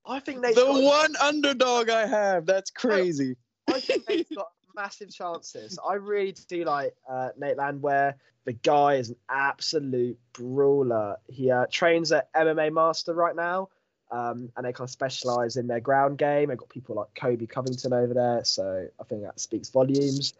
I 0.07 0.19
think 0.21 0.41
Nate's 0.41 0.55
the 0.55 0.65
one 0.65 1.15
underdog 1.17 1.91
I 1.91 2.07
have. 2.07 2.47
That's 2.47 2.71
crazy. 2.71 3.35
I 3.67 3.79
think 3.79 4.07
Nate's 4.07 4.35
got 4.35 4.51
massive 4.75 5.13
chances. 5.13 5.79
I 5.87 5.95
really 5.95 6.35
do 6.47 6.63
like 6.63 6.95
uh, 7.09 7.29
Nate 7.37 7.57
Landwehr. 7.57 8.15
The 8.45 8.53
guy 8.53 8.95
is 8.95 9.09
an 9.09 9.15
absolute 9.29 10.17
brawler. 10.33 11.17
He 11.27 11.51
uh, 11.51 11.67
trains 11.71 12.11
at 12.11 12.33
MMA 12.33 12.73
Master 12.73 13.13
right 13.13 13.35
now, 13.35 13.69
um, 14.11 14.51
and 14.57 14.65
they 14.65 14.73
kind 14.73 14.87
of 14.87 14.89
specialize 14.89 15.57
in 15.57 15.67
their 15.67 15.79
ground 15.79 16.17
game. 16.17 16.49
They've 16.49 16.57
got 16.57 16.69
people 16.69 16.95
like 16.95 17.13
Colby 17.15 17.47
Covington 17.47 17.93
over 17.93 18.13
there, 18.13 18.43
so 18.43 18.87
I 18.99 19.03
think 19.03 19.23
that 19.23 19.39
speaks 19.39 19.69
volumes. 19.69 20.33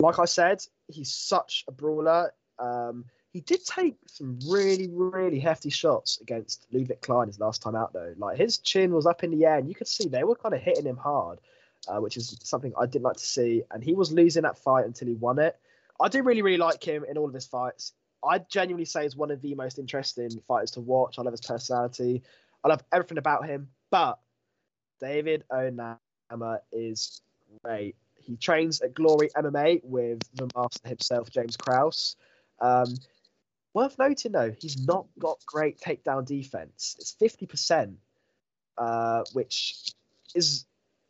Like 0.00 0.18
I 0.18 0.26
said, 0.26 0.64
he's 0.88 1.12
such 1.12 1.64
a 1.68 1.72
brawler. 1.72 2.32
Um, 2.58 3.06
he 3.32 3.40
did 3.40 3.64
take 3.64 3.96
some 4.06 4.38
really, 4.48 4.88
really 4.90 5.38
hefty 5.38 5.70
shots 5.70 6.18
against 6.20 6.66
Ludwig 6.72 7.00
Klein 7.02 7.26
his 7.26 7.40
last 7.40 7.62
time 7.62 7.74
out, 7.74 7.92
though. 7.92 8.14
Like 8.16 8.36
his 8.36 8.58
chin 8.58 8.92
was 8.92 9.06
up 9.06 9.24
in 9.24 9.30
the 9.30 9.46
air, 9.46 9.58
and 9.58 9.68
you 9.68 9.74
could 9.74 9.88
see 9.88 10.08
they 10.08 10.24
were 10.24 10.36
kind 10.36 10.54
of 10.54 10.60
hitting 10.60 10.86
him 10.86 10.96
hard 10.96 11.38
uh, 11.86 12.00
which 12.00 12.16
is 12.16 12.38
something 12.42 12.72
I 12.78 12.86
didn't 12.86 13.04
like 13.04 13.16
to 13.16 13.26
see. 13.26 13.62
And 13.70 13.82
he 13.82 13.94
was 13.94 14.12
losing 14.12 14.42
that 14.42 14.58
fight 14.58 14.86
until 14.86 15.08
he 15.08 15.14
won 15.14 15.38
it. 15.38 15.56
I 16.00 16.08
do 16.08 16.22
really, 16.22 16.42
really 16.42 16.58
like 16.58 16.82
him 16.82 17.04
in 17.08 17.18
all 17.18 17.26
of 17.26 17.34
his 17.34 17.46
fights. 17.46 17.92
I 18.24 18.38
genuinely 18.38 18.84
say 18.84 19.04
he's 19.04 19.16
one 19.16 19.30
of 19.30 19.40
the 19.42 19.54
most 19.54 19.78
interesting 19.78 20.30
fighters 20.46 20.72
to 20.72 20.80
watch. 20.80 21.18
I 21.18 21.22
love 21.22 21.32
his 21.32 21.40
personality. 21.40 22.22
I 22.64 22.68
love 22.68 22.82
everything 22.92 23.18
about 23.18 23.46
him. 23.46 23.68
But 23.90 24.18
David 25.00 25.44
Onama 25.50 26.58
is 26.72 27.22
great. 27.62 27.96
He 28.16 28.36
trains 28.36 28.80
at 28.80 28.94
Glory 28.94 29.30
MMA 29.36 29.82
with 29.84 30.20
the 30.34 30.48
master 30.54 30.88
himself, 30.88 31.30
James 31.30 31.56
Krause. 31.56 32.16
Um, 32.60 32.94
worth 33.72 33.98
noting 33.98 34.32
though, 34.32 34.54
he's 34.58 34.84
not 34.84 35.06
got 35.18 35.38
great 35.46 35.78
takedown 35.78 36.26
defense. 36.26 36.96
It's 36.98 37.12
fifty 37.12 37.46
percent, 37.46 37.98
uh, 38.76 39.22
which 39.32 39.92
is 40.34 40.66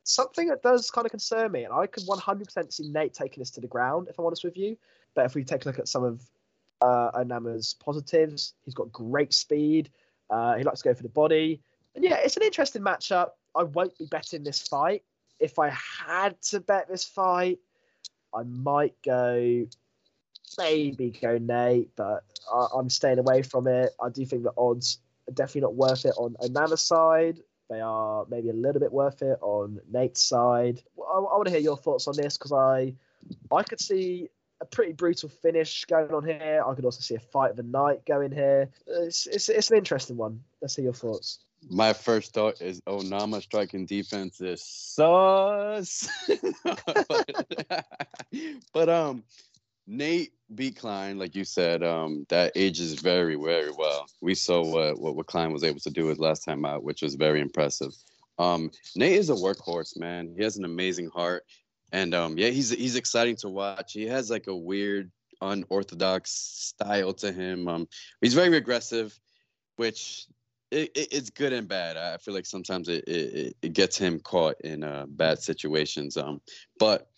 something 0.08 0.48
that 0.48 0.62
does 0.62 0.90
kind 0.90 1.04
of 1.04 1.10
concern 1.10 1.52
me. 1.52 1.64
And 1.64 1.72
I 1.72 1.86
could 1.86 2.04
100% 2.04 2.72
see 2.72 2.88
Nate 2.88 3.14
taking 3.14 3.40
this 3.40 3.50
to 3.52 3.60
the 3.60 3.66
ground, 3.66 4.08
if 4.08 4.18
I'm 4.18 4.24
honest 4.24 4.44
with 4.44 4.56
you. 4.56 4.76
But 5.14 5.26
if 5.26 5.34
we 5.34 5.44
take 5.44 5.64
a 5.64 5.68
look 5.68 5.78
at 5.78 5.88
some 5.88 6.04
of 6.04 6.22
uh, 6.80 7.10
Onama's 7.12 7.74
positives, 7.74 8.54
he's 8.64 8.74
got 8.74 8.90
great 8.90 9.34
speed. 9.34 9.90
Uh, 10.30 10.56
he 10.56 10.64
likes 10.64 10.80
to 10.80 10.88
go 10.88 10.94
for 10.94 11.02
the 11.02 11.08
body. 11.08 11.60
And 11.94 12.04
yeah, 12.04 12.16
it's 12.16 12.36
an 12.36 12.42
interesting 12.42 12.82
matchup. 12.82 13.30
I 13.54 13.64
won't 13.64 13.96
be 13.98 14.06
betting 14.06 14.44
this 14.44 14.62
fight. 14.62 15.02
If 15.40 15.58
I 15.58 15.70
had 15.70 16.40
to 16.42 16.60
bet 16.60 16.88
this 16.88 17.04
fight, 17.04 17.58
I 18.34 18.42
might 18.42 18.94
go, 19.04 19.66
maybe 20.58 21.10
go 21.10 21.38
Nate, 21.38 21.90
but 21.96 22.24
I, 22.52 22.66
I'm 22.74 22.90
staying 22.90 23.18
away 23.18 23.42
from 23.42 23.66
it. 23.66 23.90
I 24.02 24.08
do 24.08 24.24
think 24.24 24.42
the 24.42 24.52
odds 24.56 24.98
are 25.28 25.32
definitely 25.32 25.62
not 25.62 25.74
worth 25.74 26.04
it 26.04 26.14
on 26.16 26.34
Onama's 26.40 26.82
side. 26.82 27.40
They 27.68 27.80
are 27.80 28.24
maybe 28.30 28.48
a 28.50 28.54
little 28.54 28.80
bit 28.80 28.92
worth 28.92 29.22
it 29.22 29.38
on 29.42 29.80
Nate's 29.90 30.22
side. 30.22 30.82
I, 30.98 31.18
I 31.18 31.20
want 31.20 31.46
to 31.46 31.50
hear 31.50 31.60
your 31.60 31.76
thoughts 31.76 32.08
on 32.08 32.16
this 32.16 32.38
because 32.38 32.52
I, 32.52 32.94
I 33.54 33.62
could 33.62 33.80
see 33.80 34.28
a 34.60 34.64
pretty 34.64 34.92
brutal 34.92 35.28
finish 35.28 35.84
going 35.84 36.12
on 36.12 36.24
here. 36.24 36.62
I 36.66 36.74
could 36.74 36.84
also 36.84 37.00
see 37.00 37.14
a 37.14 37.20
fight 37.20 37.50
of 37.50 37.56
the 37.56 37.62
night 37.62 38.04
going 38.06 38.32
here. 38.32 38.70
It's, 38.86 39.26
it's, 39.26 39.48
it's 39.48 39.70
an 39.70 39.78
interesting 39.78 40.16
one. 40.16 40.42
Let's 40.60 40.76
hear 40.76 40.84
your 40.84 40.94
thoughts. 40.94 41.40
My 41.68 41.92
first 41.92 42.32
thought 42.32 42.60
is 42.60 42.80
Onama 42.82 43.42
striking 43.42 43.84
defense 43.84 44.40
is 44.40 44.62
sus. 44.62 46.08
but, 46.64 47.46
but 48.72 48.88
um 48.88 49.24
Nate 49.88 50.32
beat 50.54 50.76
Klein, 50.76 51.18
like 51.18 51.34
you 51.34 51.44
said, 51.44 51.82
um, 51.82 52.26
that 52.28 52.52
ages 52.54 52.94
very, 52.94 53.36
very 53.36 53.70
well. 53.70 54.06
We 54.20 54.34
saw 54.34 54.62
what, 54.62 55.00
what 55.00 55.16
what 55.16 55.26
Klein 55.26 55.50
was 55.50 55.64
able 55.64 55.80
to 55.80 55.90
do 55.90 56.06
his 56.06 56.18
last 56.18 56.44
time 56.44 56.66
out, 56.66 56.84
which 56.84 57.00
was 57.00 57.14
very 57.14 57.40
impressive. 57.40 57.92
Um, 58.38 58.70
Nate 58.94 59.16
is 59.16 59.30
a 59.30 59.34
workhorse, 59.34 59.98
man. 59.98 60.34
He 60.36 60.44
has 60.44 60.58
an 60.58 60.66
amazing 60.66 61.08
heart, 61.08 61.44
and 61.90 62.14
um, 62.14 62.36
yeah, 62.36 62.50
he's 62.50 62.70
he's 62.70 62.96
exciting 62.96 63.36
to 63.36 63.48
watch. 63.48 63.92
He 63.94 64.06
has 64.06 64.30
like 64.30 64.46
a 64.46 64.54
weird, 64.54 65.10
unorthodox 65.40 66.32
style 66.32 67.14
to 67.14 67.32
him. 67.32 67.66
Um, 67.66 67.88
he's 68.20 68.34
very 68.34 68.54
aggressive, 68.58 69.18
which 69.76 70.26
it, 70.70 70.90
it, 70.94 71.08
it's 71.12 71.30
good 71.30 71.54
and 71.54 71.66
bad. 71.66 71.96
I 71.96 72.18
feel 72.18 72.34
like 72.34 72.46
sometimes 72.46 72.90
it, 72.90 73.04
it, 73.08 73.56
it 73.62 73.72
gets 73.72 73.96
him 73.96 74.20
caught 74.20 74.60
in 74.60 74.84
uh, 74.84 75.06
bad 75.08 75.38
situations. 75.38 76.18
Um, 76.18 76.42
but 76.78 77.08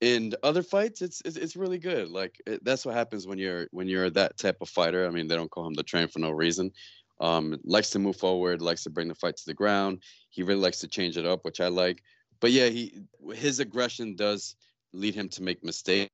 in 0.00 0.34
other 0.42 0.62
fights, 0.62 1.00
it's, 1.02 1.22
it's 1.24 1.36
it's 1.36 1.56
really 1.56 1.78
good. 1.78 2.10
Like 2.10 2.40
it, 2.46 2.64
that's 2.64 2.84
what 2.84 2.94
happens 2.94 3.26
when 3.26 3.38
you're 3.38 3.66
when 3.70 3.88
you're 3.88 4.10
that 4.10 4.36
type 4.36 4.58
of 4.60 4.68
fighter. 4.68 5.06
I 5.06 5.10
mean, 5.10 5.26
they 5.26 5.36
don't 5.36 5.50
call 5.50 5.66
him 5.66 5.74
the 5.74 5.82
train 5.82 6.08
for 6.08 6.18
no 6.18 6.30
reason. 6.30 6.70
Um, 7.18 7.58
likes 7.64 7.90
to 7.90 7.98
move 7.98 8.16
forward, 8.16 8.60
likes 8.60 8.82
to 8.82 8.90
bring 8.90 9.08
the 9.08 9.14
fight 9.14 9.36
to 9.38 9.46
the 9.46 9.54
ground. 9.54 10.02
He 10.28 10.42
really 10.42 10.60
likes 10.60 10.80
to 10.80 10.88
change 10.88 11.16
it 11.16 11.24
up, 11.24 11.44
which 11.44 11.60
I 11.60 11.68
like. 11.68 12.02
But 12.40 12.50
yeah, 12.52 12.66
he 12.66 13.00
his 13.34 13.58
aggression 13.58 14.16
does 14.16 14.56
lead 14.92 15.14
him 15.14 15.28
to 15.30 15.42
make 15.42 15.64
mistakes, 15.64 16.10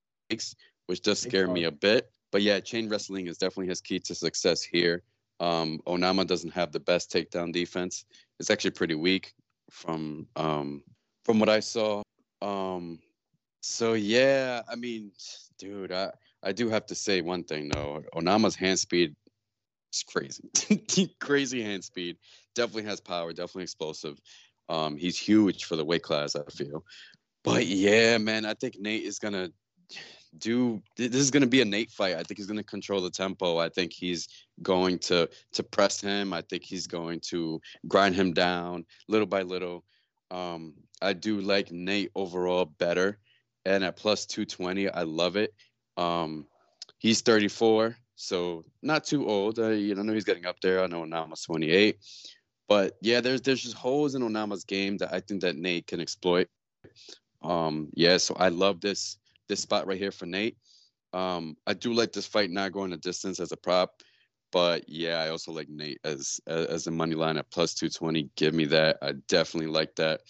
which 0.86 1.02
does 1.02 1.18
scare 1.18 1.48
me 1.48 1.64
a 1.64 1.72
bit. 1.72 2.10
But 2.30 2.42
yeah, 2.42 2.60
chain 2.60 2.88
wrestling 2.88 3.26
is 3.26 3.36
definitely 3.36 3.68
his 3.68 3.80
key 3.80 3.98
to 4.00 4.14
success 4.14 4.62
here. 4.62 5.02
Um, 5.40 5.80
Onama 5.86 6.24
doesn't 6.26 6.52
have 6.52 6.70
the 6.70 6.80
best 6.80 7.12
takedown 7.12 7.52
defense. 7.52 8.04
It's 8.38 8.50
actually 8.50 8.70
pretty 8.70 8.94
weak 8.94 9.34
from 9.70 10.28
um, 10.36 10.84
from 11.24 11.40
what 11.40 11.48
I 11.48 11.58
saw. 11.58 12.02
Um, 12.40 13.00
so 13.62 13.92
yeah, 13.92 14.62
I 14.68 14.74
mean, 14.74 15.12
dude, 15.56 15.92
I 15.92 16.10
I 16.42 16.52
do 16.52 16.68
have 16.68 16.84
to 16.86 16.94
say 16.94 17.20
one 17.20 17.44
thing 17.44 17.68
though. 17.68 18.02
Onama's 18.14 18.56
hand 18.56 18.78
speed 18.78 19.14
is 19.92 20.02
crazy, 20.02 21.14
crazy 21.20 21.62
hand 21.62 21.84
speed. 21.84 22.18
Definitely 22.56 22.90
has 22.90 23.00
power. 23.00 23.32
Definitely 23.32 23.62
explosive. 23.62 24.20
Um, 24.68 24.96
he's 24.96 25.16
huge 25.16 25.64
for 25.64 25.76
the 25.76 25.84
weight 25.84 26.02
class. 26.02 26.34
I 26.34 26.42
feel. 26.50 26.84
But 27.44 27.66
yeah, 27.66 28.18
man, 28.18 28.44
I 28.44 28.54
think 28.54 28.80
Nate 28.80 29.04
is 29.04 29.20
gonna 29.20 29.50
do. 30.38 30.82
This 30.96 31.14
is 31.14 31.30
gonna 31.30 31.46
be 31.46 31.60
a 31.60 31.64
Nate 31.64 31.92
fight. 31.92 32.16
I 32.16 32.24
think 32.24 32.38
he's 32.38 32.46
gonna 32.48 32.64
control 32.64 33.00
the 33.00 33.10
tempo. 33.10 33.58
I 33.58 33.68
think 33.68 33.92
he's 33.92 34.26
going 34.62 34.98
to 35.00 35.30
to 35.52 35.62
press 35.62 36.00
him. 36.00 36.32
I 36.32 36.42
think 36.42 36.64
he's 36.64 36.88
going 36.88 37.20
to 37.28 37.60
grind 37.86 38.16
him 38.16 38.32
down 38.32 38.86
little 39.06 39.26
by 39.26 39.42
little. 39.42 39.84
Um, 40.32 40.74
I 41.00 41.12
do 41.12 41.40
like 41.40 41.70
Nate 41.70 42.10
overall 42.14 42.64
better, 42.64 43.18
and 43.64 43.84
at 43.84 43.96
plus 43.96 44.26
two 44.26 44.44
twenty, 44.44 44.88
I 44.88 45.02
love 45.02 45.36
it. 45.36 45.54
Um, 45.96 46.46
he's 46.98 47.20
thirty 47.20 47.48
four, 47.48 47.96
so 48.16 48.64
not 48.82 49.04
too 49.04 49.28
old. 49.28 49.58
Uh, 49.58 49.68
you 49.68 49.94
know, 49.94 50.02
I 50.02 50.04
know 50.04 50.14
he's 50.14 50.24
getting 50.24 50.46
up 50.46 50.60
there. 50.60 50.82
I 50.82 50.86
know 50.86 51.04
Nama's 51.04 51.42
twenty 51.42 51.70
eight, 51.70 51.98
But 52.68 52.96
yeah, 53.02 53.20
there's 53.20 53.42
there's 53.42 53.62
just 53.62 53.76
holes 53.76 54.14
in 54.14 54.22
Onama's 54.22 54.64
game 54.64 54.96
that 54.98 55.12
I 55.12 55.20
think 55.20 55.42
that 55.42 55.56
Nate 55.56 55.86
can 55.86 56.00
exploit. 56.00 56.48
Um, 57.42 57.90
yeah, 57.94 58.16
so 58.16 58.34
I 58.38 58.48
love 58.48 58.80
this 58.80 59.18
this 59.48 59.60
spot 59.60 59.86
right 59.86 59.98
here 59.98 60.12
for 60.12 60.26
Nate. 60.26 60.56
Um, 61.12 61.56
I 61.66 61.74
do 61.74 61.92
like 61.92 62.12
this 62.12 62.26
fight 62.26 62.50
not 62.50 62.72
going 62.72 62.90
the 62.90 62.96
distance 62.96 63.40
as 63.40 63.52
a 63.52 63.56
prop, 63.56 64.00
but 64.52 64.88
yeah, 64.88 65.20
I 65.20 65.28
also 65.28 65.52
like 65.52 65.68
Nate 65.68 66.00
as 66.04 66.40
as 66.46 66.86
a 66.86 66.90
money 66.90 67.14
line 67.14 67.36
at 67.36 67.50
plus 67.50 67.74
two 67.74 67.90
twenty. 67.90 68.30
Give 68.36 68.54
me 68.54 68.64
that. 68.66 68.96
I 69.02 69.12
definitely 69.28 69.70
like 69.70 69.94
that. 69.96 70.22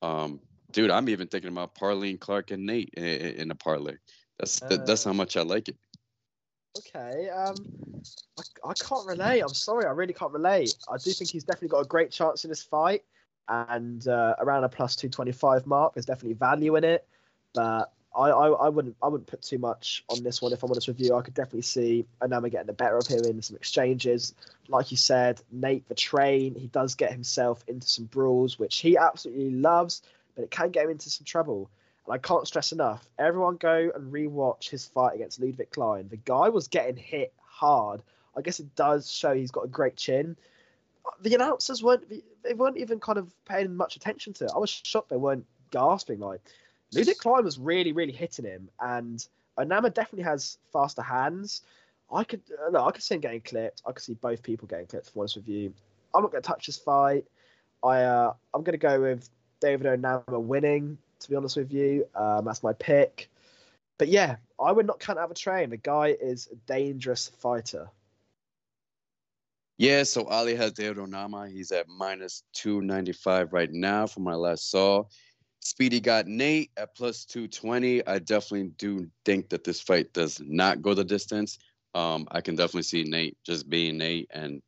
Um, 0.00 0.40
dude, 0.72 0.90
I'm 0.90 1.08
even 1.08 1.28
thinking 1.28 1.50
about 1.50 1.74
parlaying 1.74 2.20
Clark 2.20 2.50
and 2.50 2.66
Nate 2.66 2.94
in, 2.94 3.04
in 3.04 3.50
a 3.50 3.54
parlay. 3.54 3.96
That's 4.38 4.62
uh, 4.62 4.78
that's 4.86 5.04
how 5.04 5.12
much 5.12 5.36
I 5.36 5.42
like 5.42 5.68
it. 5.68 5.76
Okay, 6.78 7.28
um, 7.30 7.56
I, 8.38 8.70
I 8.70 8.74
can't 8.74 9.06
relate. 9.06 9.40
I'm 9.40 9.48
sorry, 9.48 9.86
I 9.86 9.90
really 9.90 10.12
can't 10.12 10.32
relate. 10.32 10.74
I 10.88 10.96
do 10.96 11.10
think 11.10 11.30
he's 11.30 11.44
definitely 11.44 11.68
got 11.68 11.80
a 11.80 11.88
great 11.88 12.10
chance 12.10 12.44
in 12.44 12.50
this 12.50 12.62
fight, 12.62 13.02
and 13.48 14.06
uh, 14.06 14.36
around 14.38 14.64
a 14.64 14.68
plus 14.68 14.96
two 14.96 15.08
twenty 15.08 15.32
five 15.32 15.66
mark, 15.66 15.94
there's 15.94 16.06
definitely 16.06 16.34
value 16.34 16.76
in 16.76 16.84
it. 16.84 17.06
But 17.52 17.92
I, 18.16 18.30
I, 18.30 18.48
I 18.48 18.68
wouldn't 18.68 18.96
I 19.02 19.08
wouldn't 19.08 19.28
put 19.28 19.42
too 19.42 19.58
much 19.58 20.04
on 20.08 20.22
this 20.22 20.40
one 20.40 20.52
if 20.52 20.62
I'm 20.62 20.70
honest 20.70 20.88
with 20.88 21.00
you. 21.00 21.16
I 21.16 21.22
could 21.22 21.34
definitely 21.34 21.62
see 21.62 22.06
Onama 22.20 22.50
getting 22.50 22.66
the 22.66 22.72
better 22.72 22.96
of 22.96 23.06
him 23.06 23.24
in 23.24 23.42
some 23.42 23.56
exchanges. 23.56 24.34
Like 24.68 24.90
you 24.90 24.96
said, 24.96 25.40
Nate 25.50 25.88
the 25.88 25.94
train, 25.94 26.54
he 26.54 26.68
does 26.68 26.94
get 26.94 27.12
himself 27.12 27.64
into 27.66 27.88
some 27.88 28.06
brawls, 28.06 28.58
which 28.58 28.78
he 28.78 28.96
absolutely 28.96 29.50
loves, 29.50 30.02
it 30.42 30.50
can 30.50 30.70
get 30.70 30.84
him 30.84 30.90
into 30.90 31.10
some 31.10 31.24
trouble. 31.24 31.70
And 32.06 32.14
I 32.14 32.18
can't 32.18 32.46
stress 32.46 32.72
enough, 32.72 33.08
everyone 33.18 33.56
go 33.56 33.90
and 33.94 34.12
rewatch 34.12 34.68
his 34.68 34.86
fight 34.86 35.14
against 35.14 35.40
Ludwig 35.40 35.70
Klein. 35.70 36.08
The 36.08 36.16
guy 36.16 36.48
was 36.48 36.68
getting 36.68 36.96
hit 36.96 37.32
hard. 37.38 38.02
I 38.36 38.42
guess 38.42 38.60
it 38.60 38.74
does 38.74 39.10
show 39.10 39.34
he's 39.34 39.50
got 39.50 39.64
a 39.64 39.68
great 39.68 39.96
chin. 39.96 40.36
The 41.22 41.34
announcers 41.34 41.82
weren't 41.82 42.04
they 42.42 42.54
weren't 42.54 42.76
even 42.76 43.00
kind 43.00 43.18
of 43.18 43.32
paying 43.44 43.74
much 43.74 43.96
attention 43.96 44.32
to 44.34 44.44
it. 44.44 44.52
I 44.54 44.58
was 44.58 44.70
shocked 44.70 45.10
they 45.10 45.16
weren't 45.16 45.46
gasping 45.70 46.20
like 46.20 46.40
Ludwig 46.92 47.18
Klein 47.18 47.44
was 47.44 47.58
really, 47.58 47.92
really 47.92 48.12
hitting 48.12 48.44
him, 48.44 48.70
and 48.80 49.26
Onama 49.58 49.92
definitely 49.92 50.24
has 50.24 50.58
faster 50.72 51.02
hands. 51.02 51.62
I 52.12 52.24
could 52.24 52.42
uh, 52.66 52.70
no, 52.70 52.84
I 52.84 52.90
could 52.90 53.02
see 53.02 53.14
him 53.14 53.20
getting 53.20 53.40
clipped. 53.40 53.82
I 53.86 53.92
could 53.92 54.02
see 54.02 54.14
both 54.14 54.42
people 54.42 54.66
getting 54.66 54.86
clipped. 54.86 55.10
For 55.10 55.20
honest 55.20 55.36
with 55.36 55.48
you, 55.48 55.72
I'm 56.14 56.22
not 56.22 56.32
going 56.32 56.42
to 56.42 56.46
touch 56.46 56.66
this 56.66 56.78
fight. 56.78 57.24
I 57.82 58.02
uh, 58.02 58.32
I'm 58.52 58.62
going 58.62 58.78
to 58.78 58.78
go 58.78 59.00
with 59.00 59.28
David 59.60 59.86
Onama 59.86 60.40
winning. 60.40 60.98
To 61.20 61.28
be 61.28 61.36
honest 61.36 61.56
with 61.56 61.72
you, 61.72 62.06
um, 62.14 62.46
that's 62.46 62.62
my 62.62 62.72
pick. 62.72 63.28
But 63.98 64.08
yeah, 64.08 64.36
I 64.58 64.72
would 64.72 64.86
not 64.86 65.00
count 65.00 65.18
out 65.18 65.26
of 65.26 65.30
a 65.30 65.34
train. 65.34 65.68
The 65.68 65.76
guy 65.76 66.16
is 66.18 66.48
a 66.50 66.56
dangerous 66.66 67.28
fighter. 67.38 67.90
Yeah, 69.76 70.02
so 70.02 70.24
Ali 70.24 70.54
has 70.56 70.72
David 70.72 70.98
Onama. 70.98 71.50
He's 71.50 71.72
at 71.72 71.88
minus 71.88 72.42
295 72.54 73.52
right 73.52 73.72
now 73.72 74.06
from 74.06 74.24
my 74.24 74.34
last 74.34 74.70
saw. 74.70 75.04
Speedy 75.60 76.00
got 76.00 76.26
Nate 76.26 76.70
at 76.76 76.94
plus 76.94 77.24
220. 77.26 78.06
I 78.06 78.18
definitely 78.18 78.72
do 78.78 79.08
think 79.24 79.50
that 79.50 79.64
this 79.64 79.80
fight 79.80 80.12
does 80.12 80.40
not 80.40 80.82
go 80.82 80.94
the 80.94 81.04
distance. 81.04 81.58
Um, 81.94 82.26
I 82.30 82.40
can 82.40 82.56
definitely 82.56 82.82
see 82.82 83.04
Nate 83.04 83.36
just 83.44 83.68
being 83.68 83.98
Nate 83.98 84.28
and 84.32 84.62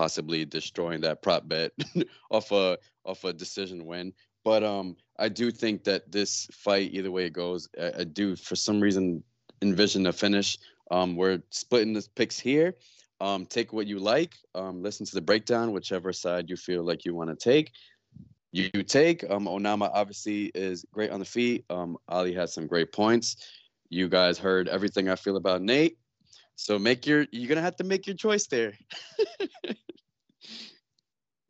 possibly 0.00 0.46
destroying 0.46 1.02
that 1.02 1.20
prop 1.20 1.46
bet 1.46 1.72
off 2.30 2.50
a 2.52 2.78
off 3.04 3.24
a 3.24 3.34
decision 3.34 3.84
win. 3.84 4.14
But 4.44 4.64
um, 4.64 4.96
I 5.18 5.28
do 5.28 5.50
think 5.50 5.84
that 5.84 6.10
this 6.10 6.48
fight, 6.52 6.94
either 6.94 7.10
way 7.10 7.26
it 7.26 7.34
goes, 7.34 7.68
I, 7.78 7.92
I 7.98 8.04
do 8.04 8.34
for 8.34 8.56
some 8.56 8.80
reason 8.80 9.22
envision 9.60 10.06
a 10.06 10.12
finish. 10.12 10.56
Um, 10.90 11.16
we're 11.16 11.42
splitting 11.50 11.92
the 11.92 12.08
picks 12.14 12.38
here. 12.38 12.76
Um, 13.20 13.44
take 13.44 13.74
what 13.74 13.86
you 13.86 13.98
like. 13.98 14.32
Um, 14.54 14.82
listen 14.82 15.04
to 15.04 15.14
the 15.14 15.20
breakdown, 15.20 15.72
whichever 15.72 16.14
side 16.14 16.48
you 16.48 16.56
feel 16.56 16.82
like 16.82 17.04
you 17.04 17.14
want 17.14 17.28
to 17.28 17.36
take 17.36 17.70
you, 18.52 18.82
take. 18.82 19.28
Um, 19.30 19.44
Onama 19.44 19.90
obviously 19.92 20.46
is 20.54 20.84
great 20.92 21.10
on 21.10 21.20
the 21.20 21.26
feet. 21.26 21.66
Um, 21.68 21.98
Ali 22.08 22.32
has 22.34 22.54
some 22.54 22.66
great 22.66 22.90
points. 22.90 23.36
You 23.90 24.08
guys 24.08 24.38
heard 24.38 24.66
everything 24.66 25.10
I 25.10 25.16
feel 25.16 25.36
about 25.36 25.60
Nate. 25.62 25.98
So 26.56 26.78
make 26.78 27.06
your 27.06 27.26
you're 27.32 27.48
gonna 27.48 27.62
have 27.62 27.76
to 27.76 27.84
make 27.84 28.06
your 28.06 28.16
choice 28.16 28.46
there. 28.46 28.74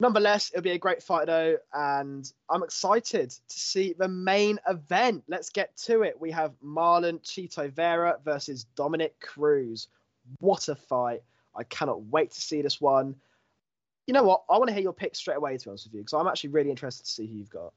Nonetheless, 0.00 0.50
it'll 0.52 0.62
be 0.62 0.70
a 0.70 0.78
great 0.78 1.02
fight 1.02 1.26
though, 1.26 1.56
and 1.72 2.32
I'm 2.48 2.62
excited 2.62 3.30
to 3.30 3.60
see 3.60 3.94
the 3.96 4.08
main 4.08 4.58
event. 4.66 5.24
Let's 5.28 5.50
get 5.50 5.76
to 5.78 6.02
it. 6.02 6.18
We 6.18 6.30
have 6.30 6.52
Marlon 6.64 7.20
Chito 7.22 7.70
Vera 7.70 8.18
versus 8.24 8.64
Dominick 8.74 9.20
Cruz. 9.20 9.88
What 10.40 10.68
a 10.68 10.74
fight! 10.74 11.22
I 11.54 11.64
cannot 11.64 12.02
wait 12.04 12.30
to 12.32 12.40
see 12.40 12.62
this 12.62 12.80
one 12.80 13.14
you 14.10 14.14
know 14.14 14.24
what? 14.24 14.42
I 14.50 14.58
want 14.58 14.66
to 14.66 14.74
hear 14.74 14.82
your 14.82 14.92
pick 14.92 15.14
straight 15.14 15.36
away, 15.36 15.56
to 15.56 15.64
be 15.64 15.70
honest 15.70 15.86
with 15.86 15.94
you, 15.94 16.00
because 16.00 16.14
I'm 16.14 16.26
actually 16.26 16.50
really 16.50 16.70
interested 16.70 17.04
to 17.04 17.10
see 17.12 17.28
who 17.28 17.34
you've 17.34 17.48
got. 17.48 17.72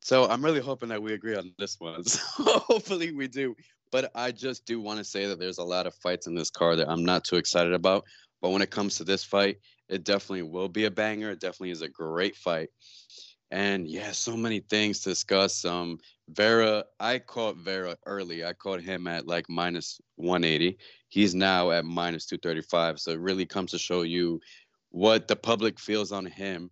So 0.00 0.28
I'm 0.28 0.44
really 0.44 0.60
hoping 0.60 0.90
that 0.90 1.02
we 1.02 1.14
agree 1.14 1.34
on 1.34 1.54
this 1.58 1.80
one. 1.80 2.04
So 2.04 2.58
hopefully 2.58 3.10
we 3.12 3.26
do. 3.26 3.56
But 3.90 4.10
I 4.14 4.32
just 4.32 4.66
do 4.66 4.82
want 4.82 4.98
to 4.98 5.04
say 5.04 5.24
that 5.24 5.38
there's 5.38 5.56
a 5.56 5.64
lot 5.64 5.86
of 5.86 5.94
fights 5.94 6.26
in 6.26 6.34
this 6.34 6.50
card 6.50 6.78
that 6.78 6.90
I'm 6.90 7.06
not 7.06 7.24
too 7.24 7.36
excited 7.36 7.72
about. 7.72 8.04
But 8.44 8.50
when 8.50 8.60
it 8.60 8.70
comes 8.70 8.96
to 8.96 9.04
this 9.04 9.24
fight, 9.24 9.56
it 9.88 10.04
definitely 10.04 10.42
will 10.42 10.68
be 10.68 10.84
a 10.84 10.90
banger. 10.90 11.30
It 11.30 11.40
definitely 11.40 11.70
is 11.70 11.80
a 11.80 11.88
great 11.88 12.36
fight. 12.36 12.68
And 13.50 13.88
yeah, 13.88 14.12
so 14.12 14.36
many 14.36 14.60
things 14.60 15.00
to 15.00 15.08
discuss. 15.08 15.64
Um, 15.64 15.98
Vera, 16.28 16.84
I 17.00 17.20
caught 17.20 17.56
Vera 17.56 17.96
early. 18.04 18.44
I 18.44 18.52
caught 18.52 18.82
him 18.82 19.06
at 19.06 19.26
like 19.26 19.48
minus 19.48 19.98
180. 20.16 20.76
He's 21.08 21.34
now 21.34 21.70
at 21.70 21.86
minus 21.86 22.26
235. 22.26 23.00
So 23.00 23.12
it 23.12 23.18
really 23.18 23.46
comes 23.46 23.70
to 23.70 23.78
show 23.78 24.02
you 24.02 24.42
what 24.90 25.26
the 25.26 25.36
public 25.36 25.80
feels 25.80 26.12
on 26.12 26.26
him. 26.26 26.70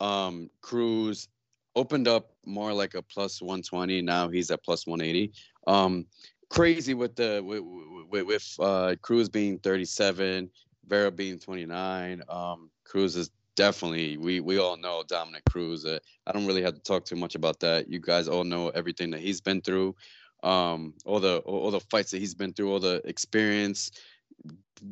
Um, 0.00 0.48
Cruz 0.62 1.28
opened 1.76 2.08
up 2.08 2.30
more 2.46 2.72
like 2.72 2.94
a 2.94 3.02
plus 3.02 3.42
120. 3.42 4.00
Now 4.00 4.30
he's 4.30 4.50
at 4.50 4.64
plus 4.64 4.86
180. 4.86 5.30
Um, 5.66 6.06
crazy 6.48 6.94
with 6.94 7.16
the 7.16 7.42
with, 7.44 7.62
with, 8.10 8.26
with 8.26 8.56
uh, 8.60 8.94
Cruz 9.02 9.28
being 9.28 9.58
37, 9.58 10.50
Vera 10.86 11.10
being 11.10 11.38
29. 11.38 12.22
Um, 12.28 12.70
Cruz 12.84 13.16
is 13.16 13.30
definitely 13.54 14.16
we 14.16 14.40
we 14.40 14.58
all 14.58 14.76
know 14.76 15.02
Dominick 15.06 15.44
Cruz. 15.50 15.84
Uh, 15.84 15.98
I 16.26 16.32
don't 16.32 16.46
really 16.46 16.62
have 16.62 16.74
to 16.74 16.80
talk 16.80 17.04
too 17.04 17.16
much 17.16 17.34
about 17.34 17.60
that. 17.60 17.88
You 17.88 18.00
guys 18.00 18.28
all 18.28 18.44
know 18.44 18.68
everything 18.70 19.10
that 19.10 19.20
he's 19.20 19.40
been 19.40 19.60
through, 19.60 19.94
um, 20.42 20.94
all 21.04 21.20
the 21.20 21.38
all 21.38 21.70
the 21.70 21.80
fights 21.80 22.10
that 22.12 22.18
he's 22.18 22.34
been 22.34 22.52
through, 22.52 22.72
all 22.72 22.80
the 22.80 23.02
experience. 23.04 23.92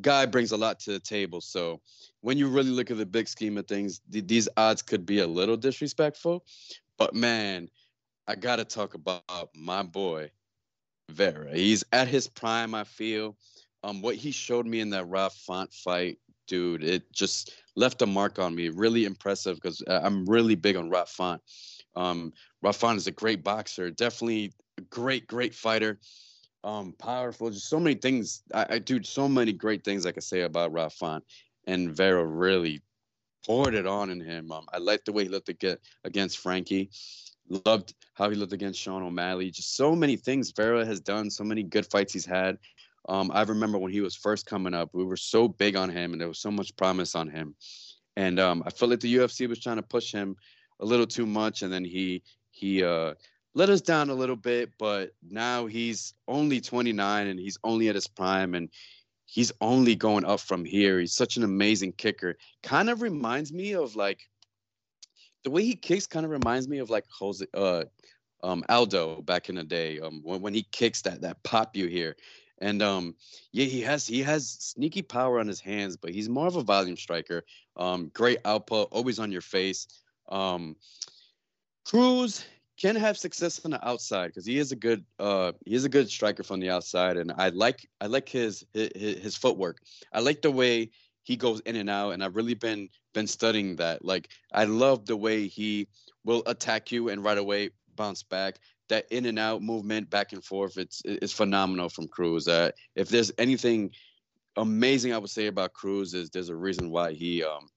Guy 0.00 0.26
brings 0.26 0.52
a 0.52 0.56
lot 0.56 0.78
to 0.80 0.92
the 0.92 1.00
table. 1.00 1.40
So 1.40 1.80
when 2.20 2.38
you 2.38 2.48
really 2.48 2.70
look 2.70 2.92
at 2.92 2.96
the 2.96 3.06
big 3.06 3.26
scheme 3.26 3.58
of 3.58 3.66
things, 3.66 4.00
th- 4.12 4.26
these 4.26 4.48
odds 4.56 4.82
could 4.82 5.04
be 5.04 5.18
a 5.18 5.26
little 5.26 5.56
disrespectful. 5.56 6.44
But 6.96 7.12
man, 7.12 7.68
I 8.28 8.36
got 8.36 8.56
to 8.56 8.64
talk 8.64 8.94
about 8.94 9.24
my 9.56 9.82
boy, 9.82 10.30
Vera. 11.10 11.52
He's 11.52 11.82
at 11.90 12.06
his 12.06 12.28
prime, 12.28 12.72
I 12.72 12.84
feel. 12.84 13.36
Um, 13.82 14.02
what 14.02 14.16
he 14.16 14.30
showed 14.30 14.66
me 14.66 14.80
in 14.80 14.90
that 14.90 15.08
Rob 15.08 15.32
Font 15.32 15.72
fight, 15.72 16.18
dude, 16.46 16.84
it 16.84 17.10
just 17.12 17.52
left 17.76 18.02
a 18.02 18.06
mark 18.06 18.38
on 18.38 18.54
me. 18.54 18.68
Really 18.68 19.04
impressive 19.04 19.56
because 19.56 19.82
uh, 19.86 20.00
I'm 20.02 20.26
really 20.26 20.54
big 20.54 20.76
on 20.76 20.90
Rob 20.90 21.08
Font. 21.08 21.40
Um, 21.96 22.32
Rob 22.62 22.74
Font 22.74 22.98
is 22.98 23.06
a 23.06 23.12
great 23.12 23.42
boxer, 23.42 23.90
definitely 23.90 24.52
a 24.78 24.82
great, 24.82 25.26
great 25.26 25.54
fighter. 25.54 25.98
Um, 26.62 26.94
powerful, 26.98 27.48
just 27.48 27.70
so 27.70 27.80
many 27.80 27.96
things. 27.96 28.42
I, 28.52 28.66
I 28.70 28.78
do 28.78 29.02
so 29.02 29.26
many 29.28 29.52
great 29.52 29.82
things 29.82 30.04
I 30.04 30.12
could 30.12 30.24
say 30.24 30.42
about 30.42 30.72
Rob 30.72 30.92
Font 30.92 31.24
and 31.66 31.90
Vera 31.90 32.24
really 32.24 32.82
poured 33.46 33.74
it 33.74 33.86
on 33.86 34.10
in 34.10 34.20
him. 34.20 34.52
Um, 34.52 34.66
I 34.72 34.78
liked 34.78 35.06
the 35.06 35.12
way 35.12 35.22
he 35.22 35.30
looked 35.30 35.50
against 36.04 36.38
Frankie. 36.38 36.90
Loved 37.64 37.94
how 38.14 38.28
he 38.30 38.36
looked 38.36 38.52
against 38.52 38.78
Sean 38.78 39.02
O'Malley. 39.02 39.50
Just 39.50 39.76
so 39.76 39.96
many 39.96 40.16
things 40.16 40.52
Vera 40.52 40.84
has 40.84 41.00
done, 41.00 41.30
so 41.30 41.42
many 41.42 41.62
good 41.62 41.86
fights 41.86 42.12
he's 42.12 42.26
had. 42.26 42.58
Um, 43.10 43.32
I 43.34 43.42
remember 43.42 43.76
when 43.76 43.90
he 43.90 44.00
was 44.00 44.14
first 44.14 44.46
coming 44.46 44.72
up, 44.72 44.90
we 44.92 45.04
were 45.04 45.16
so 45.16 45.48
big 45.48 45.74
on 45.74 45.90
him 45.90 46.12
and 46.12 46.20
there 46.20 46.28
was 46.28 46.38
so 46.38 46.50
much 46.50 46.76
promise 46.76 47.16
on 47.16 47.28
him. 47.28 47.56
And 48.16 48.38
um, 48.38 48.62
I 48.64 48.70
felt 48.70 48.92
like 48.92 49.00
the 49.00 49.16
UFC 49.16 49.48
was 49.48 49.58
trying 49.58 49.78
to 49.78 49.82
push 49.82 50.12
him 50.12 50.36
a 50.78 50.84
little 50.84 51.06
too 51.06 51.26
much, 51.26 51.62
and 51.62 51.72
then 51.72 51.84
he 51.84 52.22
he 52.50 52.84
uh, 52.84 53.14
let 53.54 53.68
us 53.68 53.80
down 53.80 54.10
a 54.10 54.14
little 54.14 54.36
bit. 54.36 54.70
But 54.78 55.12
now 55.28 55.66
he's 55.66 56.14
only 56.28 56.60
29 56.60 57.26
and 57.26 57.38
he's 57.38 57.58
only 57.64 57.88
at 57.88 57.94
his 57.96 58.06
prime, 58.06 58.54
and 58.54 58.68
he's 59.26 59.52
only 59.60 59.96
going 59.96 60.24
up 60.24 60.40
from 60.40 60.64
here. 60.64 61.00
He's 61.00 61.14
such 61.14 61.36
an 61.36 61.42
amazing 61.42 61.92
kicker. 61.92 62.36
Kind 62.62 62.90
of 62.90 63.02
reminds 63.02 63.52
me 63.52 63.72
of 63.74 63.96
like 63.96 64.20
the 65.42 65.50
way 65.50 65.64
he 65.64 65.74
kicks. 65.74 66.06
Kind 66.06 66.24
of 66.24 66.30
reminds 66.30 66.68
me 66.68 66.78
of 66.78 66.90
like 66.90 67.06
Jose, 67.18 67.46
uh, 67.54 67.84
um, 68.42 68.64
Aldo 68.68 69.22
back 69.22 69.48
in 69.48 69.54
the 69.56 69.64
day. 69.64 69.98
Um, 70.00 70.20
when, 70.22 70.40
when 70.42 70.54
he 70.54 70.62
kicks 70.62 71.02
that 71.02 71.22
that 71.22 71.42
pop 71.42 71.76
you 71.76 71.86
hear, 71.86 72.16
and 72.60 72.82
um, 72.82 73.14
yeah, 73.52 73.64
he 73.64 73.80
has 73.82 74.06
he 74.06 74.22
has 74.22 74.48
sneaky 74.48 75.02
power 75.02 75.40
on 75.40 75.46
his 75.46 75.60
hands, 75.60 75.96
but 75.96 76.10
he's 76.10 76.28
more 76.28 76.46
of 76.46 76.56
a 76.56 76.62
volume 76.62 76.96
striker. 76.96 77.44
Um, 77.76 78.10
great 78.14 78.38
output, 78.44 78.88
always 78.90 79.18
on 79.18 79.32
your 79.32 79.40
face. 79.40 79.86
Um, 80.28 80.76
Cruz, 81.84 82.44
can 82.80 82.96
have 82.96 83.18
success 83.18 83.60
on 83.64 83.72
the 83.72 83.86
outside 83.86 84.28
because 84.28 84.46
he 84.46 84.58
is 84.58 84.72
a 84.72 84.76
good 84.76 85.04
uh 85.18 85.52
he 85.66 85.74
is 85.74 85.84
a 85.84 85.88
good 85.88 86.08
striker 86.08 86.42
from 86.42 86.60
the 86.60 86.70
outside 86.70 87.18
and 87.18 87.30
I 87.36 87.50
like 87.50 87.86
I 88.00 88.06
like 88.06 88.28
his 88.28 88.64
his, 88.72 88.90
his 88.94 89.36
footwork. 89.36 89.78
I 90.12 90.20
like 90.20 90.40
the 90.40 90.50
way 90.50 90.90
he 91.22 91.36
goes 91.36 91.60
in 91.60 91.76
and 91.76 91.90
out, 91.90 92.10
and 92.12 92.24
I've 92.24 92.36
really 92.36 92.54
been 92.54 92.88
been 93.12 93.26
studying 93.26 93.76
that. 93.76 94.04
Like 94.04 94.28
I 94.52 94.64
love 94.64 95.04
the 95.04 95.16
way 95.16 95.46
he 95.46 95.88
will 96.24 96.42
attack 96.46 96.90
you 96.90 97.10
and 97.10 97.22
right 97.22 97.38
away 97.38 97.70
bounce 97.96 98.22
back. 98.22 98.58
That 98.90 99.06
in 99.10 99.26
and 99.26 99.38
out 99.38 99.62
movement, 99.62 100.10
back 100.10 100.32
and 100.32 100.44
forth, 100.44 100.76
it's 100.76 101.00
it's 101.04 101.32
phenomenal 101.32 101.88
from 101.88 102.08
Cruz. 102.08 102.46
Uh, 102.46 102.70
if 102.94 103.08
there's 103.08 103.32
anything 103.38 103.92
amazing 104.56 105.12
I 105.12 105.18
would 105.18 105.30
say 105.30 105.46
about 105.46 105.72
Cruz 105.72 106.12
is 106.12 106.28
there's 106.30 106.48
a 106.48 106.56
reason 106.56 106.90
why 106.90 107.12
he 107.12 107.42
um 107.42 107.68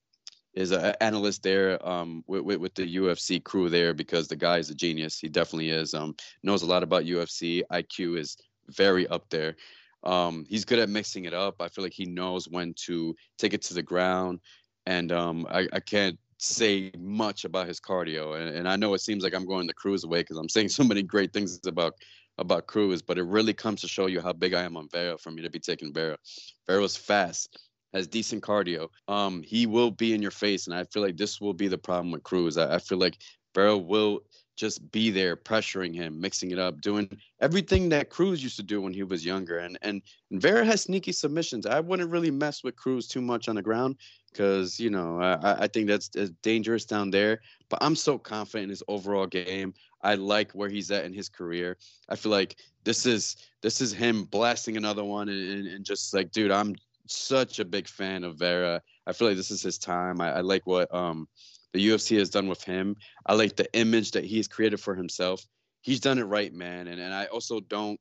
is 0.54 0.72
an 0.72 0.94
analyst 1.02 1.42
there 1.44 1.84
um 1.88 2.24
with, 2.28 2.42
with, 2.42 2.58
with 2.58 2.76
the 2.76 2.96
UFC 2.98 3.44
crew 3.44 3.70
there 3.70 3.94
because 3.94 4.28
the 4.28 4.36
guy 4.36 4.58
is 4.58 4.70
a 4.70 4.76
genius. 4.76 5.20
He 5.20 5.30
definitely 5.30 5.70
is. 5.70 5.94
Um 5.94 6.16
knows 6.44 6.64
a 6.64 6.68
lot 6.68 6.84
about 6.84 7.06
UFC. 7.06 7.64
IQ 7.72 8.18
is 8.20 8.38
very 8.70 9.08
up 9.08 9.30
there. 9.30 9.56
Um, 10.04 10.46
he's 10.50 10.66
good 10.66 10.80
at 10.80 10.90
mixing 10.90 11.26
it 11.26 11.34
up. 11.34 11.62
I 11.62 11.70
feel 11.70 11.84
like 11.84 11.94
he 11.94 12.06
knows 12.06 12.48
when 12.48 12.74
to 12.86 13.16
take 13.38 13.54
it 13.54 13.62
to 13.64 13.74
the 13.74 13.84
ground, 13.84 14.40
and 14.86 15.12
um, 15.12 15.48
I, 15.50 15.68
I 15.72 15.80
can't 15.80 16.20
say 16.44 16.92
much 16.98 17.46
about 17.46 17.68
his 17.68 17.80
cardio. 17.80 18.40
And, 18.40 18.56
and 18.56 18.68
I 18.68 18.76
know 18.76 18.94
it 18.94 19.02
seems 19.02 19.24
like 19.24 19.34
I'm 19.34 19.46
going 19.46 19.68
the 19.68 19.74
Cruz 19.74 20.04
away 20.04 20.22
because 20.22 20.38
I'm 20.38 20.50
saying 20.50 20.70
so 20.70 20.84
many 20.84 21.02
great 21.02 21.34
things 21.34 21.60
about 21.66 21.94
about 22.40 22.66
Cruz, 22.66 23.04
but 23.04 23.20
it 23.20 23.24
really 23.24 23.54
comes 23.54 23.82
to 23.82 23.88
show 23.88 24.08
you 24.08 24.20
how 24.20 24.34
big 24.34 24.56
I 24.56 24.64
am 24.64 24.76
on 24.76 24.90
Vera 24.92 25.20
for 25.20 25.30
me 25.30 25.44
to 25.44 25.52
be 25.52 25.60
taking 25.60 25.94
Vera. 25.94 26.18
Vera's 26.66 26.98
fast, 26.98 27.60
has 27.94 28.08
decent 28.08 28.42
cardio. 28.42 28.90
Um, 29.08 29.44
he 29.44 29.68
will 29.68 29.92
be 29.92 30.16
in 30.16 30.22
your 30.22 30.32
face, 30.32 30.66
and 30.66 30.76
I 30.76 30.84
feel 30.86 31.04
like 31.04 31.16
this 31.16 31.40
will 31.40 31.54
be 31.54 31.68
the 31.68 31.78
problem 31.78 32.12
with 32.12 32.24
Cruz. 32.24 32.58
I, 32.58 32.76
I 32.76 32.80
feel 32.80 32.98
like 32.98 33.20
Vera 33.54 33.78
will 33.78 34.22
just 34.56 34.92
be 34.92 35.12
there 35.12 35.36
pressuring 35.36 35.94
him, 35.94 36.20
mixing 36.20 36.50
it 36.50 36.58
up, 36.60 36.82
doing 36.82 37.08
everything 37.40 37.90
that 37.90 38.10
Cruz 38.10 38.42
used 38.42 38.56
to 38.56 38.64
do 38.64 38.82
when 38.82 38.94
he 38.94 39.04
was 39.04 39.26
younger. 39.26 39.60
And 39.60 39.78
and, 39.84 40.02
and 40.32 40.42
Vera 40.42 40.66
has 40.66 40.82
sneaky 40.82 41.12
submissions. 41.12 41.68
I 41.68 41.80
wouldn't 41.80 42.10
really 42.10 42.32
mess 42.32 42.64
with 42.64 42.76
Cruz 42.76 43.08
too 43.08 43.22
much 43.22 43.48
on 43.48 43.56
the 43.56 43.62
ground 43.62 43.98
because 44.34 44.80
you 44.80 44.90
know 44.90 45.20
I, 45.20 45.64
I 45.64 45.68
think 45.68 45.88
that's, 45.88 46.10
dangerous 46.42 46.86
down 46.86 47.12
there. 47.12 47.42
But 47.70 47.80
I'm 47.82 47.96
so 47.96 48.18
confident 48.18 48.66
in 48.66 48.70
his 48.70 48.84
overall 48.88 49.28
game. 49.28 49.74
I 50.02 50.16
like 50.16 50.52
where 50.52 50.70
he's 50.70 50.92
at 50.92 51.06
in 51.06 51.14
his 51.14 51.30
career. 51.30 51.78
I 52.10 52.16
feel 52.16 52.32
like 52.32 52.58
this 52.84 53.06
is 53.06 53.38
this 53.62 53.80
is 53.80 53.94
him 53.94 54.26
blasting 54.26 54.76
another 54.76 55.04
one 55.04 55.30
and, 55.30 55.68
and 55.68 55.86
just 55.86 56.14
like, 56.14 56.32
dude, 56.32 56.52
I'm 56.52 56.76
such 57.08 57.60
a 57.60 57.66
big 57.66 57.88
fan 57.88 58.24
of 58.24 58.38
Vera. 58.38 58.82
I 59.08 59.14
feel 59.14 59.28
like 59.28 59.38
this 59.38 59.52
is 59.52 59.62
his 59.62 59.78
time. 59.78 60.20
I, 60.20 60.38
I 60.38 60.42
like 60.42 60.68
what 60.68 60.94
um 60.94 61.28
the 61.74 61.88
UFC 61.88 62.18
has 62.20 62.30
done 62.30 62.48
with 62.48 62.64
him. 62.64 62.96
I 63.26 63.34
like 63.34 63.56
the 63.56 63.72
image 63.74 64.12
that 64.12 64.26
he's 64.26 64.48
created 64.48 64.80
for 64.80 64.96
himself. 64.96 65.46
He's 65.82 66.00
done 66.00 66.20
it 66.20 66.24
right, 66.24 66.54
man. 66.54 66.88
And 66.88 67.00
and 67.00 67.14
I 67.14 67.26
also 67.26 67.60
don't 67.60 68.00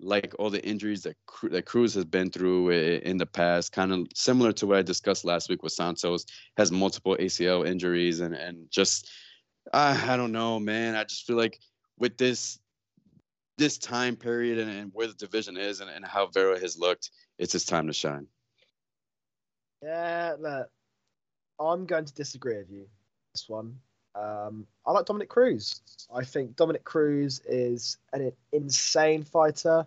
like 0.00 0.34
all 0.38 0.50
the 0.50 0.64
injuries 0.64 1.02
that 1.02 1.16
that 1.44 1.66
Cruz 1.66 1.94
has 1.94 2.04
been 2.04 2.30
through 2.30 2.70
in 2.70 3.16
the 3.16 3.26
past, 3.26 3.72
kind 3.72 3.92
of 3.92 4.06
similar 4.14 4.52
to 4.52 4.66
what 4.66 4.78
I 4.78 4.82
discussed 4.82 5.24
last 5.24 5.48
week 5.48 5.62
with 5.62 5.72
Santos. 5.72 6.26
Has 6.56 6.72
multiple 6.72 7.16
ACL 7.18 7.66
injuries 7.66 8.20
and 8.20 8.34
and 8.34 8.70
just 8.70 9.10
I, 9.72 10.12
I 10.12 10.16
don't 10.16 10.32
know, 10.32 10.58
man. 10.58 10.94
I 10.94 11.04
just 11.04 11.26
feel 11.26 11.36
like 11.36 11.58
with 11.98 12.16
this 12.18 12.58
this 13.56 13.78
time 13.78 14.16
period 14.16 14.58
and, 14.58 14.70
and 14.70 14.90
where 14.92 15.06
the 15.06 15.14
division 15.14 15.56
is 15.56 15.80
and, 15.80 15.88
and 15.88 16.04
how 16.04 16.26
Vera 16.26 16.58
has 16.58 16.76
looked, 16.76 17.10
it's 17.38 17.52
his 17.52 17.64
time 17.64 17.86
to 17.86 17.92
shine. 17.92 18.26
Yeah, 19.80 20.34
look, 20.38 20.68
I'm 21.60 21.86
going 21.86 22.04
to 22.04 22.14
disagree 22.14 22.56
with 22.56 22.70
you 22.70 22.86
this 23.32 23.44
one. 23.48 23.76
Um, 24.14 24.66
I 24.86 24.92
like 24.92 25.06
Dominick 25.06 25.28
Cruz. 25.28 25.80
I 26.14 26.24
think 26.24 26.56
Dominick 26.56 26.84
Cruz 26.84 27.40
is 27.46 27.98
an 28.12 28.32
insane 28.52 29.24
fighter. 29.24 29.86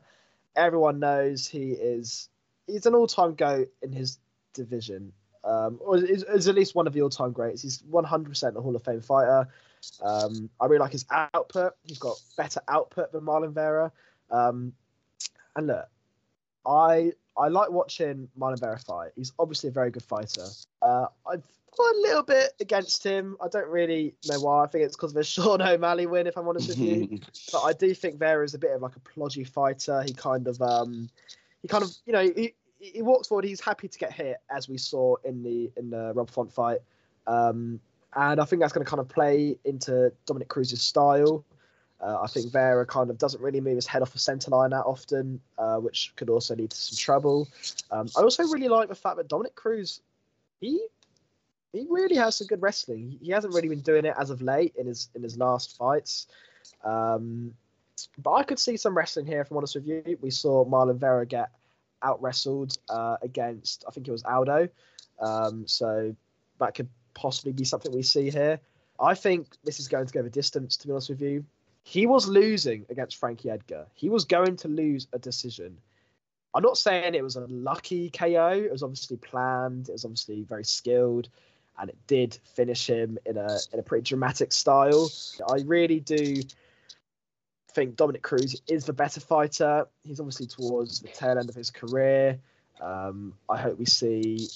Everyone 0.55 0.99
knows 0.99 1.47
he 1.47 1.71
is. 1.71 2.29
He's 2.65 2.85
an 2.85 2.95
all-time 2.95 3.35
goat 3.35 3.69
in 3.81 3.93
his 3.93 4.19
division, 4.53 5.13
um, 5.43 5.77
or 5.79 5.97
is, 5.97 6.23
is, 6.23 6.47
at 6.47 6.55
least 6.55 6.75
one 6.75 6.87
of 6.87 6.93
the 6.93 7.01
all-time 7.01 7.31
greats. 7.31 7.61
He's 7.61 7.81
100% 7.83 8.55
a 8.55 8.61
Hall 8.61 8.75
of 8.75 8.83
Fame 8.83 9.01
fighter. 9.01 9.47
Um, 10.01 10.49
I 10.59 10.65
really 10.65 10.79
like 10.79 10.91
his 10.91 11.05
output. 11.09 11.73
He's 11.85 11.99
got 11.99 12.19
better 12.35 12.59
output 12.67 13.11
than 13.11 13.21
Marlon 13.21 13.53
Vera. 13.53 13.91
Um, 14.29 14.73
and 15.55 15.67
look, 15.67 15.87
I 16.65 17.13
I 17.37 17.47
like 17.49 17.69
watching 17.69 18.27
Marlon 18.39 18.59
Vera 18.59 18.79
fight. 18.79 19.11
He's 19.15 19.31
obviously 19.37 19.69
a 19.69 19.71
very 19.71 19.91
good 19.91 20.03
fighter. 20.03 20.45
Uh, 20.81 21.07
I've 21.29 21.43
got 21.77 21.95
a 21.95 21.99
little 22.01 22.23
bit 22.23 22.53
against 22.59 23.03
him. 23.03 23.37
I 23.41 23.47
don't 23.47 23.69
really 23.69 24.15
know 24.27 24.39
why. 24.39 24.63
I 24.63 24.67
think 24.67 24.83
it's 24.83 24.95
because 24.95 25.11
of 25.11 25.17
a 25.17 25.23
Sean 25.23 25.61
O'Malley 25.61 26.07
win, 26.07 26.27
if 26.27 26.37
I'm 26.37 26.47
honest 26.47 26.69
with 26.69 26.79
you. 26.79 27.19
but 27.51 27.61
I 27.61 27.73
do 27.73 27.93
think 27.93 28.17
Vera 28.17 28.43
is 28.43 28.53
a 28.53 28.59
bit 28.59 28.71
of 28.71 28.81
like 28.81 28.95
a 28.95 28.99
plodgy 28.99 29.43
fighter. 29.43 30.01
He 30.03 30.13
kind 30.13 30.47
of, 30.47 30.61
um, 30.61 31.09
he 31.61 31.67
kind 31.67 31.83
of, 31.83 31.91
you 32.05 32.13
know, 32.13 32.23
he, 32.23 32.53
he 32.79 33.01
walks 33.01 33.27
forward. 33.27 33.45
He's 33.45 33.61
happy 33.61 33.87
to 33.87 33.99
get 33.99 34.11
hit, 34.13 34.37
as 34.49 34.67
we 34.67 34.77
saw 34.77 35.15
in 35.23 35.43
the 35.43 35.71
in 35.77 35.89
the 35.89 36.13
Rob 36.13 36.29
Font 36.29 36.51
fight. 36.51 36.79
Um, 37.25 37.79
and 38.15 38.39
I 38.39 38.45
think 38.45 38.61
that's 38.61 38.73
going 38.73 38.85
to 38.85 38.89
kind 38.89 38.99
of 38.99 39.09
play 39.09 39.57
into 39.65 40.11
Dominick 40.25 40.47
Cruz's 40.47 40.81
style. 40.81 41.43
Uh, 41.99 42.21
I 42.21 42.27
think 42.27 42.51
Vera 42.51 42.85
kind 42.85 43.09
of 43.09 43.17
doesn't 43.17 43.41
really 43.41 43.59
move 43.59 43.75
his 43.75 43.87
head 43.87 44.01
off 44.01 44.13
the 44.13 44.19
centre 44.19 44.51
line 44.51 44.69
that 44.69 44.85
often, 44.85 45.41
uh, 45.57 45.77
which 45.77 46.13
could 46.15 46.29
also 46.29 46.55
lead 46.55 46.69
to 46.69 46.77
some 46.77 46.95
trouble. 46.95 47.47
Um, 47.89 48.07
I 48.15 48.21
also 48.21 48.43
really 48.43 48.67
like 48.67 48.87
the 48.87 48.95
fact 48.95 49.17
that 49.17 49.27
Dominick 49.27 49.55
Cruz, 49.55 50.01
he 50.59 50.79
he 51.73 51.85
really 51.89 52.15
has 52.15 52.35
some 52.35 52.47
good 52.47 52.61
wrestling. 52.61 53.17
He 53.21 53.31
hasn't 53.31 53.53
really 53.53 53.67
been 53.67 53.81
doing 53.81 54.05
it 54.05 54.15
as 54.17 54.29
of 54.29 54.41
late 54.41 54.75
in 54.77 54.87
his 54.87 55.09
in 55.15 55.23
his 55.23 55.37
last 55.37 55.75
fights. 55.77 56.27
Um, 56.83 57.53
but 58.19 58.33
I 58.33 58.43
could 58.43 58.59
see 58.59 58.77
some 58.77 58.95
wrestling 58.95 59.25
here. 59.25 59.41
If 59.41 59.49
I'm 59.49 59.57
honest 59.57 59.75
with 59.75 59.87
you, 59.87 60.17
we 60.21 60.29
saw 60.29 60.65
Marlon 60.65 60.99
Vera 60.99 61.25
get 61.25 61.49
out 62.03 62.21
wrestled 62.21 62.77
uh, 62.89 63.17
against 63.23 63.85
I 63.87 63.91
think 63.91 64.07
it 64.07 64.11
was 64.11 64.23
Aldo. 64.23 64.69
Um, 65.19 65.67
so 65.67 66.15
that 66.59 66.75
could 66.75 66.89
possibly 67.15 67.53
be 67.53 67.63
something 67.63 67.91
we 67.91 68.03
see 68.03 68.29
here. 68.29 68.59
I 68.99 69.15
think 69.15 69.47
this 69.63 69.79
is 69.79 69.87
going 69.87 70.05
to 70.05 70.13
go 70.13 70.21
the 70.21 70.29
distance. 70.29 70.77
To 70.77 70.87
be 70.87 70.93
honest 70.93 71.09
with 71.09 71.21
you, 71.21 71.43
he 71.87 72.05
was 72.05 72.27
losing 72.27 72.85
against 72.89 73.15
Frankie 73.15 73.49
Edgar. 73.49 73.87
He 73.93 74.09
was 74.09 74.25
going 74.25 74.57
to 74.57 74.67
lose 74.67 75.07
a 75.13 75.19
decision. 75.19 75.77
I'm 76.53 76.61
not 76.61 76.77
saying 76.77 77.15
it 77.15 77.23
was 77.23 77.37
a 77.37 77.47
lucky 77.47 78.09
KO. 78.09 78.51
It 78.51 78.69
was 78.73 78.83
obviously 78.83 79.15
planned. 79.15 79.87
It 79.87 79.93
was 79.93 80.03
obviously 80.03 80.43
very 80.43 80.65
skilled, 80.65 81.29
and 81.79 81.89
it 81.89 81.95
did 82.05 82.37
finish 82.55 82.89
him 82.89 83.17
in 83.25 83.37
a 83.37 83.57
in 83.71 83.79
a 83.79 83.83
pretty 83.83 84.03
dramatic 84.03 84.51
style. 84.51 85.09
I 85.49 85.61
really 85.65 86.01
do 86.01 86.41
think 87.71 87.95
Dominick 87.95 88.21
Cruz 88.21 88.61
is 88.67 88.83
the 88.83 88.91
better 88.91 89.21
fighter. 89.21 89.87
He's 90.03 90.19
obviously 90.19 90.47
towards 90.47 90.99
the 90.99 91.07
tail 91.07 91.39
end 91.39 91.47
of 91.47 91.55
his 91.55 91.69
career. 91.69 92.37
Um, 92.81 93.33
I 93.49 93.57
hope 93.57 93.79
we 93.79 93.85
see 93.85 94.49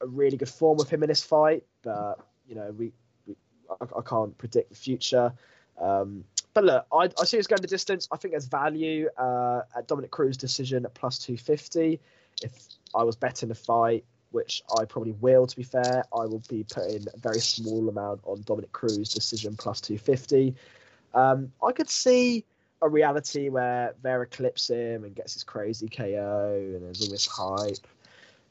a 0.00 0.06
really 0.06 0.36
good 0.36 0.48
form 0.48 0.78
of 0.78 0.88
him 0.88 1.02
in 1.02 1.08
this 1.08 1.24
fight, 1.24 1.64
but 1.82 2.20
you 2.46 2.54
know 2.54 2.70
we, 2.78 2.92
we 3.26 3.34
I, 3.68 3.86
I, 3.98 4.02
can't 4.02 4.38
predict 4.38 4.70
the 4.70 4.76
future. 4.76 5.32
Um, 5.80 6.24
but 6.54 6.64
look, 6.64 6.86
I, 6.92 7.10
I 7.20 7.24
see 7.24 7.38
us 7.38 7.46
going 7.48 7.62
the 7.62 7.68
distance. 7.68 8.08
I 8.12 8.16
think 8.16 8.32
there's 8.32 8.46
value 8.46 9.08
uh, 9.18 9.62
at 9.76 9.88
Dominick 9.88 10.12
Cruz' 10.12 10.36
decision 10.36 10.84
at 10.84 10.94
plus 10.94 11.18
250. 11.18 12.00
If 12.42 12.52
I 12.94 13.02
was 13.02 13.16
betting 13.16 13.48
the 13.48 13.54
fight, 13.54 14.04
which 14.30 14.62
I 14.76 14.84
probably 14.84 15.12
will, 15.12 15.46
to 15.46 15.56
be 15.56 15.64
fair, 15.64 16.04
I 16.12 16.26
will 16.26 16.42
be 16.48 16.64
putting 16.64 17.06
a 17.12 17.18
very 17.18 17.40
small 17.40 17.88
amount 17.88 18.20
on 18.24 18.42
Dominick 18.42 18.72
Cruz' 18.72 19.12
decision 19.12 19.56
plus 19.56 19.80
250. 19.80 20.54
Um, 21.12 21.52
I 21.62 21.72
could 21.72 21.90
see 21.90 22.44
a 22.82 22.88
reality 22.88 23.48
where 23.48 23.94
Vera 24.02 24.26
clips 24.26 24.68
him 24.68 25.04
and 25.04 25.14
gets 25.14 25.34
his 25.34 25.42
crazy 25.42 25.88
KO 25.88 26.54
and 26.56 26.82
there's 26.82 27.02
all 27.02 27.10
this 27.10 27.26
hype. 27.26 27.86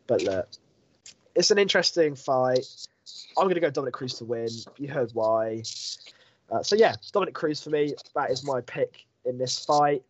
But 0.07 0.23
look, 0.23 0.47
it's 1.35 1.51
an 1.51 1.57
interesting 1.57 2.15
fight. 2.15 2.65
I'm 3.37 3.45
going 3.45 3.55
to 3.55 3.61
go 3.61 3.69
Dominick 3.69 3.93
Cruz 3.93 4.15
to 4.15 4.25
win. 4.25 4.49
You 4.77 4.87
heard 4.87 5.11
why. 5.13 5.63
Uh, 6.51 6.63
so 6.63 6.75
yeah, 6.75 6.95
Dominick 7.11 7.33
Cruz 7.33 7.63
for 7.63 7.69
me. 7.69 7.93
That 8.15 8.31
is 8.31 8.43
my 8.43 8.61
pick 8.61 9.05
in 9.25 9.37
this 9.37 9.63
fight. 9.63 10.03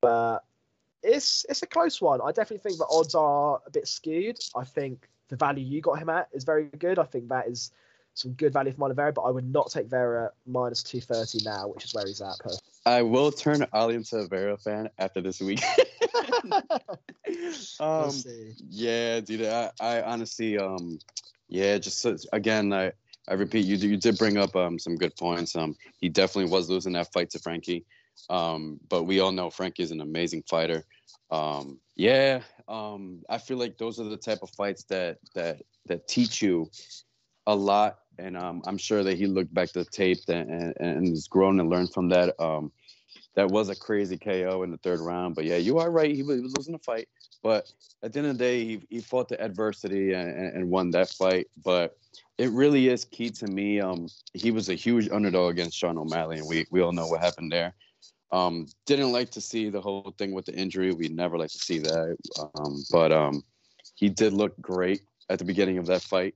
But 0.00 0.44
it's 1.02 1.46
it's 1.48 1.62
a 1.62 1.66
close 1.66 2.00
one. 2.00 2.20
I 2.22 2.32
definitely 2.32 2.58
think 2.58 2.78
the 2.78 2.86
odds 2.90 3.14
are 3.14 3.60
a 3.66 3.70
bit 3.70 3.86
skewed. 3.86 4.38
I 4.56 4.64
think 4.64 5.08
the 5.28 5.36
value 5.36 5.64
you 5.64 5.80
got 5.80 5.98
him 5.98 6.08
at 6.08 6.28
is 6.32 6.44
very 6.44 6.64
good. 6.64 6.98
I 6.98 7.04
think 7.04 7.28
that 7.28 7.48
is 7.48 7.70
some 8.14 8.32
good 8.32 8.52
value 8.52 8.72
for 8.72 8.92
Vera, 8.94 9.12
but 9.12 9.22
I 9.22 9.30
would 9.30 9.50
not 9.50 9.70
take 9.70 9.86
Vera 9.88 10.30
minus 10.46 10.82
two 10.82 11.00
thirty 11.00 11.40
now, 11.44 11.68
which 11.68 11.84
is 11.84 11.94
where 11.94 12.06
he's 12.06 12.20
at. 12.20 12.38
Personally. 12.38 12.60
I 12.86 13.02
will 13.02 13.32
turn 13.32 13.66
Ali 13.72 13.96
into 13.96 14.16
a 14.18 14.26
Vera 14.26 14.56
fan 14.56 14.88
after 14.98 15.20
this 15.20 15.40
week. 15.40 15.60
um, 17.80 18.12
yeah, 18.70 19.20
dude. 19.20 19.46
I, 19.46 19.70
I 19.80 20.02
honestly, 20.02 20.58
um, 20.58 20.98
yeah, 21.48 21.78
just 21.78 22.06
again, 22.32 22.72
I 22.72 22.92
I 23.28 23.34
repeat, 23.34 23.64
you 23.64 23.76
you 23.76 23.96
did 23.96 24.18
bring 24.18 24.36
up 24.36 24.54
um, 24.54 24.78
some 24.78 24.96
good 24.96 25.16
points. 25.16 25.56
Um, 25.56 25.74
he 25.98 26.08
definitely 26.08 26.50
was 26.50 26.68
losing 26.68 26.92
that 26.92 27.12
fight 27.12 27.30
to 27.30 27.38
Frankie, 27.38 27.84
um, 28.28 28.78
but 28.88 29.04
we 29.04 29.20
all 29.20 29.32
know 29.32 29.50
Frankie 29.50 29.82
is 29.82 29.90
an 29.90 30.00
amazing 30.00 30.42
fighter. 30.48 30.84
Um, 31.30 31.80
yeah, 31.96 32.42
um, 32.68 33.22
I 33.28 33.38
feel 33.38 33.56
like 33.56 33.78
those 33.78 33.98
are 33.98 34.04
the 34.04 34.16
type 34.16 34.40
of 34.42 34.50
fights 34.50 34.84
that 34.84 35.18
that 35.34 35.62
that 35.86 36.06
teach 36.06 36.42
you 36.42 36.70
a 37.46 37.54
lot, 37.54 37.98
and 38.18 38.36
um, 38.36 38.62
I'm 38.66 38.78
sure 38.78 39.02
that 39.02 39.16
he 39.16 39.26
looked 39.26 39.52
back 39.54 39.72
the 39.72 39.84
tape 39.84 40.18
and, 40.28 40.50
and, 40.50 40.74
and 40.78 41.08
has 41.08 41.28
grown 41.28 41.60
and 41.60 41.70
learned 41.70 41.92
from 41.92 42.08
that. 42.10 42.34
That 43.34 43.48
was 43.48 43.68
a 43.68 43.74
crazy 43.76 44.16
KO 44.16 44.62
in 44.62 44.70
the 44.70 44.76
third 44.78 45.00
round. 45.00 45.34
But 45.34 45.44
yeah, 45.44 45.56
you 45.56 45.78
are 45.78 45.90
right. 45.90 46.14
He 46.14 46.22
was, 46.22 46.36
he 46.36 46.42
was 46.42 46.56
losing 46.56 46.72
the 46.72 46.78
fight, 46.78 47.08
but 47.42 47.70
at 48.02 48.12
the 48.12 48.20
end 48.20 48.28
of 48.28 48.38
the 48.38 48.44
day, 48.44 48.64
he, 48.64 48.80
he 48.90 49.00
fought 49.00 49.28
the 49.28 49.40
adversity 49.40 50.12
and, 50.12 50.30
and 50.30 50.70
won 50.70 50.90
that 50.92 51.10
fight. 51.10 51.48
But 51.64 51.96
it 52.38 52.50
really 52.50 52.88
is 52.88 53.04
key 53.04 53.30
to 53.30 53.46
me. 53.46 53.80
Um, 53.80 54.08
he 54.34 54.50
was 54.50 54.68
a 54.68 54.74
huge 54.74 55.08
underdog 55.10 55.52
against 55.52 55.78
Sean 55.78 55.98
O'Malley, 55.98 56.38
and 56.38 56.48
we 56.48 56.66
we 56.70 56.80
all 56.80 56.92
know 56.92 57.06
what 57.06 57.20
happened 57.20 57.50
there. 57.50 57.74
Um, 58.32 58.66
didn't 58.86 59.12
like 59.12 59.30
to 59.30 59.40
see 59.40 59.70
the 59.70 59.80
whole 59.80 60.12
thing 60.18 60.32
with 60.32 60.46
the 60.46 60.54
injury. 60.54 60.92
We 60.92 61.08
never 61.08 61.38
like 61.38 61.50
to 61.50 61.58
see 61.58 61.78
that. 61.78 62.16
Um, 62.56 62.82
but 62.90 63.12
um, 63.12 63.44
he 63.94 64.08
did 64.08 64.32
look 64.32 64.60
great 64.60 65.02
at 65.28 65.38
the 65.38 65.44
beginning 65.44 65.78
of 65.78 65.86
that 65.86 66.02
fight. 66.02 66.34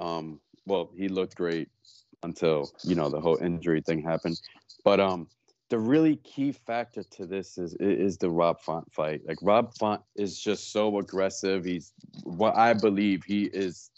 Um, 0.00 0.40
well, 0.66 0.90
he 0.96 1.08
looked 1.08 1.36
great 1.36 1.68
until 2.22 2.70
you 2.82 2.94
know 2.94 3.08
the 3.08 3.20
whole 3.20 3.36
injury 3.36 3.80
thing 3.80 4.02
happened. 4.02 4.40
But 4.84 5.00
um, 5.00 5.28
the 5.68 5.78
really 5.78 6.16
key 6.16 6.52
factor 6.52 7.02
to 7.02 7.26
this 7.26 7.58
is 7.58 7.74
is 7.80 8.18
the 8.18 8.30
Rob 8.30 8.60
Font 8.60 8.92
fight. 8.92 9.22
Like 9.26 9.38
Rob 9.42 9.74
Font 9.74 10.00
is 10.14 10.38
just 10.38 10.72
so 10.72 10.98
aggressive. 10.98 11.64
He's 11.64 11.92
what 12.22 12.56
I 12.56 12.72
believe 12.72 13.24
he 13.24 13.44
is 13.44 13.90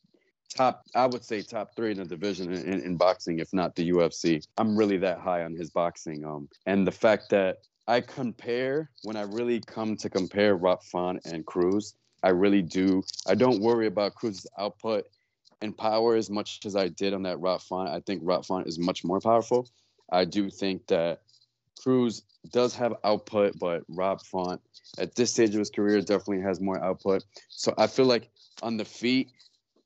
top. 0.55 0.85
I 0.95 1.07
would 1.07 1.25
say 1.25 1.43
top 1.43 1.77
three 1.77 1.91
in 1.91 1.99
the 1.99 2.05
division 2.05 2.53
in, 2.53 2.73
in, 2.73 2.81
in 2.81 2.97
boxing, 2.97 3.39
if 3.39 3.53
not 3.53 3.75
the 3.77 3.91
UFC. 3.91 4.47
I'm 4.57 4.77
really 4.77 4.97
that 4.99 5.19
high 5.19 5.45
on 5.45 5.55
his 5.55 5.71
boxing. 5.71 6.25
Um, 6.25 6.49
and 6.67 6.87
the 6.87 6.93
fact 6.93 7.31
that 7.31 7.59
I 7.87 8.01
compare 8.01 8.91
when 9.03 9.17
I 9.17 9.23
really 9.23 9.61
come 9.61 9.97
to 9.99 10.09
compare 10.11 10.57
Rob 10.57 10.83
Font 10.83 11.21
and 11.27 11.45
Cruz, 11.45 11.95
I 12.23 12.31
really 12.31 12.63
do. 12.63 13.03
I 13.27 13.35
don't 13.35 13.61
worry 13.61 13.87
about 13.87 14.15
Cruz's 14.15 14.47
output 14.59 15.05
and 15.61 15.77
power 15.77 16.15
as 16.15 16.31
much 16.31 16.61
as 16.65 16.77
I 16.77 16.89
did 16.89 17.15
on 17.15 17.23
that 17.25 17.41
Rob 17.41 17.61
Font. 17.61 17.91
I 17.91 18.01
think 18.01 18.23
Rob 18.25 18.45
Font 18.47 18.67
is 18.67 18.79
much 18.79 19.05
more 19.05 19.21
powerful. 19.21 19.69
I 20.11 20.25
do 20.25 20.49
think 20.49 20.87
that 20.87 21.21
Cruz 21.83 22.23
does 22.51 22.75
have 22.75 22.95
output, 23.05 23.59
but 23.59 23.83
Rob 23.89 24.23
Font 24.23 24.61
at 24.99 25.15
this 25.15 25.33
stage 25.33 25.51
of 25.51 25.59
his 25.59 25.71
career 25.71 26.01
definitely 26.01 26.43
has 26.43 26.61
more 26.61 26.83
output. 26.83 27.25
So 27.49 27.75
I 27.79 27.87
feel 27.87 28.07
like 28.07 28.31
on 28.63 28.77
the 28.77 28.85
feet, 28.85 29.31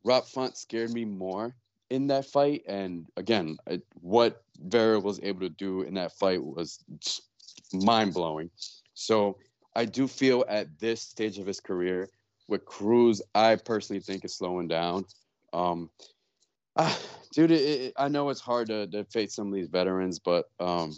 Rob 0.05 0.24
Font 0.26 0.57
scared 0.57 0.93
me 0.93 1.05
more 1.05 1.55
in 1.90 2.07
that 2.09 2.26
fight. 2.26 2.62
And 2.66 3.07
again, 3.16 3.59
what 4.01 4.43
Vera 4.59 4.99
was 4.99 5.20
able 5.22 5.40
to 5.40 5.49
do 5.51 5.82
in 5.82 5.95
that 5.95 6.12
fight 6.12 6.43
was 6.43 6.78
mind 7.72 8.14
blowing. 8.14 8.51
So 8.95 9.38
I 9.74 9.84
do 9.84 10.07
feel 10.07 10.45
at 10.49 10.78
this 10.78 11.01
stage 11.01 11.38
of 11.38 11.47
his 11.47 11.61
career, 11.61 12.09
with 12.49 12.64
Cruz, 12.64 13.22
I 13.34 13.57
personally 13.57 14.01
think 14.01 14.24
is 14.24 14.34
slowing 14.34 14.68
down. 14.68 15.07
Um, 15.53 15.90
ah, 16.76 16.99
dude, 17.32 17.51
it, 17.51 17.62
it, 17.62 17.93
I 17.97 18.09
know 18.09 18.28
it's 18.28 18.40
hard 18.40 18.68
to, 18.68 18.86
to 18.88 19.05
face 19.05 19.34
some 19.34 19.49
of 19.49 19.55
these 19.55 19.68
veterans, 19.68 20.18
but 20.18 20.51
um, 20.61 20.95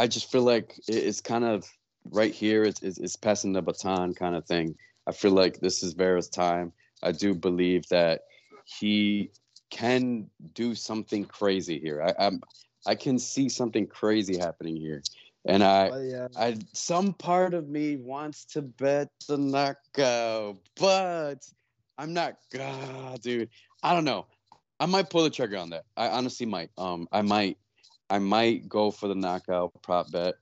I 0.00 0.06
just 0.06 0.32
feel 0.32 0.42
like 0.42 0.80
it's 0.88 1.20
kind 1.20 1.44
of 1.44 1.68
right 2.10 2.32
here. 2.32 2.64
It's, 2.64 2.82
it's, 2.82 2.96
it's 2.96 3.16
passing 3.16 3.52
the 3.52 3.60
baton 3.60 4.14
kind 4.14 4.34
of 4.34 4.46
thing. 4.46 4.74
I 5.06 5.12
feel 5.12 5.32
like 5.32 5.60
this 5.60 5.82
is 5.82 5.92
Vera's 5.92 6.30
time. 6.30 6.72
I 7.02 7.12
do 7.12 7.34
believe 7.34 7.86
that 7.88 8.22
he 8.64 9.30
can 9.68 10.30
do 10.54 10.74
something 10.74 11.26
crazy 11.26 11.78
here. 11.78 12.02
I, 12.02 12.26
I'm 12.26 12.40
I 12.86 12.94
can 12.94 13.18
see 13.18 13.50
something 13.50 13.86
crazy 13.86 14.38
happening 14.38 14.74
here. 14.74 15.02
And 15.44 15.62
I, 15.62 15.90
oh, 15.90 16.00
yeah. 16.00 16.28
I, 16.34 16.56
some 16.72 17.12
part 17.12 17.52
of 17.52 17.68
me 17.68 17.96
wants 17.96 18.46
to 18.46 18.62
bet 18.62 19.10
the 19.28 19.36
knockout, 19.36 20.56
but 20.76 21.46
I'm 21.98 22.14
not. 22.14 22.38
God, 22.50 23.20
dude, 23.20 23.50
I 23.82 23.92
don't 23.92 24.06
know. 24.06 24.26
I 24.80 24.86
might 24.86 25.10
pull 25.10 25.24
the 25.24 25.30
trigger 25.30 25.58
on 25.58 25.70
that. 25.70 25.84
I 25.94 26.08
honestly 26.08 26.46
might. 26.46 26.70
Um, 26.78 27.06
I 27.12 27.20
might, 27.20 27.58
I 28.10 28.18
might 28.18 28.68
go 28.68 28.90
for 28.90 29.08
the 29.08 29.14
knockout 29.14 29.72
prop 29.82 30.10
bet. 30.10 30.34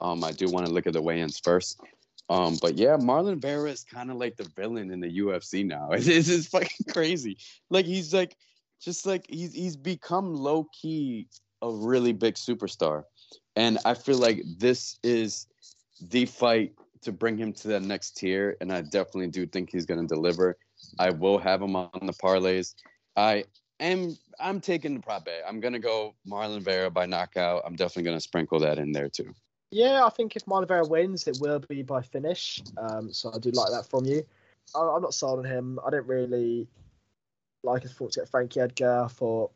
Um, 0.00 0.22
I 0.22 0.32
do 0.32 0.48
want 0.50 0.66
to 0.66 0.72
look 0.72 0.86
at 0.86 0.92
the 0.92 1.02
weigh-ins 1.02 1.38
first. 1.38 1.80
Um, 2.28 2.58
but 2.60 2.76
yeah, 2.76 2.96
Marlon 2.96 3.40
Vera 3.40 3.70
is 3.70 3.84
kind 3.84 4.10
of 4.10 4.16
like 4.16 4.36
the 4.36 4.48
villain 4.56 4.90
in 4.90 5.00
the 5.00 5.18
UFC 5.18 5.64
now. 5.66 5.90
It's, 5.92 6.06
it's, 6.06 6.28
it's 6.28 6.46
fucking 6.48 6.92
crazy. 6.92 7.38
Like 7.70 7.86
he's 7.86 8.14
like, 8.14 8.36
just 8.80 9.06
like 9.06 9.26
he's 9.28 9.54
he's 9.54 9.76
become 9.76 10.34
low 10.34 10.68
key 10.80 11.28
a 11.62 11.70
really 11.70 12.12
big 12.12 12.34
superstar, 12.34 13.04
and 13.56 13.78
I 13.84 13.94
feel 13.94 14.18
like 14.18 14.42
this 14.58 14.98
is 15.02 15.46
the 16.10 16.26
fight 16.26 16.74
to 17.02 17.12
bring 17.12 17.38
him 17.38 17.52
to 17.52 17.68
that 17.68 17.82
next 17.82 18.16
tier. 18.16 18.56
And 18.60 18.72
I 18.72 18.82
definitely 18.82 19.28
do 19.28 19.46
think 19.46 19.70
he's 19.70 19.86
going 19.86 20.00
to 20.00 20.06
deliver. 20.06 20.56
I 20.98 21.10
will 21.10 21.38
have 21.38 21.62
him 21.62 21.76
on 21.76 21.90
the 22.02 22.12
parlays. 22.12 22.74
I 23.16 23.44
am 23.80 24.16
I'm 24.40 24.60
taking 24.60 24.94
the 24.94 25.00
prop 25.00 25.24
bet. 25.24 25.42
I'm 25.46 25.60
gonna 25.60 25.78
go 25.78 26.14
Marlon 26.26 26.62
Vera 26.62 26.90
by 26.90 27.06
knockout. 27.06 27.62
I'm 27.64 27.76
definitely 27.76 28.04
gonna 28.04 28.20
sprinkle 28.20 28.58
that 28.60 28.78
in 28.78 28.92
there 28.92 29.08
too. 29.08 29.34
Yeah, 29.70 30.04
I 30.04 30.10
think 30.10 30.36
if 30.36 30.44
Marlon 30.46 30.68
Vera 30.68 30.86
wins, 30.86 31.26
it 31.26 31.38
will 31.40 31.58
be 31.58 31.82
by 31.82 32.02
finish. 32.02 32.62
Um, 32.76 33.12
so 33.12 33.32
I 33.34 33.38
do 33.38 33.50
like 33.50 33.70
that 33.70 33.86
from 33.86 34.04
you. 34.04 34.24
I, 34.74 34.96
am 34.96 35.02
not 35.02 35.14
sold 35.14 35.40
on 35.40 35.44
him. 35.44 35.78
I 35.86 35.90
don't 35.90 36.06
really 36.06 36.68
like 37.62 37.82
his 37.82 37.92
thoughts 37.92 38.16
get 38.16 38.28
Frankie 38.28 38.60
Edgar. 38.60 39.04
I 39.04 39.08
thought 39.08 39.52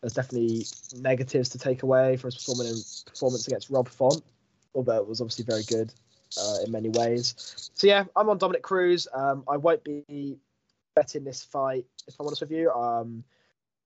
there's 0.00 0.14
definitely 0.14 0.64
negatives 0.96 1.48
to 1.50 1.58
take 1.58 1.82
away 1.82 2.16
from 2.16 2.28
his 2.28 2.36
performance 2.36 3.04
performance 3.06 3.46
against 3.46 3.70
Rob 3.70 3.88
Font, 3.88 4.22
although 4.74 4.98
it 4.98 5.06
was 5.06 5.20
obviously 5.20 5.44
very 5.44 5.64
good 5.64 5.92
uh, 6.40 6.56
in 6.64 6.72
many 6.72 6.88
ways. 6.90 7.34
So 7.74 7.86
yeah, 7.86 8.04
I'm 8.16 8.28
on 8.28 8.38
Dominick 8.38 8.62
Cruz. 8.62 9.08
Um, 9.12 9.44
I 9.48 9.56
won't 9.56 9.84
be 9.84 10.38
betting 10.94 11.24
this 11.24 11.42
fight 11.42 11.84
if 12.06 12.14
I'm 12.18 12.26
honest 12.26 12.40
with 12.40 12.50
you. 12.50 12.70
Um, 12.70 13.24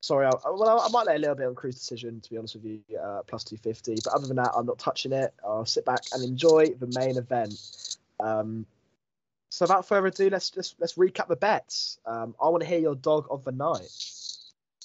sorry, 0.03 0.27
I, 0.27 0.31
well, 0.51 0.81
I, 0.81 0.89
might 0.91 1.07
lay 1.07 1.15
a 1.15 1.19
little 1.19 1.35
bit 1.35 1.47
on 1.47 1.55
Cruz 1.55 1.77
decision 1.77 2.21
to 2.21 2.31
be 2.31 2.37
honest 2.37 2.57
with 2.57 2.65
you, 2.65 2.81
uh, 2.99 3.23
plus 3.23 3.45
250. 3.45 3.97
But 4.05 4.13
other 4.13 4.27
than 4.27 4.37
that, 4.37 4.51
I'm 4.55 4.67
not 4.67 4.79
touching 4.79 5.13
it. 5.13 5.33
I'll 5.43 5.65
sit 5.65 5.87
back 5.87 6.01
and 6.13 6.23
enjoy 6.23 6.75
the 6.79 6.93
main 6.95 7.17
event. 7.17 7.97
Um, 8.21 8.67
so 9.49 9.65
without 9.65 9.87
further 9.87 10.09
ado, 10.09 10.29
let's 10.31 10.51
just 10.51 10.77
let's 10.79 10.95
recap 10.95 11.29
the 11.29 11.37
bets. 11.37 11.99
Um, 12.05 12.35
I 12.43 12.49
want 12.49 12.63
to 12.63 12.69
hear 12.69 12.79
your 12.79 12.95
dog 12.95 13.27
of 13.31 13.45
the 13.45 13.53
night. 13.53 13.91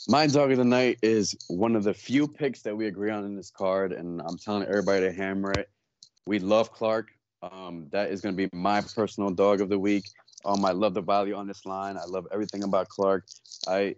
My 0.07 0.28
dog 0.28 0.51
of 0.51 0.57
the 0.57 0.65
night 0.65 0.99
is 1.01 1.36
one 1.47 1.76
of 1.76 1.84
the 1.84 1.93
few 1.93 2.28
picks 2.28 2.61
that 2.61 2.76
we 2.76 2.88
agree 2.88 3.11
on 3.11 3.26
in 3.26 3.36
this 3.36 3.49
card, 3.49 3.91
and 3.91 4.22
I'm 4.22 4.38
telling 4.38 4.63
everybody 4.63 5.01
to 5.01 5.11
hammer 5.11 5.51
it. 5.51 5.70
We 6.26 6.39
love 6.39 6.72
Clark. 6.72 7.09
Um, 7.41 7.88
that 7.91 8.09
is 8.11 8.22
going 8.22 8.36
to 8.36 8.47
be 8.47 8.49
my 8.55 8.82
personal 8.82 9.30
dog 9.30 9.61
of 9.61 9.70
the 9.70 9.78
week. 9.78 10.05
Um, 10.47 10.63
I 10.63 10.71
love 10.71 10.93
the 10.93 11.01
value 11.01 11.35
on 11.35 11.45
this 11.45 11.65
line. 11.65 11.97
I 11.97 12.05
love 12.05 12.25
everything 12.31 12.63
about 12.63 12.87
Clark. 12.87 13.25
I 13.67 13.95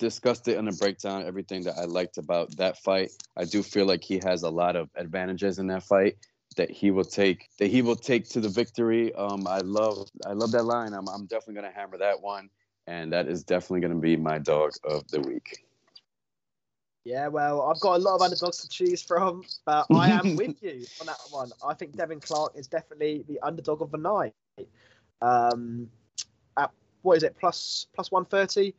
discussed 0.00 0.48
it 0.48 0.58
in 0.58 0.64
the 0.64 0.72
breakdown, 0.72 1.24
everything 1.24 1.62
that 1.62 1.78
I 1.78 1.84
liked 1.84 2.18
about 2.18 2.56
that 2.56 2.76
fight. 2.78 3.12
I 3.36 3.44
do 3.44 3.62
feel 3.62 3.86
like 3.86 4.02
he 4.02 4.20
has 4.24 4.42
a 4.42 4.50
lot 4.50 4.74
of 4.74 4.90
advantages 4.96 5.60
in 5.60 5.68
that 5.68 5.84
fight 5.84 6.16
that 6.56 6.70
he 6.70 6.90
will 6.90 7.04
take 7.04 7.48
that 7.58 7.68
he 7.68 7.82
will 7.82 7.96
take 7.96 8.28
to 8.30 8.40
the 8.40 8.48
victory. 8.48 9.14
Um, 9.14 9.46
I 9.46 9.58
love 9.58 10.08
I 10.26 10.32
love 10.32 10.50
that 10.52 10.64
line. 10.64 10.92
I'm 10.92 11.08
I'm 11.08 11.26
definitely 11.26 11.54
gonna 11.54 11.72
hammer 11.72 11.98
that 11.98 12.20
one, 12.20 12.50
and 12.88 13.12
that 13.12 13.28
is 13.28 13.44
definitely 13.44 13.80
gonna 13.80 14.00
be 14.00 14.16
my 14.16 14.38
dog 14.38 14.72
of 14.84 15.08
the 15.08 15.20
week. 15.20 15.64
Yeah, 17.04 17.28
well, 17.28 17.62
I've 17.62 17.80
got 17.80 17.96
a 17.96 18.02
lot 18.02 18.16
of 18.16 18.22
underdogs 18.22 18.58
to 18.58 18.68
choose 18.68 19.02
from, 19.02 19.44
but 19.64 19.86
I 19.92 20.10
am 20.10 20.36
with 20.36 20.54
you 20.62 20.86
on 21.00 21.06
that 21.06 21.18
one. 21.30 21.50
I 21.64 21.74
think 21.74 21.96
Devin 21.96 22.20
Clark 22.20 22.52
is 22.56 22.66
definitely 22.66 23.24
the 23.28 23.40
underdog 23.40 23.82
of 23.82 23.90
the 23.90 23.98
night. 23.98 24.34
Um, 25.22 25.88
at 26.56 26.70
what 27.02 27.16
is 27.16 27.22
it 27.22 27.36
plus 27.38 27.86
plus 27.94 28.10
one 28.10 28.24
thirty? 28.24 28.74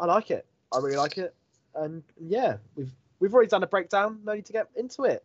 I 0.00 0.06
like 0.06 0.30
it. 0.30 0.46
I 0.72 0.78
really 0.78 0.96
like 0.96 1.18
it. 1.18 1.34
And 1.74 2.02
yeah, 2.20 2.56
we've 2.76 2.92
we've 3.20 3.34
already 3.34 3.48
done 3.48 3.62
a 3.62 3.66
breakdown. 3.66 4.20
No 4.24 4.34
need 4.34 4.46
to 4.46 4.52
get 4.52 4.68
into 4.76 5.04
it. 5.04 5.24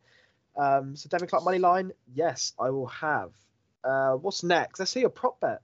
Um, 0.57 0.95
so 0.95 1.09
Devin 1.09 1.27
Clark 1.27 1.43
money 1.43 1.59
line, 1.59 1.91
yes, 2.13 2.53
I 2.59 2.69
will 2.69 2.87
have. 2.87 3.31
Uh, 3.83 4.13
what's 4.13 4.43
next? 4.43 4.79
Let's 4.79 4.91
see 4.91 5.01
your 5.01 5.09
prop 5.09 5.39
bet. 5.39 5.61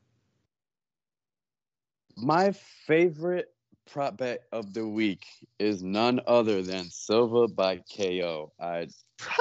My 2.17 2.51
favorite 2.85 3.53
prop 3.91 4.17
bet 4.17 4.43
of 4.51 4.73
the 4.73 4.87
week 4.87 5.25
is 5.57 5.81
none 5.81 6.19
other 6.27 6.61
than 6.61 6.89
Silva 6.89 7.47
by 7.47 7.81
KO. 7.95 8.51
I 8.59 8.87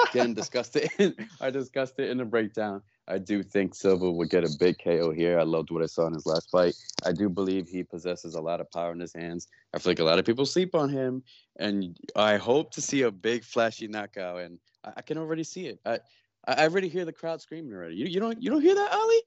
again 0.09 0.33
discussed 0.35 0.75
it. 0.75 0.91
In, 0.97 1.15
I 1.41 1.49
discussed 1.49 1.99
it 1.99 2.09
in 2.09 2.17
the 2.17 2.25
breakdown. 2.25 2.81
I 3.09 3.17
do 3.17 3.41
think 3.41 3.73
Silva 3.73 4.09
would 4.11 4.29
get 4.29 4.43
a 4.43 4.55
big 4.59 4.77
KO 4.83 5.11
here. 5.11 5.39
I 5.39 5.43
loved 5.43 5.71
what 5.71 5.81
I 5.81 5.87
saw 5.87 6.05
in 6.07 6.13
his 6.13 6.25
last 6.25 6.49
fight. 6.51 6.75
I 7.05 7.11
do 7.11 7.27
believe 7.27 7.67
he 7.67 7.83
possesses 7.83 8.35
a 8.35 8.41
lot 8.41 8.61
of 8.61 8.71
power 8.71 8.91
in 8.91 8.99
his 8.99 9.13
hands. 9.13 9.47
I 9.73 9.79
feel 9.79 9.91
like 9.91 9.99
a 9.99 10.03
lot 10.03 10.19
of 10.19 10.25
people 10.25 10.45
sleep 10.45 10.75
on 10.75 10.89
him, 10.89 11.23
and 11.57 11.97
I 12.15 12.37
hope 12.37 12.71
to 12.71 12.81
see 12.81 13.01
a 13.01 13.11
big, 13.11 13.43
flashy 13.43 13.87
knockout. 13.87 14.41
And 14.41 14.59
I, 14.83 14.93
I 14.97 15.01
can 15.01 15.17
already 15.17 15.43
see 15.43 15.65
it. 15.67 15.79
I 15.85 15.99
I 16.47 16.63
already 16.63 16.87
hear 16.87 17.05
the 17.05 17.13
crowd 17.13 17.41
screaming 17.41 17.73
already. 17.73 17.95
You, 17.95 18.05
you 18.05 18.19
don't 18.19 18.41
you 18.41 18.49
don't 18.49 18.61
hear 18.61 18.75
that, 18.75 18.91
Ali? 18.91 19.21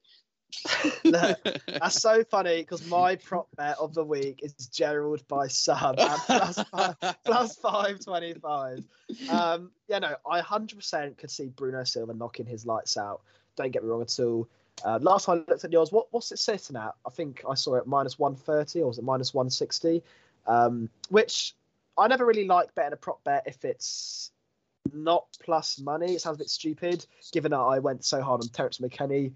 no, 1.05 1.33
that's 1.67 1.99
so 1.99 2.23
funny 2.23 2.61
because 2.61 2.85
my 2.87 3.15
prop 3.15 3.47
bet 3.55 3.75
of 3.79 3.93
the 3.93 4.03
week 4.03 4.39
is 4.43 4.53
Gerald 4.67 5.27
by 5.27 5.47
sub 5.47 5.99
at 5.99 6.19
plus 6.19 6.63
five, 6.71 6.95
plus 7.25 7.55
five 7.57 7.99
twenty 7.99 8.33
five. 8.35 8.83
Um, 9.29 9.71
yeah, 9.87 9.99
no, 9.99 10.15
I 10.29 10.41
hundred 10.41 10.75
percent 10.75 11.17
could 11.17 11.31
see 11.31 11.47
Bruno 11.47 11.83
Silva 11.83 12.13
knocking 12.13 12.45
his 12.45 12.65
lights 12.65 12.97
out. 12.97 13.21
Don't 13.55 13.71
get 13.71 13.83
me 13.83 13.89
wrong 13.89 14.01
at 14.01 14.19
all. 14.19 14.47
Uh, 14.83 14.99
last 15.01 15.25
time 15.25 15.45
I 15.47 15.51
looked 15.51 15.63
at 15.63 15.71
yours, 15.71 15.91
what 15.91 16.07
what's 16.11 16.31
it 16.31 16.39
sitting 16.39 16.75
at? 16.75 16.93
I 17.05 17.09
think 17.11 17.43
I 17.49 17.53
saw 17.53 17.75
it 17.75 17.87
minus 17.87 18.17
one 18.17 18.35
thirty 18.35 18.81
or 18.81 18.87
was 18.87 18.97
it 18.97 19.03
minus 19.03 19.33
one 19.33 19.49
sixty? 19.49 20.01
Um, 20.47 20.89
which 21.09 21.53
I 21.97 22.07
never 22.07 22.25
really 22.25 22.45
like 22.45 22.73
betting 22.75 22.93
a 22.93 22.97
prop 22.97 23.23
bet 23.23 23.43
if 23.45 23.63
it's 23.63 24.31
not 24.91 25.25
plus 25.41 25.79
money. 25.79 26.13
It 26.15 26.21
sounds 26.21 26.35
a 26.35 26.39
bit 26.39 26.49
stupid, 26.49 27.05
given 27.31 27.51
that 27.51 27.59
I 27.59 27.79
went 27.79 28.03
so 28.03 28.21
hard 28.21 28.41
on 28.41 28.47
Terrance 28.49 28.79
McKinney 28.79 29.33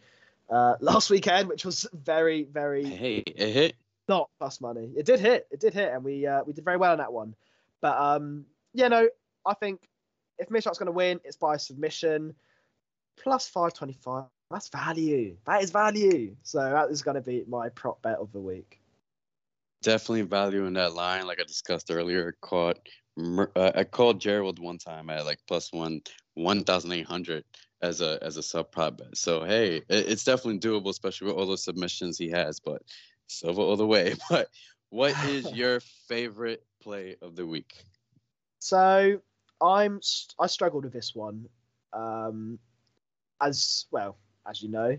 uh, 0.50 0.76
last 0.82 1.10
weekend, 1.10 1.48
which 1.48 1.64
was 1.64 1.88
very, 1.94 2.44
very 2.44 2.84
Hey, 2.86 3.18
it 3.20 3.54
hit. 3.54 3.76
not 4.10 4.30
plus 4.40 4.60
money. 4.60 4.92
It 4.98 5.06
did 5.06 5.20
hit. 5.20 5.48
It 5.52 5.60
did 5.60 5.74
hit, 5.74 5.94
and 5.94 6.04
we 6.04 6.26
uh, 6.26 6.44
we 6.46 6.54
did 6.54 6.66
very 6.66 6.78
well 6.78 6.92
on 6.92 6.98
that 6.98 7.14
one. 7.14 7.36
But 7.80 7.98
um, 7.98 8.46
yeah, 8.74 8.88
no, 8.88 9.08
I 9.46 9.54
think 9.54 9.88
if 10.40 10.50
Meerschaert's 10.50 10.80
going 10.80 10.88
to 10.88 10.92
win, 10.92 11.20
it's 11.24 11.38
by 11.38 11.58
submission. 11.58 12.34
Plus 13.22 13.48
five 13.48 13.74
twenty 13.74 13.94
five. 13.94 14.26
That's 14.50 14.70
value. 14.70 15.36
That 15.46 15.64
is 15.64 15.72
value. 15.72 16.36
So 16.44 16.60
that 16.60 16.90
is 16.90 17.02
going 17.02 17.16
to 17.16 17.22
be 17.22 17.44
my 17.48 17.70
prop 17.70 18.02
bet 18.02 18.18
of 18.18 18.32
the 18.32 18.40
week. 18.40 18.80
Definitely 19.82 20.22
value 20.24 20.66
in 20.66 20.74
that 20.74 20.94
line, 20.94 21.28
like 21.28 21.40
I 21.40 21.44
discussed 21.44 21.92
earlier. 21.92 22.34
I 22.34 22.46
caught 22.46 22.80
uh, 23.56 23.72
I 23.76 23.84
called 23.84 24.22
Gerald 24.22 24.60
one 24.60 24.78
time 24.78 25.10
at 25.10 25.26
like 25.26 25.40
plus 25.48 25.74
one 25.74 26.02
one 26.36 26.64
thousand 26.64 26.92
eight 26.94 27.06
hundred 27.06 27.44
as 27.82 28.02
a 28.02 28.20
as 28.22 28.38
a 28.38 28.44
sub 28.44 28.72
prop 28.72 28.98
bet. 28.98 29.18
So 29.18 29.44
hey, 29.44 29.78
it, 29.78 29.86
it's 29.90 30.24
definitely 30.24 30.60
doable, 30.60 30.90
especially 30.90 31.28
with 31.28 31.38
all 31.38 31.46
those 31.46 31.64
submissions 31.64 32.18
he 32.18 32.30
has. 32.30 32.60
But 32.60 32.82
Silva 33.28 33.62
all 33.62 33.78
the 33.78 33.88
way. 33.88 34.16
But 34.30 34.50
what 34.90 35.16
is 35.26 35.52
your 35.52 35.80
favorite 36.08 36.64
play 36.82 37.18
of 37.22 37.36
the 37.36 37.46
week? 37.46 37.74
So 38.60 39.22
I'm 39.62 40.02
I 40.40 40.48
struggled 40.48 40.84
with 40.84 40.94
this 40.94 41.16
one, 41.16 41.48
um, 41.94 42.60
as 43.42 43.86
well 43.92 44.18
as 44.48 44.62
you 44.62 44.70
know. 44.70 44.98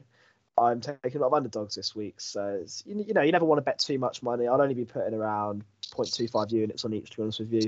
I'm 0.56 0.80
taking 0.80 1.16
a 1.16 1.18
lot 1.20 1.28
of 1.28 1.34
underdogs 1.34 1.74
this 1.76 1.94
week, 1.94 2.20
so 2.20 2.64
you, 2.84 3.04
you 3.06 3.14
know 3.14 3.22
you 3.22 3.32
never 3.32 3.44
want 3.44 3.58
to 3.58 3.62
bet 3.62 3.78
too 3.78 3.98
much 3.98 4.22
money. 4.22 4.48
I'd 4.48 4.60
only 4.60 4.74
be 4.74 4.84
putting 4.84 5.14
around 5.14 5.62
0.25 5.82 6.50
units 6.50 6.84
on 6.84 6.92
each, 6.92 7.10
to 7.10 7.16
be 7.16 7.22
honest 7.22 7.40
with 7.40 7.52
you. 7.52 7.62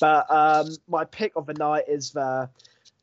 But 0.00 0.30
um, 0.30 0.76
my 0.86 1.04
pick 1.04 1.32
of 1.36 1.46
the 1.46 1.54
night 1.54 1.84
is 1.88 2.10
the 2.10 2.50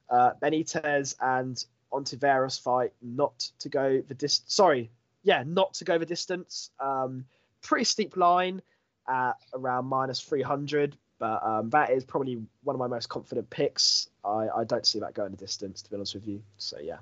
uh, 0.10 0.32
Benitez 0.42 1.16
and 1.20 1.64
Ontiveros 1.92 2.62
fight, 2.62 2.94
not 3.02 3.50
to 3.60 3.70
go 3.70 4.02
the 4.08 4.14
distance. 4.14 4.54
Sorry, 4.54 4.92
yeah, 5.24 5.44
not 5.46 5.74
to 5.76 5.84
go 5.84 5.98
the 5.98 6.06
distance. 6.06 6.70
Um, 6.80 7.26
pretty 7.62 7.86
steep 7.86 8.18
line 8.18 8.62
at 9.08 9.34
around 9.54 9.86
minus 9.86 10.20
300, 10.20 10.98
but 11.24 11.42
um, 11.42 11.70
that 11.70 11.90
is 11.90 12.04
probably 12.04 12.38
one 12.64 12.76
of 12.76 12.80
my 12.82 12.88
most 12.88 13.08
confident 13.08 13.50
picks. 13.50 14.10
I, 14.26 14.50
I 14.58 14.64
don't 14.66 14.86
see 14.86 15.00
that 15.00 15.14
going 15.14 15.32
the 15.32 15.38
distance, 15.38 15.82
to 15.84 15.90
be 15.90 15.96
honest 15.96 16.16
with 16.16 16.28
you. 16.28 16.44
So 16.58 16.80
yeah, 16.84 16.98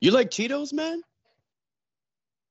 You 0.00 0.12
like 0.12 0.30
Cheetos, 0.30 0.72
man? 0.72 1.02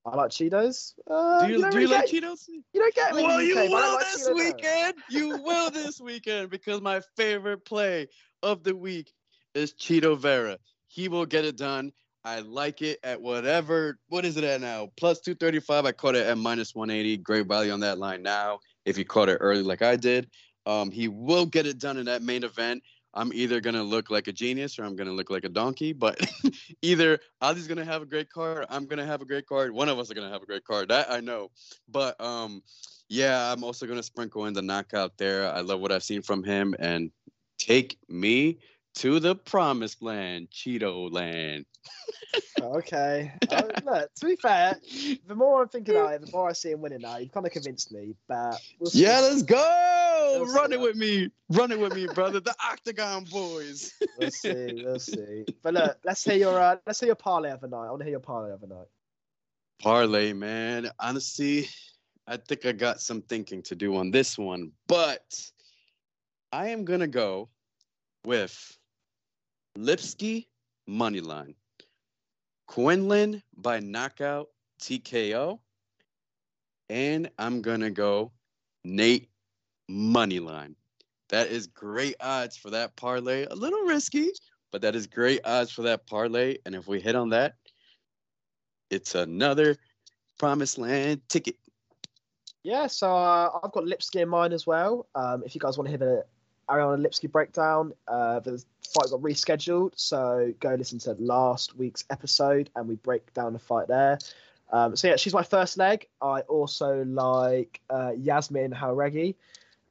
I 0.04 0.16
like 0.16 0.32
Cheetos. 0.32 0.92
Uh, 1.10 1.46
Do 1.46 1.52
you, 1.52 1.60
don't 1.62 1.70
do 1.70 1.78
you 1.78 1.84
really 1.86 1.96
like 1.96 2.10
get- 2.10 2.22
Cheetos? 2.22 2.46
You 2.48 2.62
don't 2.74 2.94
get 2.94 3.14
me. 3.14 3.22
Well, 3.22 3.40
you 3.40 3.58
UK, 3.58 3.70
will 3.70 3.94
like 3.94 4.00
this 4.12 4.28
Cheetos. 4.28 4.34
weekend. 4.34 4.94
You 5.08 5.42
will 5.42 5.70
this 5.70 5.98
weekend 5.98 6.50
because 6.50 6.82
my 6.82 7.00
favorite 7.16 7.64
play 7.64 8.08
of 8.42 8.62
the 8.62 8.76
week 8.76 9.10
is 9.54 9.72
Chito 9.72 10.14
Vera. 10.18 10.58
He 10.88 11.08
will 11.08 11.24
get 11.24 11.46
it 11.46 11.56
done. 11.56 11.90
I 12.22 12.40
like 12.40 12.82
it 12.82 12.98
at 13.02 13.22
whatever. 13.22 13.98
What 14.10 14.26
is 14.26 14.36
it 14.36 14.44
at 14.44 14.60
now? 14.60 14.90
Plus 14.98 15.20
235. 15.20 15.86
I 15.86 15.92
caught 15.92 16.16
it 16.16 16.26
at 16.26 16.36
minus 16.36 16.74
180. 16.74 17.16
Great 17.16 17.46
value 17.46 17.72
on 17.72 17.80
that 17.80 17.96
line 17.96 18.22
now. 18.22 18.58
If 18.84 18.98
you 18.98 19.04
caught 19.04 19.28
it 19.28 19.38
early 19.40 19.62
like 19.62 19.82
I 19.82 19.96
did, 19.96 20.30
um, 20.66 20.90
he 20.90 21.08
will 21.08 21.46
get 21.46 21.66
it 21.66 21.78
done 21.78 21.96
in 21.96 22.06
that 22.06 22.22
main 22.22 22.44
event. 22.44 22.82
I'm 23.12 23.32
either 23.32 23.60
gonna 23.60 23.82
look 23.82 24.10
like 24.10 24.28
a 24.28 24.32
genius 24.32 24.78
or 24.78 24.84
I'm 24.84 24.94
gonna 24.94 25.12
look 25.12 25.30
like 25.30 25.44
a 25.44 25.48
donkey. 25.48 25.92
But 25.92 26.20
either 26.82 27.18
Ali's 27.40 27.66
gonna 27.66 27.84
have 27.84 28.02
a 28.02 28.06
great 28.06 28.30
card, 28.30 28.66
I'm 28.70 28.86
gonna 28.86 29.06
have 29.06 29.20
a 29.20 29.24
great 29.24 29.46
card. 29.46 29.72
One 29.72 29.88
of 29.88 29.98
us 29.98 30.10
are 30.10 30.14
gonna 30.14 30.30
have 30.30 30.42
a 30.42 30.46
great 30.46 30.64
card. 30.64 30.88
That 30.88 31.10
I 31.10 31.20
know. 31.20 31.50
But 31.88 32.20
um, 32.20 32.62
yeah, 33.08 33.52
I'm 33.52 33.64
also 33.64 33.86
gonna 33.86 34.02
sprinkle 34.02 34.46
in 34.46 34.54
the 34.54 34.62
knockout 34.62 35.18
there. 35.18 35.50
I 35.52 35.60
love 35.60 35.80
what 35.80 35.92
I've 35.92 36.04
seen 36.04 36.22
from 36.22 36.44
him, 36.44 36.74
and 36.78 37.10
take 37.58 37.98
me 38.08 38.58
to 38.96 39.20
the 39.20 39.34
promised 39.34 40.02
land, 40.02 40.48
Cheeto 40.50 41.12
land. 41.12 41.66
Okay. 42.60 43.32
Uh, 43.50 43.62
look, 43.84 44.14
to 44.14 44.26
be 44.26 44.36
fair, 44.36 44.76
the 45.26 45.34
more 45.34 45.62
I'm 45.62 45.68
thinking 45.68 45.96
about 45.96 46.14
it, 46.14 46.20
the 46.24 46.30
more 46.30 46.48
I 46.48 46.52
see 46.52 46.70
him 46.70 46.80
winning 46.80 47.00
now. 47.00 47.16
You've 47.16 47.32
kind 47.32 47.44
of 47.44 47.50
convinced 47.50 47.90
me, 47.90 48.14
but 48.28 48.60
we'll 48.78 48.90
see. 48.90 49.02
Yeah, 49.02 49.18
let's 49.20 49.42
go. 49.42 50.36
We'll 50.40 50.54
Run 50.54 50.72
it 50.72 50.78
with 50.78 50.94
me. 50.94 51.30
Run 51.48 51.72
it 51.72 51.80
with 51.80 51.94
me, 51.94 52.06
brother. 52.14 52.38
The 52.38 52.54
Octagon 52.64 53.24
Boys. 53.24 53.92
We'll 54.18 54.30
see. 54.30 54.82
We'll 54.84 55.00
see. 55.00 55.46
But 55.62 55.74
look, 55.74 55.98
let's 56.04 56.22
hear 56.22 56.36
your 56.36 56.60
uh, 56.60 56.76
let's 56.86 57.00
hear 57.00 57.08
your 57.08 57.16
parlay 57.16 57.50
of 57.50 57.60
the 57.60 57.68
night. 57.68 57.86
I 57.86 57.90
want 57.90 58.00
to 58.00 58.04
hear 58.04 58.12
your 58.12 58.20
parlay 58.20 58.52
of 58.52 58.60
the 58.60 58.66
night. 58.66 58.86
Parlay, 59.82 60.34
man. 60.34 60.90
Honestly, 61.00 61.68
I 62.26 62.36
think 62.36 62.66
I 62.66 62.72
got 62.72 63.00
some 63.00 63.22
thinking 63.22 63.62
to 63.62 63.74
do 63.74 63.96
on 63.96 64.10
this 64.10 64.38
one, 64.38 64.72
but 64.86 65.24
I 66.52 66.68
am 66.68 66.84
gonna 66.84 67.08
go 67.08 67.48
with 68.24 68.78
Lipski 69.80 70.46
money 70.86 71.20
line, 71.20 71.54
Quinlan 72.66 73.42
by 73.56 73.80
knockout 73.80 74.48
TKO, 74.82 75.58
and 76.90 77.30
I'm 77.38 77.62
gonna 77.62 77.90
go 77.90 78.32
Nate 78.84 79.30
money 79.88 80.38
line. 80.38 80.76
That 81.30 81.48
is 81.48 81.66
great 81.66 82.16
odds 82.20 82.58
for 82.58 82.70
that 82.70 82.94
parlay. 82.96 83.46
A 83.50 83.54
little 83.54 83.80
risky, 83.84 84.30
but 84.70 84.82
that 84.82 84.94
is 84.94 85.06
great 85.06 85.40
odds 85.44 85.70
for 85.70 85.82
that 85.82 86.06
parlay. 86.06 86.58
And 86.66 86.74
if 86.74 86.86
we 86.86 87.00
hit 87.00 87.14
on 87.14 87.30
that, 87.30 87.54
it's 88.90 89.14
another 89.14 89.76
promised 90.38 90.76
land 90.76 91.22
ticket. 91.30 91.56
Yeah, 92.62 92.86
so 92.86 93.16
uh, 93.16 93.48
I've 93.62 93.72
got 93.72 93.84
Lipski 93.84 94.20
in 94.20 94.28
mine 94.28 94.52
as 94.52 94.66
well. 94.66 95.06
Um, 95.14 95.42
if 95.46 95.54
you 95.54 95.60
guys 95.60 95.78
want 95.78 95.86
to 95.86 95.90
hear 95.90 95.98
the 95.98 96.24
Ariane 96.70 97.02
Lipski 97.02 97.30
breakdown, 97.30 97.92
uh, 98.06 98.40
the 98.40 98.62
fight 98.94 99.10
got 99.10 99.20
rescheduled, 99.20 99.92
so 99.96 100.52
go 100.60 100.74
listen 100.74 100.98
to 101.00 101.12
last 101.18 101.76
week's 101.76 102.04
episode 102.10 102.70
and 102.76 102.88
we 102.88 102.96
break 102.96 103.32
down 103.34 103.52
the 103.52 103.58
fight 103.58 103.88
there. 103.88 104.18
Um, 104.72 104.94
so 104.96 105.08
yeah, 105.08 105.16
she's 105.16 105.34
my 105.34 105.42
first 105.42 105.76
leg. 105.78 106.06
I 106.22 106.40
also 106.42 107.04
like 107.04 107.80
uh, 107.90 108.12
Yazmin 108.16 108.72
Jauregui 108.72 109.34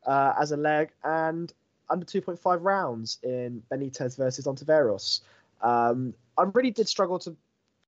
uh, 0.05 0.34
as 0.39 0.51
a 0.51 0.57
leg 0.57 0.91
and 1.03 1.51
under 1.89 2.05
2.5 2.05 2.59
rounds 2.61 3.17
in 3.23 3.61
Benitez 3.71 4.15
versus 4.15 4.45
Ontiveros. 4.45 5.21
Um, 5.61 6.13
I 6.38 6.43
really 6.53 6.71
did 6.71 6.88
struggle 6.88 7.19
to 7.19 7.36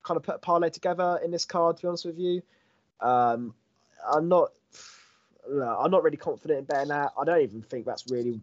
kind 0.02 0.16
of 0.16 0.22
put 0.22 0.34
a 0.34 0.38
parlay 0.38 0.70
together 0.70 1.20
in 1.24 1.30
this 1.30 1.44
card, 1.44 1.76
to 1.76 1.82
be 1.82 1.88
honest 1.88 2.04
with 2.04 2.18
you. 2.18 2.42
Um, 3.00 3.54
I'm 4.06 4.28
not. 4.28 4.52
no, 5.48 5.78
I'm 5.78 5.90
not 5.90 6.02
really 6.02 6.16
confident 6.16 6.58
in 6.60 6.64
betting 6.64 6.88
that. 6.88 7.12
I 7.18 7.24
don't 7.24 7.42
even 7.42 7.62
think 7.62 7.86
that's 7.86 8.10
really 8.10 8.40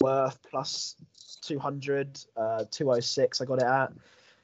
worth 0.00 0.38
plus 0.50 0.96
200, 1.42 2.20
uh, 2.36 2.64
206. 2.70 3.40
I 3.40 3.44
got 3.44 3.58
it 3.58 3.64
at. 3.64 3.92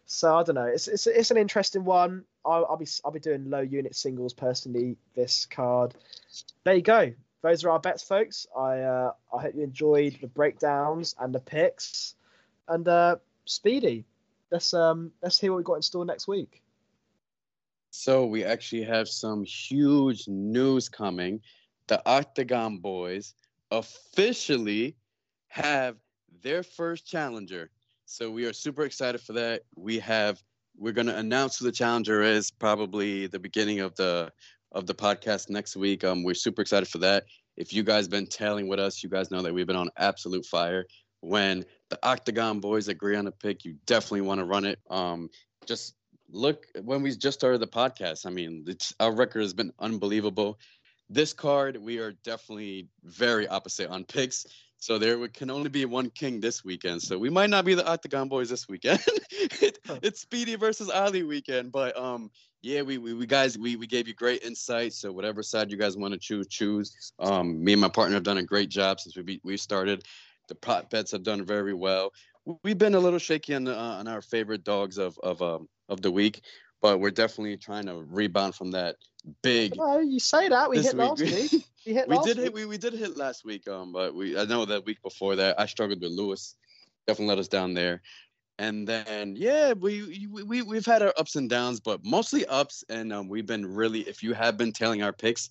So 0.07 0.37
I 0.37 0.43
don't 0.43 0.57
know. 0.57 0.67
It's 0.67 0.89
it's, 0.89 1.07
it's 1.07 1.31
an 1.31 1.37
interesting 1.37 1.85
one. 1.85 2.25
I'll, 2.45 2.67
I'll 2.69 2.77
be 2.77 2.87
I'll 3.05 3.13
be 3.13 3.21
doing 3.21 3.49
low 3.49 3.61
unit 3.61 3.95
singles 3.95 4.35
personally 4.35 4.97
this 5.15 5.47
card. 5.47 5.95
There 6.65 6.75
you 6.75 6.83
go. 6.83 7.13
Those 7.43 7.65
are 7.65 7.71
our 7.71 7.79
bets, 7.79 8.03
folks. 8.03 8.47
I 8.57 8.81
uh, 8.81 9.13
I 9.33 9.43
hope 9.43 9.55
you 9.55 9.63
enjoyed 9.63 10.19
the 10.21 10.27
breakdowns 10.27 11.15
and 11.21 11.33
the 11.33 11.39
picks. 11.39 12.17
And 12.67 12.87
uh, 12.89 13.17
Speedy, 13.45 14.05
let's 14.51 14.75
um 14.75 15.13
let's 15.23 15.39
hear 15.39 15.53
what 15.53 15.59
we 15.59 15.63
got 15.63 15.75
in 15.75 15.83
store 15.83 16.05
next 16.05 16.27
week. 16.27 16.61
So 17.91 18.27
we 18.27 18.45
actually 18.45 18.83
have 18.83 19.09
some 19.09 19.45
huge 19.45 20.29
news 20.29 20.89
coming. 20.89 21.41
The 21.87 22.03
Octagon 22.05 22.79
Boys 22.79 23.35
officially 23.71 24.97
have 25.51 25.97
their 26.43 26.63
first 26.63 27.07
challenger. 27.07 27.71
So 28.07 28.31
we 28.31 28.47
are 28.47 28.53
super 28.53 28.85
excited 28.85 29.21
for 29.21 29.35
that. 29.35 29.63
We 29.77 29.99
have 29.99 30.43
we're 30.77 30.93
going 30.93 31.09
to 31.09 31.17
announce 31.17 31.59
who 31.59 31.67
the 31.67 31.73
challenger 31.73 32.23
is 32.23 32.51
probably 32.51 33.27
the 33.27 33.39
beginning 33.39 33.81
of 33.81 33.95
the 33.97 34.33
of 34.73 34.87
the 34.87 34.95
podcast 34.95 35.51
next 35.51 35.77
week. 35.77 36.05
Um 36.05 36.23
we're 36.23 36.35
super 36.35 36.63
excited 36.63 36.89
for 36.89 36.99
that. 36.99 37.25
If 37.57 37.73
you 37.73 37.83
guys 37.83 38.09
been 38.09 38.27
tailing 38.27 38.69
with 38.69 38.79
us, 38.79 39.03
you 39.03 39.11
guys 39.11 39.31
know 39.31 39.43
that 39.43 39.53
we've 39.53 39.67
been 39.67 39.77
on 39.77 39.91
absolute 39.99 40.47
fire. 40.47 40.87
When 41.21 41.65
the 41.91 41.99
Octagon 42.03 42.61
Boys 42.61 42.89
agree 42.89 43.17
on 43.17 43.27
a 43.27 43.33
pick, 43.33 43.65
you 43.65 43.75
definitely 43.87 44.23
want 44.23 44.39
to 44.39 44.45
run 44.45 44.65
it. 44.65 44.79
Um 44.89 45.29
just 45.67 45.95
look 46.31 46.67
when 46.83 47.03
we 47.03 47.11
just 47.17 47.41
started 47.41 47.59
the 47.59 47.67
podcast. 47.67 48.25
I 48.25 48.31
mean, 48.31 48.65
our 49.01 49.13
record 49.13 49.43
has 49.43 49.53
been 49.53 49.73
unbelievable. 49.81 50.61
This 51.09 51.33
card, 51.33 51.77
we 51.77 51.99
are 51.99 52.13
definitely 52.23 52.89
very 53.03 53.49
opposite 53.49 53.89
on 53.91 54.05
picks. 54.05 54.47
So 54.81 54.97
there 54.97 55.29
can 55.29 55.51
only 55.51 55.69
be 55.69 55.85
one 55.85 56.09
king 56.09 56.41
this 56.41 56.65
weekend. 56.65 57.03
So 57.03 57.19
we 57.19 57.29
might 57.29 57.51
not 57.51 57.67
be 57.67 57.75
the 57.75 57.87
Octagon 57.87 58.29
Boys 58.29 58.49
this 58.49 58.67
weekend. 58.67 58.99
it, 59.31 59.79
it's 60.03 60.23
Speedy 60.23 60.57
versus 60.57 60.89
Ali 60.89 61.23
weekend. 61.23 61.71
But 61.71 61.97
um, 61.99 62.31
yeah, 62.63 62.81
we, 62.81 62.97
we, 62.97 63.13
we 63.13 63.27
guys 63.27 63.59
we, 63.59 63.77
we 63.77 63.87
gave 63.87 64.09
you 64.09 64.15
great 64.15 64.43
insight. 64.43 64.95
So 64.95 65.13
whatever 65.13 65.43
side 65.43 65.71
you 65.71 65.77
guys 65.77 65.99
want 65.99 66.15
to 66.15 66.19
choose, 66.19 66.49
choose. 66.49 67.13
Um, 67.19 67.63
me 67.63 67.73
and 67.73 67.81
my 67.81 67.91
partner 67.91 68.15
have 68.15 68.23
done 68.23 68.39
a 68.39 68.43
great 68.43 68.71
job 68.71 69.01
since 69.01 69.15
we 69.15 69.23
be, 69.23 69.41
we 69.45 69.59
started. 69.59 70.03
The 70.49 70.55
prop 70.55 70.89
bets 70.89 71.13
have 71.13 71.23
done 71.23 71.45
very 71.45 71.75
well. 71.75 72.11
We've 72.65 72.79
been 72.79 72.95
a 72.95 72.99
little 72.99 73.19
shaky 73.19 73.55
on 73.55 73.69
uh, 73.69 73.75
on 73.75 74.09
our 74.09 74.23
favorite 74.23 74.65
dogs 74.65 74.97
of 74.97 75.19
of 75.23 75.43
um 75.43 75.69
of 75.91 76.01
the 76.01 76.11
week. 76.11 76.43
But 76.81 77.01
we're 77.01 77.11
definitely 77.11 77.57
trying 77.57 77.87
to 77.87 78.05
rebound 78.09 78.55
from 78.55 78.71
that 78.73 78.97
big. 79.43 79.77
No, 79.77 79.99
you 80.01 80.19
say 80.19 80.49
that 80.49 80.71
we 80.71 80.81
hit 80.81 80.97
last 80.97 81.21
week. 81.21 81.53
week. 81.53 81.65
We 81.87 81.95
hit 81.95 82.09
we 82.09 82.19
did 82.19 82.37
week. 82.37 82.45
hit 82.45 82.53
we, 82.53 82.67
we 82.67 82.77
did 82.77 82.93
hit 82.93 83.17
last 83.17 83.43
week 83.43 83.67
um 83.67 83.91
but 83.91 84.15
we 84.15 84.39
i 84.39 84.45
know 84.45 84.67
that 84.67 84.85
week 84.85 85.01
before 85.03 85.35
that 85.37 85.59
i 85.59 85.65
struggled 85.65 86.03
with 86.03 86.13
lewis 86.13 86.55
definitely 87.07 87.29
let 87.29 87.39
us 87.39 87.49
down 87.49 87.73
there 87.73 88.03
and 88.59 88.87
then 88.87 89.35
yeah 89.35 89.73
we 89.73 90.27
we, 90.29 90.43
we 90.43 90.63
we've 90.63 90.85
had 90.85 91.01
our 91.01 91.15
ups 91.17 91.37
and 91.37 91.49
downs 91.49 91.81
but 91.81 92.05
mostly 92.05 92.45
ups 92.47 92.85
and 92.91 93.15
um, 93.15 93.31
we've 93.31 93.47
been 93.47 93.65
really 93.65 94.01
if 94.01 94.23
you 94.23 94.35
have 94.35 94.59
been 94.59 94.73
tailing 94.73 95.03
our 95.03 95.13
picks 95.13 95.49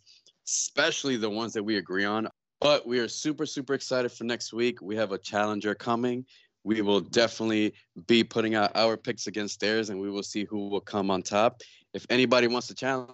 especially 0.47 1.17
the 1.17 1.29
ones 1.29 1.51
that 1.53 1.63
we 1.63 1.77
agree 1.77 2.05
on 2.05 2.27
but 2.61 2.85
we 2.85 2.99
are 2.99 3.07
super 3.07 3.47
super 3.47 3.73
excited 3.73 4.11
for 4.11 4.23
next 4.23 4.53
week 4.53 4.83
we 4.83 4.95
have 4.95 5.11
a 5.11 5.17
challenger 5.17 5.73
coming 5.73 6.23
we 6.63 6.81
will 6.81 6.99
definitely 6.99 7.73
be 8.07 8.23
putting 8.23 8.55
out 8.55 8.71
our 8.75 8.97
picks 8.97 9.27
against 9.27 9.59
theirs 9.59 9.89
and 9.89 9.99
we 9.99 10.09
will 10.09 10.23
see 10.23 10.45
who 10.45 10.69
will 10.69 10.81
come 10.81 11.09
on 11.09 11.21
top 11.21 11.61
if 11.93 12.05
anybody 12.09 12.47
wants 12.47 12.67
to 12.67 12.75
challenge 12.75 13.13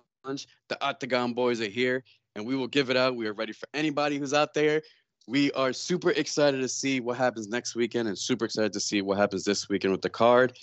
the 0.70 0.78
octagon 0.82 1.34
boys 1.34 1.62
are 1.62 1.70
here 1.70 2.04
and 2.36 2.46
we 2.46 2.56
will 2.56 2.68
give 2.68 2.90
it 2.90 2.98
out. 2.98 3.16
We 3.16 3.28
are 3.28 3.34
ready 3.34 3.54
for 3.54 3.68
anybody 3.74 4.18
who's 4.18 4.34
out 4.34 4.54
there. 4.54 4.82
We 5.28 5.52
are 5.54 5.74
super 5.74 6.12
excited 6.12 6.62
to 6.62 6.68
see 6.68 7.00
what 7.00 7.18
happens 7.18 7.48
next 7.48 7.76
weekend 7.76 8.08
and 8.08 8.18
super 8.18 8.46
excited 8.46 8.74
to 8.74 8.80
see 8.80 9.02
what 9.02 9.18
happens 9.18 9.44
this 9.44 9.70
weekend 9.70 9.92
with 9.92 10.02
the 10.02 10.10
card. 10.10 10.54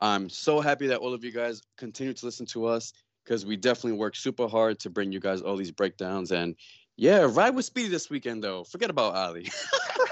I'm 0.00 0.30
so 0.30 0.60
happy 0.60 0.86
that 0.86 0.98
all 0.98 1.12
of 1.12 1.22
you 1.22 1.32
guys 1.32 1.60
continue 1.76 2.14
to 2.14 2.24
listen 2.24 2.46
to 2.46 2.66
us 2.66 2.92
because 3.24 3.44
we 3.44 3.56
definitely 3.56 3.98
work 3.98 4.16
super 4.16 4.48
hard 4.48 4.78
to 4.80 4.90
bring 4.90 5.12
you 5.12 5.20
guys 5.20 5.42
all 5.42 5.56
these 5.56 5.70
breakdowns. 5.70 6.32
And 6.32 6.54
yeah, 6.96 7.26
ride 7.30 7.54
with 7.54 7.66
Speedy 7.66 7.88
this 7.88 8.08
weekend, 8.08 8.42
though. 8.42 8.64
Forget 8.64 8.90
about 8.90 9.14
Ali. 9.14 9.50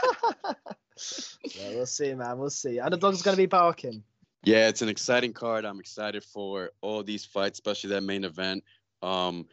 yeah, 1.45 1.71
we'll 1.71 1.87
see, 1.87 2.15
man. 2.15 2.39
We'll 2.39 2.51
see. 2.51 2.81
Underdog's 2.81 3.23
going 3.23 3.37
to 3.37 3.43
be 3.43 3.47
barking. 3.47 4.03
yeah, 4.45 4.69
it's 4.69 4.83
an 4.83 4.89
exciting 4.89 5.33
card. 5.33 5.65
I'm 5.65 5.81
excited 5.81 6.25
for 6.25 6.71
all 6.81 7.03
these 7.03 7.25
fights, 7.25 7.59
especially 7.59 7.91
that 7.91 8.03
main 8.03 8.25
event. 8.25 8.65
Um, 9.03 9.47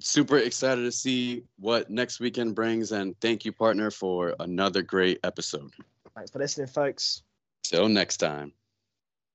super 0.00 0.38
excited 0.38 0.82
to 0.82 0.92
see 0.92 1.42
what 1.58 1.90
next 1.90 2.20
weekend 2.20 2.54
brings. 2.54 2.92
And 2.92 3.18
thank 3.20 3.44
you, 3.44 3.52
partner, 3.52 3.90
for 3.90 4.34
another 4.40 4.82
great 4.82 5.20
episode. 5.24 5.72
Thanks 6.14 6.30
for 6.30 6.38
listening, 6.38 6.66
folks. 6.68 7.22
Till 7.62 7.88
next 7.88 8.18
time. 8.18 8.52